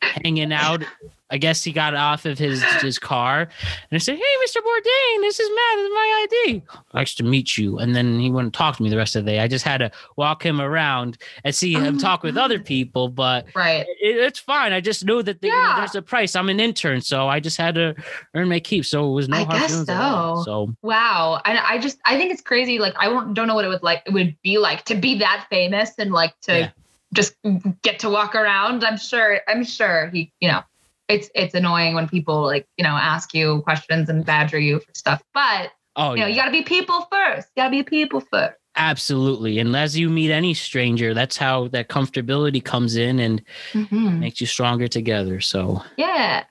[0.00, 0.82] hanging out.
[1.30, 3.50] I guess he got off of his his car, and
[3.92, 4.58] I said, "Hey, Mr.
[4.58, 5.76] Bourdain, this is Matt.
[5.76, 6.62] This is my ID.
[6.92, 9.32] Nice to meet you." And then he wouldn't talk to me the rest of the
[9.32, 9.40] day.
[9.40, 12.62] I just had to walk him around and see Oh him talk with other oh.
[12.62, 13.08] people.
[13.08, 13.86] But right.
[14.00, 14.72] it, it's fine.
[14.72, 16.36] I just knew that the, you know, there's a price.
[16.36, 17.94] I'm an intern, so I just had to
[18.34, 18.84] earn my keep.
[18.84, 20.44] So it was no I hard guess all.
[20.44, 21.40] So Wow.
[21.46, 22.78] And I just I think it's crazy.
[22.78, 25.18] Like I won't, don't know what it would like it would be like to be
[25.18, 26.70] that famous and like to Yeah.
[27.14, 27.34] just
[27.82, 28.84] get to walk around.
[28.84, 30.62] I'm sure I'm sure he, you know,
[31.08, 34.92] it's it's annoying when people like, you know, ask you questions and badger you for
[34.94, 35.22] stuff.
[35.34, 37.48] But oh you know, yeah, you gotta be people first.
[37.56, 38.56] You gotta be people first.
[38.76, 39.58] absolutely.
[39.60, 44.18] And as you meet any stranger, that's how that comfortability comes in and Mhm.
[44.18, 45.40] makes you stronger together.
[45.40, 46.44] So, Yeah.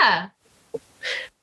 [0.00, 0.28] Yeah.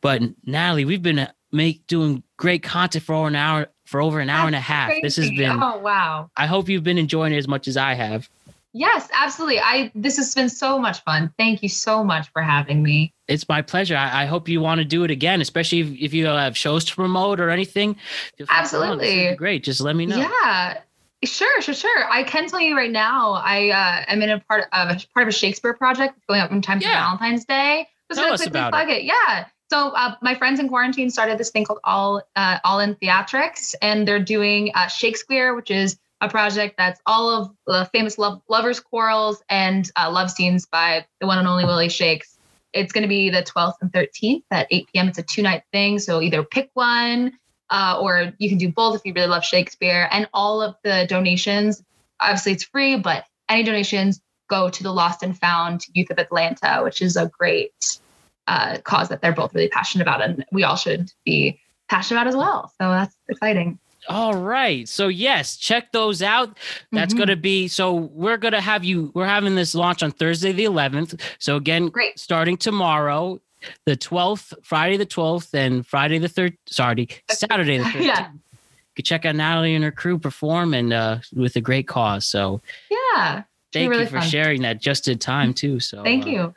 [0.02, 4.20] but Natalie, we've been uh, make doing great content for over an hour for over
[4.20, 4.92] an hour and a half.
[5.02, 5.52] This has been.
[5.62, 6.30] Oh wow.
[6.38, 8.30] I hope you've been enjoying it as much as I have.
[8.74, 9.60] Yes, absolutely.
[9.60, 11.32] I this has been so much fun.
[11.38, 13.14] Thank you so much for having me.
[13.28, 13.96] It's my pleasure.
[13.96, 16.84] I, I hope you want to do it again, especially if, if you have shows
[16.86, 17.96] to promote or anything.
[18.38, 18.98] Feel free to come on.
[18.98, 19.36] This would be Absolutely.
[19.36, 19.64] Great.
[19.64, 20.18] Just let me know.
[20.18, 20.80] Yeah.
[21.24, 22.12] Sure, sure, sure.
[22.12, 25.24] I can tell you right now, I uh, am in a part of a part
[25.24, 27.06] of a Shakespeare project going up in time for Yeah.
[27.06, 27.88] Valentine's Day.
[28.10, 29.04] Just Tell us quickly about plug it.
[29.04, 29.46] Yeah.
[29.70, 33.74] So uh, my friends in quarantine started this thing called All uh, All in Theatrics,
[33.82, 38.42] and they're doing uh, Shakespeare, which is a project that's all of the famous love,
[38.48, 42.38] lovers' quarrels and uh, love scenes by the one and only Willie Shakes.
[42.72, 45.08] It's going to be the 12th and 13th at 8 p.m.
[45.10, 47.34] It's a two night thing, so either pick one
[47.70, 50.08] uh, or you can do both if you really love Shakespeare.
[50.12, 51.84] And all of the donations,
[52.20, 56.82] obviously it's free, but any donations go to the Lost and Found Youth of Atlanta,
[56.84, 58.00] which is a great
[58.48, 61.60] uh, cause that they're both really passionate about, and we all should be
[61.90, 62.72] passionate about as well.
[62.80, 63.78] So that's exciting.
[64.10, 64.88] All right.
[64.88, 66.58] So yes, check those out.
[66.92, 67.18] That's Mhm.
[67.18, 70.52] going to be so we're going to have you we're having this launch on Thursday
[70.52, 71.20] the 11th.
[71.40, 72.20] So again, Great.
[72.20, 73.40] starting tomorrow,
[73.86, 78.02] the 12th, Friday the 12th and Friday the 3rd, sorry, Saturday the 13th.
[78.06, 78.30] Yeah.
[78.32, 82.26] You can check out Natalie and her crew perform and uh with a great cause.
[82.26, 82.62] So
[82.92, 83.44] Yeah.
[83.72, 84.30] thank really you for fun.
[84.30, 85.80] sharing that just in time too.
[85.80, 86.56] So Thank uh, you.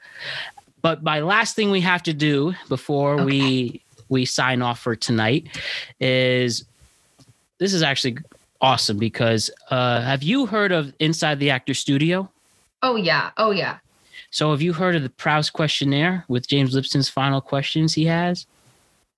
[0.82, 5.48] but my last thing we have to do before we we sign off for tonight
[5.98, 6.64] is
[7.58, 8.18] this is actually
[8.60, 12.28] awesome because uh have you heard of inside the actor studio
[12.82, 13.30] Oh yeah.
[13.36, 13.78] Oh yeah.
[14.30, 18.46] so have you heard of the Proust questionnaire with James Lipton's final questions he has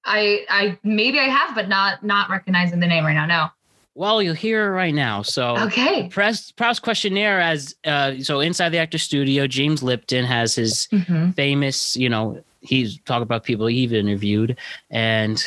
[0.05, 3.27] I I maybe I have, but not not recognizing the name right now.
[3.27, 3.47] No.
[3.94, 6.09] well you'll hear it right now so Okay.
[6.09, 11.35] Proust, Proust questionnaire as uh so inside the actor studio James Lipton has his Mhm.
[11.35, 14.56] famous, you know, he's talking about people he've interviewed.
[14.90, 15.44] And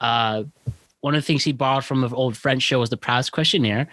[0.00, 0.44] uh,
[1.04, 3.88] one of the things he borrowed from an old French show was the Proust questionnaire.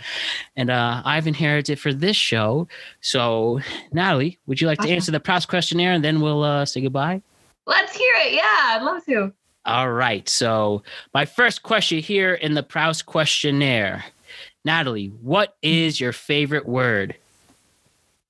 [0.55, 2.69] And uh, I've inherited it for this show.
[3.01, 3.59] So,
[3.91, 7.21] Natalie, would you like to answer the Proust questionnaire and then we'll uh, say goodbye?
[7.65, 8.31] Let's hear it.
[8.31, 9.33] Yeah, I'd love to.
[9.65, 10.27] All right.
[10.29, 10.83] So,
[11.13, 14.05] my first question here in the Proust questionnaire
[14.63, 17.17] Natalie, what is your favorite word?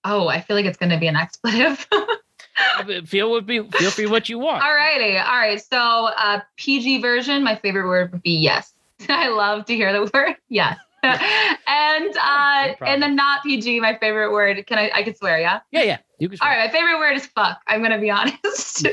[0.06, 1.88] Oh, I feel like it's gonna be an expletive.
[3.06, 4.64] feel would be feel free what you want.
[4.64, 5.18] All righty.
[5.18, 5.62] All right.
[5.62, 8.74] So uh PG version, my favorite word would be yes.
[9.10, 10.78] I love to hear the word yes.
[11.04, 14.66] and uh No and then not PG, my favorite word.
[14.68, 15.62] Can I I can swear, yeah?
[15.72, 15.98] Yeah, yeah.
[16.20, 16.38] You can.
[16.42, 17.60] All right, my favorite word is fuck.
[17.68, 18.88] I'm gonna be honest.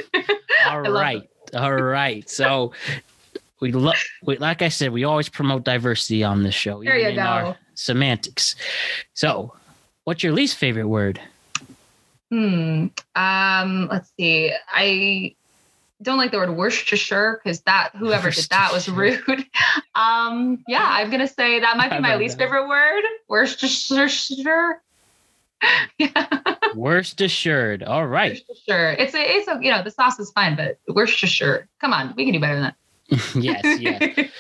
[0.67, 1.29] All right.
[1.55, 2.29] All right.
[2.29, 2.73] So
[3.61, 6.83] we love we, like I said, we always promote diversity on this show.
[6.83, 7.57] There you go.
[7.75, 8.57] semantics.
[9.15, 9.55] So
[10.05, 11.21] what's your least favorite word?
[12.31, 12.87] Hmm.
[13.15, 14.53] Um, let's see.
[14.73, 15.35] I
[16.01, 19.21] don't like the word Worcestershire because that whoever did that was rude.
[19.95, 22.45] um, yeah, I'm gonna say that might be my least that.
[22.45, 23.03] favorite word.
[23.29, 24.81] Worcestershire.
[25.99, 26.27] yeah.
[26.75, 27.83] Worst assured.
[27.83, 28.41] All right.
[28.49, 28.97] Worcestershire.
[28.99, 31.69] It's a, it's a, you know, the sauce is fine, but Worcestershire.
[31.81, 32.75] Come on, we can do better than that.
[33.35, 34.31] yes, yes.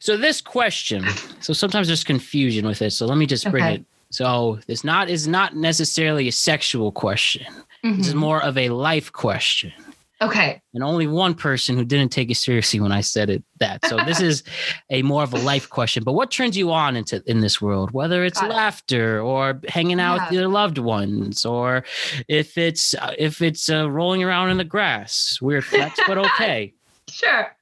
[0.00, 1.04] So this question,
[1.40, 2.90] so sometimes there's confusion with it.
[2.90, 3.74] So let me just bring Okay.
[3.76, 3.84] it.
[4.10, 7.46] So this not is not necessarily a sexual question.
[7.82, 8.18] This is Mhm.
[8.18, 9.72] more of a life question.
[10.20, 10.60] Okay.
[10.74, 13.84] and only one person who didn't take it seriously when I said it that.
[13.86, 14.42] So this is
[14.90, 16.02] a more of a life question.
[16.02, 17.92] But what turns you on into in this world?
[17.92, 18.54] Whether it's Got it.
[18.54, 21.84] laughter or hanging out with your loved ones, or
[22.26, 25.38] if it's uh, if it's uh, rolling around in the grass.
[25.40, 26.74] Weird flex, but okay.
[27.10, 27.56] Sure.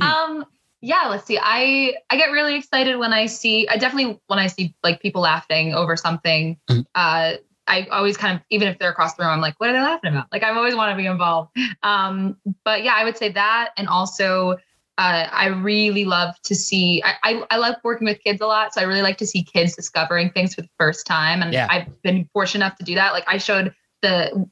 [0.00, 0.44] Um,
[0.80, 1.38] yeah, let's see.
[1.40, 5.22] I I get really excited when I see I definitely when I see like people
[5.22, 6.58] laughing over something.
[6.70, 6.84] Mhm.
[6.94, 7.34] Uh
[7.66, 9.80] I always kind of even if they're across the room, I'm like, what are they
[9.80, 10.26] laughing about?
[10.32, 11.54] Like I always want to be involved.
[11.82, 14.56] Um, but yeah, I would say that and also
[14.96, 17.02] uh, I really love to see.
[17.04, 19.44] I, I I love working with kids a lot, so I really like to see
[19.44, 21.40] kids discovering things for the first time.
[21.40, 21.68] And Yeah.
[21.70, 23.12] I've been fortunate enough to do that.
[23.12, 23.72] Like I showed
[24.02, 24.48] the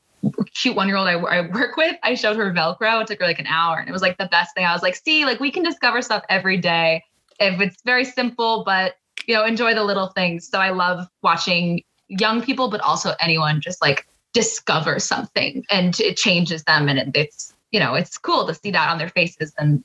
[0.54, 3.02] cute one year old I, I work with, I showed her Velcro.
[3.02, 4.64] It took her like an hour, and it was like the best thing.
[4.64, 7.02] I was like, see, like we can discover stuff every day
[7.38, 8.94] if it's very simple, but
[9.26, 10.48] you know, enjoy the little things.
[10.48, 16.16] So I love watching young people, but also anyone just like discover something and it
[16.16, 19.52] changes them, and it, it's you know, it's cool to see that on their faces,
[19.58, 19.84] and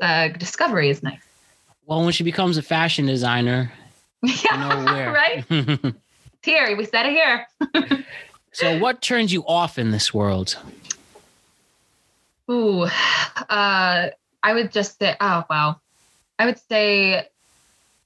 [0.00, 1.20] uh, discovery is nice.
[1.86, 3.72] Well, when she becomes a fashion designer,
[4.22, 5.12] you know where.
[5.12, 5.44] right
[6.42, 6.76] here.
[6.76, 7.46] We said it here.
[8.52, 10.58] so, what turns you off in this world?
[12.50, 12.88] Ooh, uh,
[14.42, 15.80] I would just say, oh wow,
[16.38, 17.28] I would say,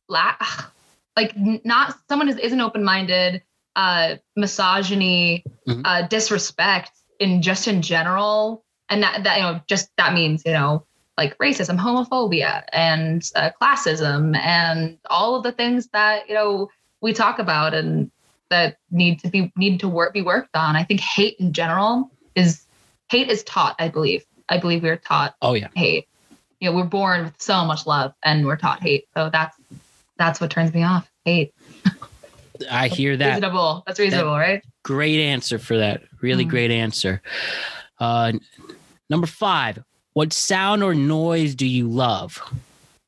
[0.09, 3.43] like not someone who isn't open minded,
[3.77, 5.83] uh, misogyny, Mhm.
[5.85, 10.53] uh, disrespect in just in general, and that that you know just that means you
[10.53, 10.85] know
[11.19, 16.69] like racism, homophobia, and uh, classism, and all of the things that you know
[17.01, 18.11] we talk about and
[18.53, 20.77] that need to be need to work be worked on.
[20.77, 22.65] I think hate in general is
[23.11, 23.75] hate is taught.
[23.79, 24.25] I believe.
[24.49, 25.69] I believe we are taught Oh yeah.
[25.75, 26.07] hate.
[26.61, 29.07] You know, we're born with so much love, and we're taught hate.
[29.17, 29.57] So that's
[30.19, 31.11] that's what turns me off.
[31.25, 31.53] Hate.
[32.71, 33.27] I hear that.
[33.35, 33.83] reasonable.
[33.87, 34.63] That's reasonable, right?
[34.85, 36.03] Great answer for that.
[36.21, 36.51] Really Mm.
[36.51, 37.23] great answer.
[37.99, 38.33] Uh,
[39.11, 39.79] number five.
[40.13, 42.41] What sound or noise do you love?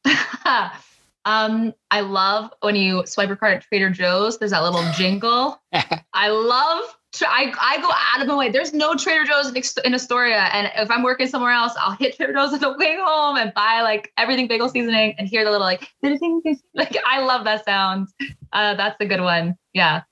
[1.24, 4.38] um, I love when you swipe your card at Trader Joe's.
[4.38, 5.60] There's that little jingle.
[6.12, 6.96] I love.
[7.22, 8.50] I, I go out of my way.
[8.50, 12.16] There's no Trader Joe's in, in Astoria, and if I'm working somewhere else, I'll hit
[12.16, 15.50] Trader Joe's on the way home and buy like everything bagel seasoning and hear the
[15.50, 15.88] little like
[16.74, 18.08] like I love that sound.
[18.52, 19.56] Uh, that's a good one.
[19.72, 20.02] Yeah.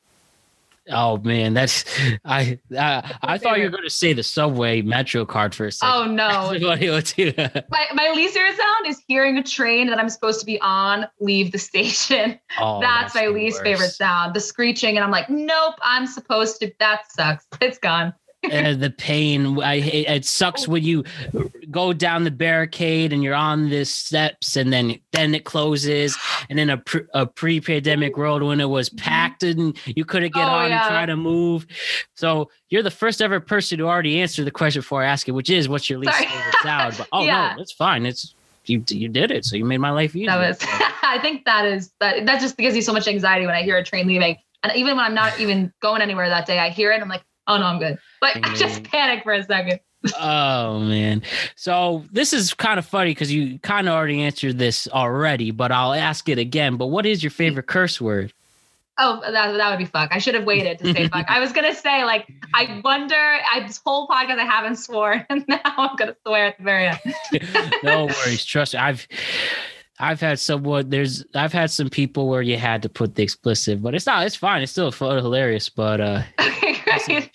[0.91, 1.85] Oh man, that's
[2.25, 5.73] I I, I thought you were going to say the subway metro card for a
[5.73, 5.95] second.
[5.95, 6.53] Oh no.
[6.53, 7.33] That's what you would do.
[7.71, 11.07] my, my least favorite sound is hearing a train that I'm supposed to be on
[11.21, 12.39] leave the station.
[12.59, 13.65] Oh, that's, my least worst.
[13.65, 14.35] favorite sound.
[14.35, 16.73] The screeching, and I'm like, nope, I'm supposed to.
[16.81, 17.47] That sucks.
[17.61, 18.13] It's gone.
[18.51, 21.05] And the pain i it, it sucks when you
[21.71, 26.17] go down the barricade and you're on the steps and then then it closes
[26.51, 28.99] and in a, pre, a pre-pandemic world when it was mm-hmm.
[28.99, 30.83] packed and you couldn't get Oh, on yeah.
[30.83, 31.67] and try to move
[32.15, 35.33] so you're the first ever person to already answer the question before i ask it
[35.33, 36.27] which is what's your least Sorry.
[36.27, 37.55] favorite sound but oh Yeah.
[37.57, 38.35] no it's fine it's
[38.67, 40.59] you you did it so you made my life easier That was.
[41.03, 42.25] I think that is that.
[42.27, 44.97] That just gives me so much anxiety when I hear a train leaving, and even
[44.97, 47.03] when I'm not even going anywhere that day, I hear it.
[47.03, 47.99] I'm like, oh no, I'm good.
[48.21, 48.91] But I just mm.
[48.91, 49.81] panicked for a second.
[50.21, 51.23] Oh man.
[51.55, 55.71] So this is kind of funny because you kind of already answered this already, but
[55.71, 56.77] I'll ask it again.
[56.77, 57.37] But what is your mm.
[57.37, 58.33] favorite curse word?
[58.99, 60.11] Oh, that, that would be fuck.
[60.13, 61.27] I should have waited to say fuck.
[61.29, 63.15] I was gonna say like, I wonder.
[63.17, 66.87] I this whole podcast I haven't sworn, and now I'm gonna swear at the very
[66.87, 67.75] end.
[67.83, 68.45] no worries.
[68.45, 68.81] Trust me.
[68.81, 69.09] I've
[70.03, 73.81] I've had someone there's I've had some people where you had to put the explicit,
[73.81, 74.61] but it's not it's fine.
[74.63, 75.69] It's still hilarious.
[75.69, 77.31] But uh Okay.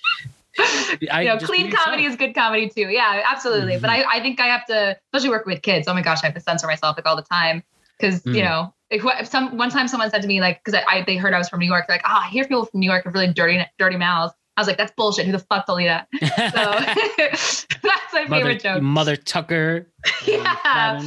[1.12, 2.90] I you know, clean comedy is good comedy too.
[2.90, 3.78] Yeah, absolutely.
[3.80, 5.88] But I, I think I have to, especially working with kids.
[5.88, 7.64] Oh my gosh, I have to censor myself like all the time
[8.00, 8.36] because Mm.
[8.36, 11.04] you know, if, if some one time someone said to me like, because I, I
[11.06, 12.90] they heard I was from New York, they're like, oh, I hear people from New
[12.90, 14.34] York have really dirty dirty mouths.
[14.58, 15.26] I was like, that's bullshit.
[15.28, 16.08] Who the fuck told you that?
[16.20, 18.82] So that's my mother, favorite joke.
[18.82, 19.88] mother Tucker.
[20.26, 21.00] Yeah,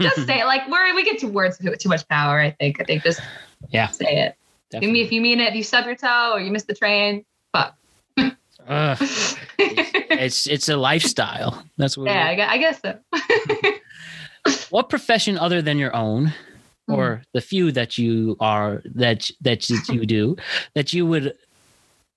[0.00, 0.46] just say it.
[0.46, 2.40] Like we're we get to words with too much power.
[2.40, 2.80] I think.
[2.80, 3.20] I think just
[3.68, 3.88] Yeah.
[3.88, 4.36] say it.
[4.70, 5.02] Definitely.
[5.02, 7.76] if you mean it, if you stub your toe or you miss the train, fuck.
[8.66, 8.96] Ugh,
[9.58, 11.62] it's it's a lifestyle.
[11.76, 12.06] That's what.
[12.06, 12.26] yeah.
[12.28, 12.80] I guess, I guess
[14.46, 14.66] so.
[14.70, 16.32] what profession other than your own
[16.86, 16.94] Hmm.
[16.94, 20.36] or the few that you are that that you do
[20.74, 21.32] that you would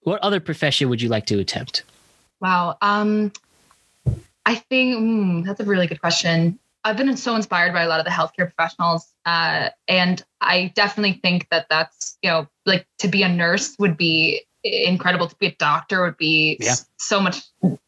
[0.07, 1.83] what other profession would you like to attempt
[2.39, 2.77] Wow.
[2.81, 3.31] Um,
[4.45, 6.59] I think mm, that's a really good question.
[6.83, 11.19] I've been so inspired by a lot of the healthcare professionals, uh, and I definitely
[11.21, 15.27] think that that's you know like to be a nurse would be incredible.
[15.27, 16.75] To be a doctor would be Yeah.
[16.97, 17.41] so much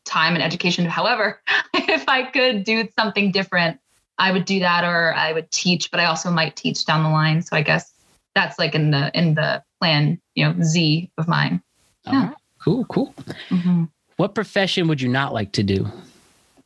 [0.04, 0.86] time and education.
[0.86, 1.42] However,
[1.74, 3.80] if I could do something different,
[4.18, 5.92] I would do that, or I would teach.
[5.92, 7.42] But I also might teach down the line.
[7.42, 7.94] So I guess
[8.36, 11.62] that's like in the in the plan, you know, Z of mine.
[12.10, 12.28] All Yeah.
[12.28, 12.38] right.
[12.60, 13.14] cool cool
[13.52, 13.90] Mhm.
[14.18, 15.88] what profession would you not like to do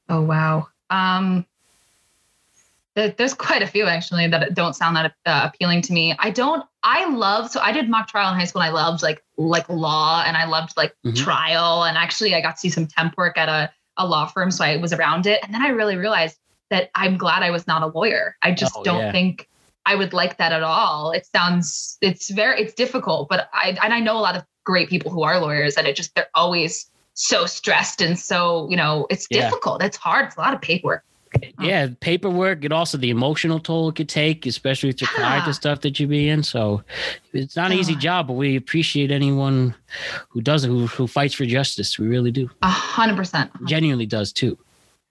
[0.10, 0.68] Oh wow.
[0.90, 1.46] Um,
[2.96, 6.14] there's quite a few actually that don't sound that uh, appealing to me.
[6.20, 6.64] I don't.
[6.84, 7.50] I love.
[7.50, 8.62] So I did mock trial in high school.
[8.62, 11.16] And I loved like like law, and I loved like Mhm.
[11.16, 11.86] trial.
[11.86, 14.64] And actually, I got to do some temp work at a a law firm, so
[14.64, 15.40] I was around it.
[15.44, 16.38] And then I really realized
[16.70, 18.36] that I'm glad I was not a lawyer.
[18.44, 19.12] I just Oh, don't yeah.
[19.12, 19.50] think
[19.86, 21.12] I would like that at all.
[21.12, 21.98] It sounds.
[22.02, 22.62] It's very.
[22.62, 25.76] It's difficult, but I and I know a lot of great people who are lawyers,
[25.76, 29.42] and it just they're always so stressed and so you know it's Yeah.
[29.42, 29.84] difficult.
[29.84, 30.28] It's hard.
[30.28, 31.04] It's a lot of paperwork.
[31.36, 31.64] Oh.
[31.64, 35.50] yeah paperwork and also the emotional toll it could take especially with the kind Yeah.
[35.50, 36.44] of stuff that you be in.
[36.44, 36.84] So
[37.34, 38.00] it's not an easy Oh.
[38.00, 39.74] job but we appreciate anyone
[40.30, 41.98] who does it who, who fights for justice.
[41.98, 42.52] We really do.
[42.62, 43.50] A hundred percent.
[43.66, 44.60] Genuinely does too.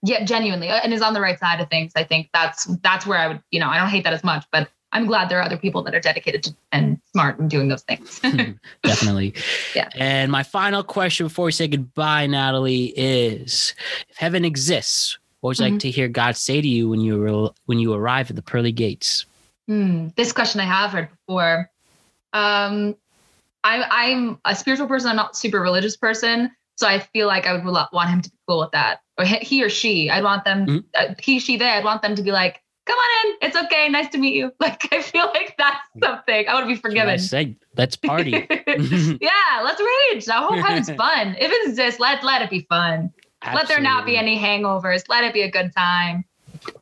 [0.01, 1.91] Yeah genuinely and is on the right side of things.
[1.95, 4.45] I think that's that's where i would you know i don't hate that as much
[4.51, 7.67] but i'm glad there are other people that are dedicated to and smart and doing
[7.67, 8.19] those things
[8.83, 9.33] definitely.
[9.75, 9.89] Yeah.
[9.95, 13.73] And my final question before we say goodbye, Natalie, is
[14.09, 15.73] if heaven exists, what would you Mm-hmm.
[15.73, 18.41] like to hear God say to you when you re- when you arrive at the
[18.41, 19.25] pearly gates?
[19.67, 21.69] Hmm, this question I have heard before.
[22.33, 22.95] Um,
[23.63, 25.09] I, I'm a spiritual person.
[25.09, 28.37] I'm not super religious person, so I feel like I would want him to be
[28.47, 30.09] cool with that, or he, or she.
[30.09, 30.83] I'd want them, Mhm.
[30.95, 31.69] uh, he, she, they.
[31.69, 34.51] I'd want them to be like, "Come on in, it's okay, nice to meet you."
[34.59, 37.19] Like I feel like that's something I want to be what I forgiven.
[37.19, 38.31] say, let's party.
[38.49, 39.81] yeah, let's
[40.11, 40.29] rage.
[40.29, 41.35] I hope heaven's fun.
[41.39, 43.11] If it exists, let let it be fun.
[43.45, 45.03] Let there not be any hangovers.
[45.09, 46.23] Let it be a good time.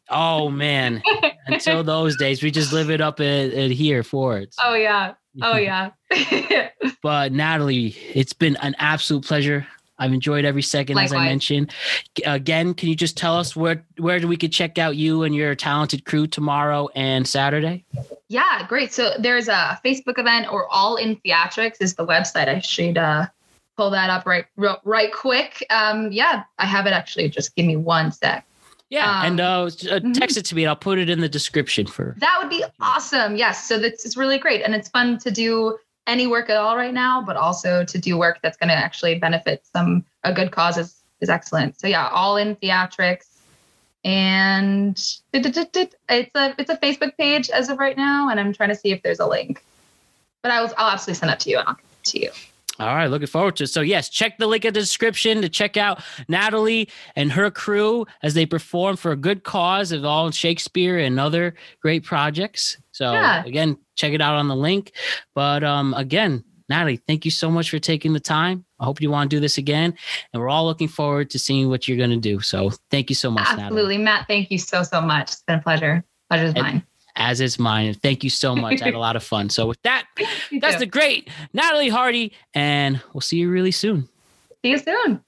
[0.09, 1.01] Oh man,
[1.47, 4.53] until those days, we just live it up here for it.
[4.63, 5.13] oh yeah.
[5.41, 5.91] Oh yeah.
[7.01, 9.65] But Natalie, it's been an absolute pleasure.
[10.01, 11.71] I've enjoyed every second, as I mentioned.
[12.25, 15.53] Again, can you just tell us where where we could check out you and your
[15.55, 17.85] talented crew tomorrow and Saturday?
[18.27, 18.91] Yeah, great.
[18.91, 22.47] So there's a Facebook event or All in Theatrics is the website.
[22.47, 23.27] I should uh,
[23.77, 24.45] pull that up right
[24.83, 25.63] right quick.
[25.69, 27.29] Um, yeah, I have it actually.
[27.29, 28.45] Just give me one sec.
[28.89, 30.63] Yeah, and Um, uh, uh, text it to me.
[30.63, 32.15] and I'll put it in the description for.
[32.19, 33.37] That would be awesome.
[33.37, 33.65] Yes.
[33.65, 34.63] So that's it's really great.
[34.63, 38.17] And it's fun to do any work at all right now, but also to do
[38.17, 41.79] work that's going to actually benefit some a good cause is, is excellent.
[41.79, 43.27] So yeah, all in theatrics.
[44.03, 44.97] And
[45.31, 48.91] it's a it's a Facebook page as of right now, and I'm trying to see
[48.91, 49.63] if there's a link.
[50.41, 52.31] But I will I'll absolutely send it to you and I'll get it to you.
[52.79, 53.67] All right, looking forward to it.
[53.67, 58.07] So, yes, check the link in the description to check out Natalie and her crew
[58.23, 62.77] as they perform for a good cause of all Shakespeare and other great projects.
[62.91, 63.43] So, Yeah.
[63.45, 64.91] again, check it out on the link.
[65.34, 68.65] But um, again, Natalie, thank you so much for taking the time.
[68.80, 69.93] I hope you want to do this again.
[70.34, 72.39] And we're all looking forward to seeing what you're going to do.
[72.39, 73.63] So, thank you so much, Natalie.
[73.65, 74.27] Absolutely, Matt.
[74.27, 75.31] Thank you so so much.
[75.34, 76.03] It's been a pleasure.
[76.30, 76.84] Pleasure's And- mine.
[77.18, 77.88] As is mine.
[77.88, 78.81] And thank you so much.
[78.81, 79.49] I had a lot of fun.
[79.49, 80.05] So, with that,
[80.61, 80.80] that's too.
[80.80, 82.31] the great Natalie Hardy.
[82.53, 84.07] And we'll see you really soon.
[84.63, 85.22] See you soon.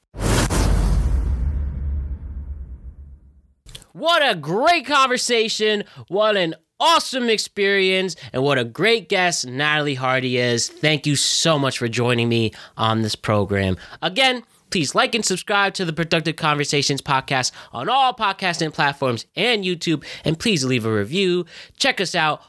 [3.91, 5.83] What a great conversation.
[6.07, 8.17] What an awesome experience.
[8.33, 10.67] And what a great guest Natalie Hardy is.
[10.67, 13.77] Thank you so much for joining me on this program.
[14.01, 19.63] Again, please like and subscribe to the Productive Conversations podcast on all podcasting platforms and
[19.63, 20.03] YouTube.
[20.25, 21.45] And please leave a review.
[21.77, 22.41] Check us out.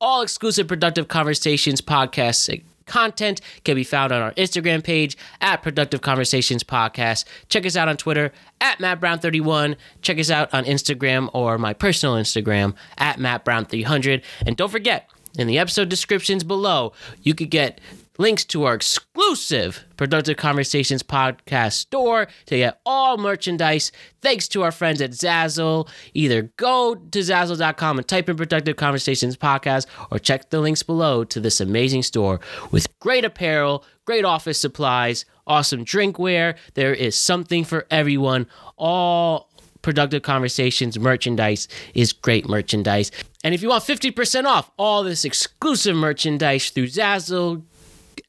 [0.00, 6.00] All exclusive Productive Conversations podcast content can be found on our Instagram page at Productive
[6.00, 7.24] Conversations Podcast.
[7.48, 9.76] Check us out on Twitter at Matt Brown31.
[10.02, 14.22] Check us out on Instagram or my personal Instagram at Matt Brown300.
[14.46, 15.08] And don't forget,
[15.38, 16.92] in the episode descriptions below,
[17.22, 17.80] you could get
[18.18, 23.92] links to our exclusive Productive Conversations podcast store to get all merchandise.
[24.20, 25.88] Thanks to our friends at Zazzle.
[26.14, 31.24] Either go to Zazzle.com and type in Productive Conversations podcast or check the links below
[31.24, 32.40] to this amazing store
[32.70, 36.56] with great apparel, great office supplies, awesome drinkware.
[36.74, 38.46] There is something for everyone.
[38.76, 39.50] All
[39.82, 43.12] Productive Conversations merchandise is great merchandise.
[43.44, 47.62] And if you want 50% off all this exclusive merchandise through Zazzle,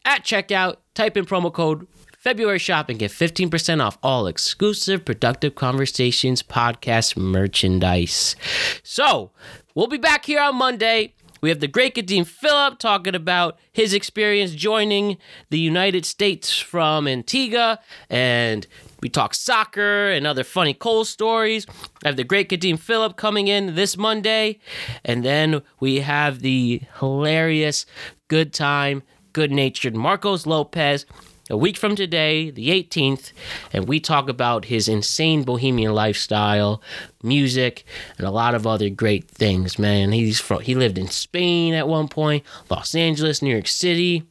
[0.07, 1.85] at checkout, type in promo code
[2.17, 8.35] February Shop and get 15% off all exclusive Productive Conversations podcast merchandise.
[8.83, 9.31] So,
[9.75, 11.13] we'll be back here on Monday.
[11.41, 15.17] We have the great Kadeem Phillip talking about his experience joining
[15.51, 17.79] the United States from Antigua,
[18.09, 18.65] and
[19.01, 21.67] we talk soccer and other funny Cole stories.
[22.03, 24.59] I have the great Kadeem Phillip coming in this Monday,
[25.05, 27.85] and then we have the hilarious,
[28.29, 29.03] good time,
[29.37, 31.05] good natured Marcos Lopez
[31.47, 33.33] a week from today, the 18th,
[33.71, 36.81] and we talk about his insane bohemian lifestyle,
[37.21, 37.85] music,
[38.17, 40.11] and a lot of other great things, man.
[40.11, 44.23] He's from he lived in Spain at one point, Los Angeles, New York City.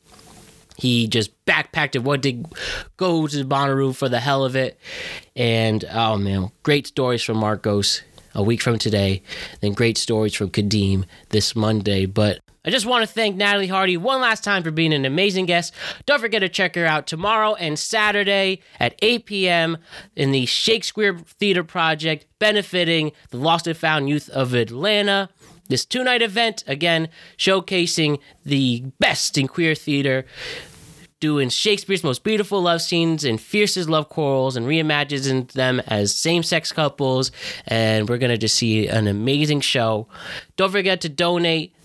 [0.76, 2.50] He just backpacked and wanted to
[2.96, 4.76] go to Bonnaroo for the hell of it.
[5.36, 8.02] And oh man, great stories from Marcos
[8.34, 9.22] a week from today,
[9.60, 12.06] then great stories from Kadeem this Monday.
[12.06, 15.46] But I just want to thank Natalie Hardy one last time for being an amazing
[15.46, 15.72] guest.
[16.04, 19.78] Don't forget to check her out tomorrow and Saturday at 8 p.m.
[20.16, 25.28] in the Shakespeare Theater Project, benefiting the Lost and Found Youth of Atlanta.
[25.68, 30.26] This two night event, again, showcasing the best in queer theater
[31.20, 36.42] doing Shakespeare's most beautiful love scenes and fiercest love quarrels and reimagines them as same
[36.42, 37.32] sex couples.
[37.66, 40.08] And we're going to just see an amazing show.
[40.56, 41.75] Don't forget to donate.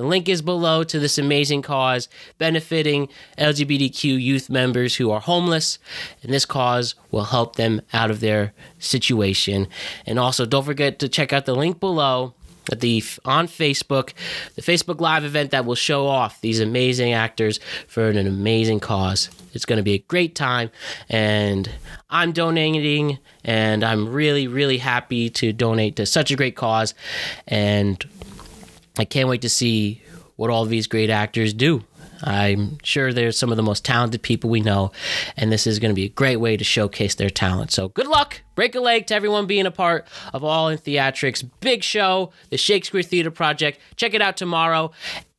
[0.00, 2.08] The link is below to this amazing cause
[2.38, 5.78] benefiting LGBTQ youth members who are homeless.
[6.22, 9.68] And this cause will help them out of their situation.
[10.06, 12.32] And also, don't forget to check out the link below
[12.72, 14.14] at the on Facebook,
[14.54, 19.28] the Facebook Live event that will show off these amazing actors for an amazing cause.
[19.52, 20.70] It's going to be a great time,
[21.10, 21.68] and
[22.08, 26.94] I'm donating, and I'm really, really happy to donate to such a great cause,
[27.46, 28.02] and
[29.00, 30.02] I can't wait to see
[30.36, 31.84] what all these great actors do.
[32.22, 34.92] I'm sure they're some of the most talented people we know,
[35.38, 37.70] and this is going to be a great way to showcase their talent.
[37.72, 41.48] So, good luck, break a leg to everyone being a part of All in Theatrics.
[41.60, 43.80] Big show, the Shakespeare Theater Project.
[43.96, 44.92] Check it out tomorrow.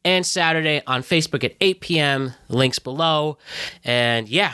[0.03, 2.33] and Saturday on Facebook at 8 p.m.
[2.49, 3.37] Links below.
[3.83, 4.53] And yeah,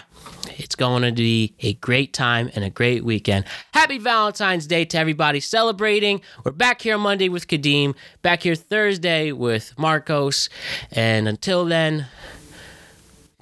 [0.58, 3.46] it's going to be a great time and a great weekend.
[3.74, 6.22] Happy Valentine's Day to everybody celebrating.
[6.44, 10.50] We're back here Monday with Kadeem, back here Thursday with Marcos.
[10.92, 12.08] And until then,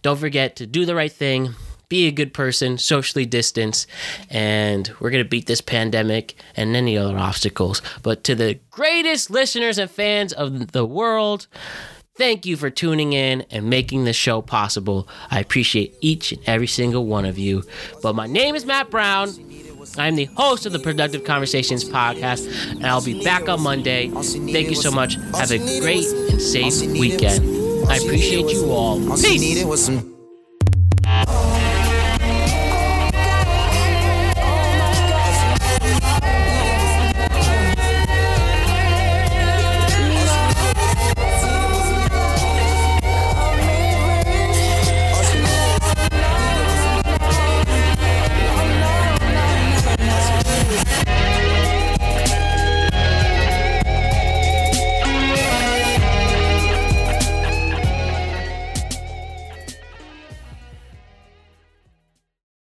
[0.02, 1.56] don't forget to do the right thing,
[1.90, 3.88] be a good person, socially distance,
[4.30, 7.82] and we're going to beat this pandemic and any other obstacles.
[8.04, 11.48] But to the greatest listeners and fans of the world,
[12.18, 15.08] Thank you for tuning in and making this show possible.
[15.30, 17.64] I appreciate each and every single one of you.
[18.02, 19.30] But my name is Matt Brown.
[19.98, 24.10] I'm the host of the Productive Conversations podcast, and I'll be back on Monday.
[24.10, 25.16] Thank you so much.
[25.36, 27.46] Have a great and safe weekend.
[27.90, 28.98] I appreciate you all.
[29.18, 30.02] Peace.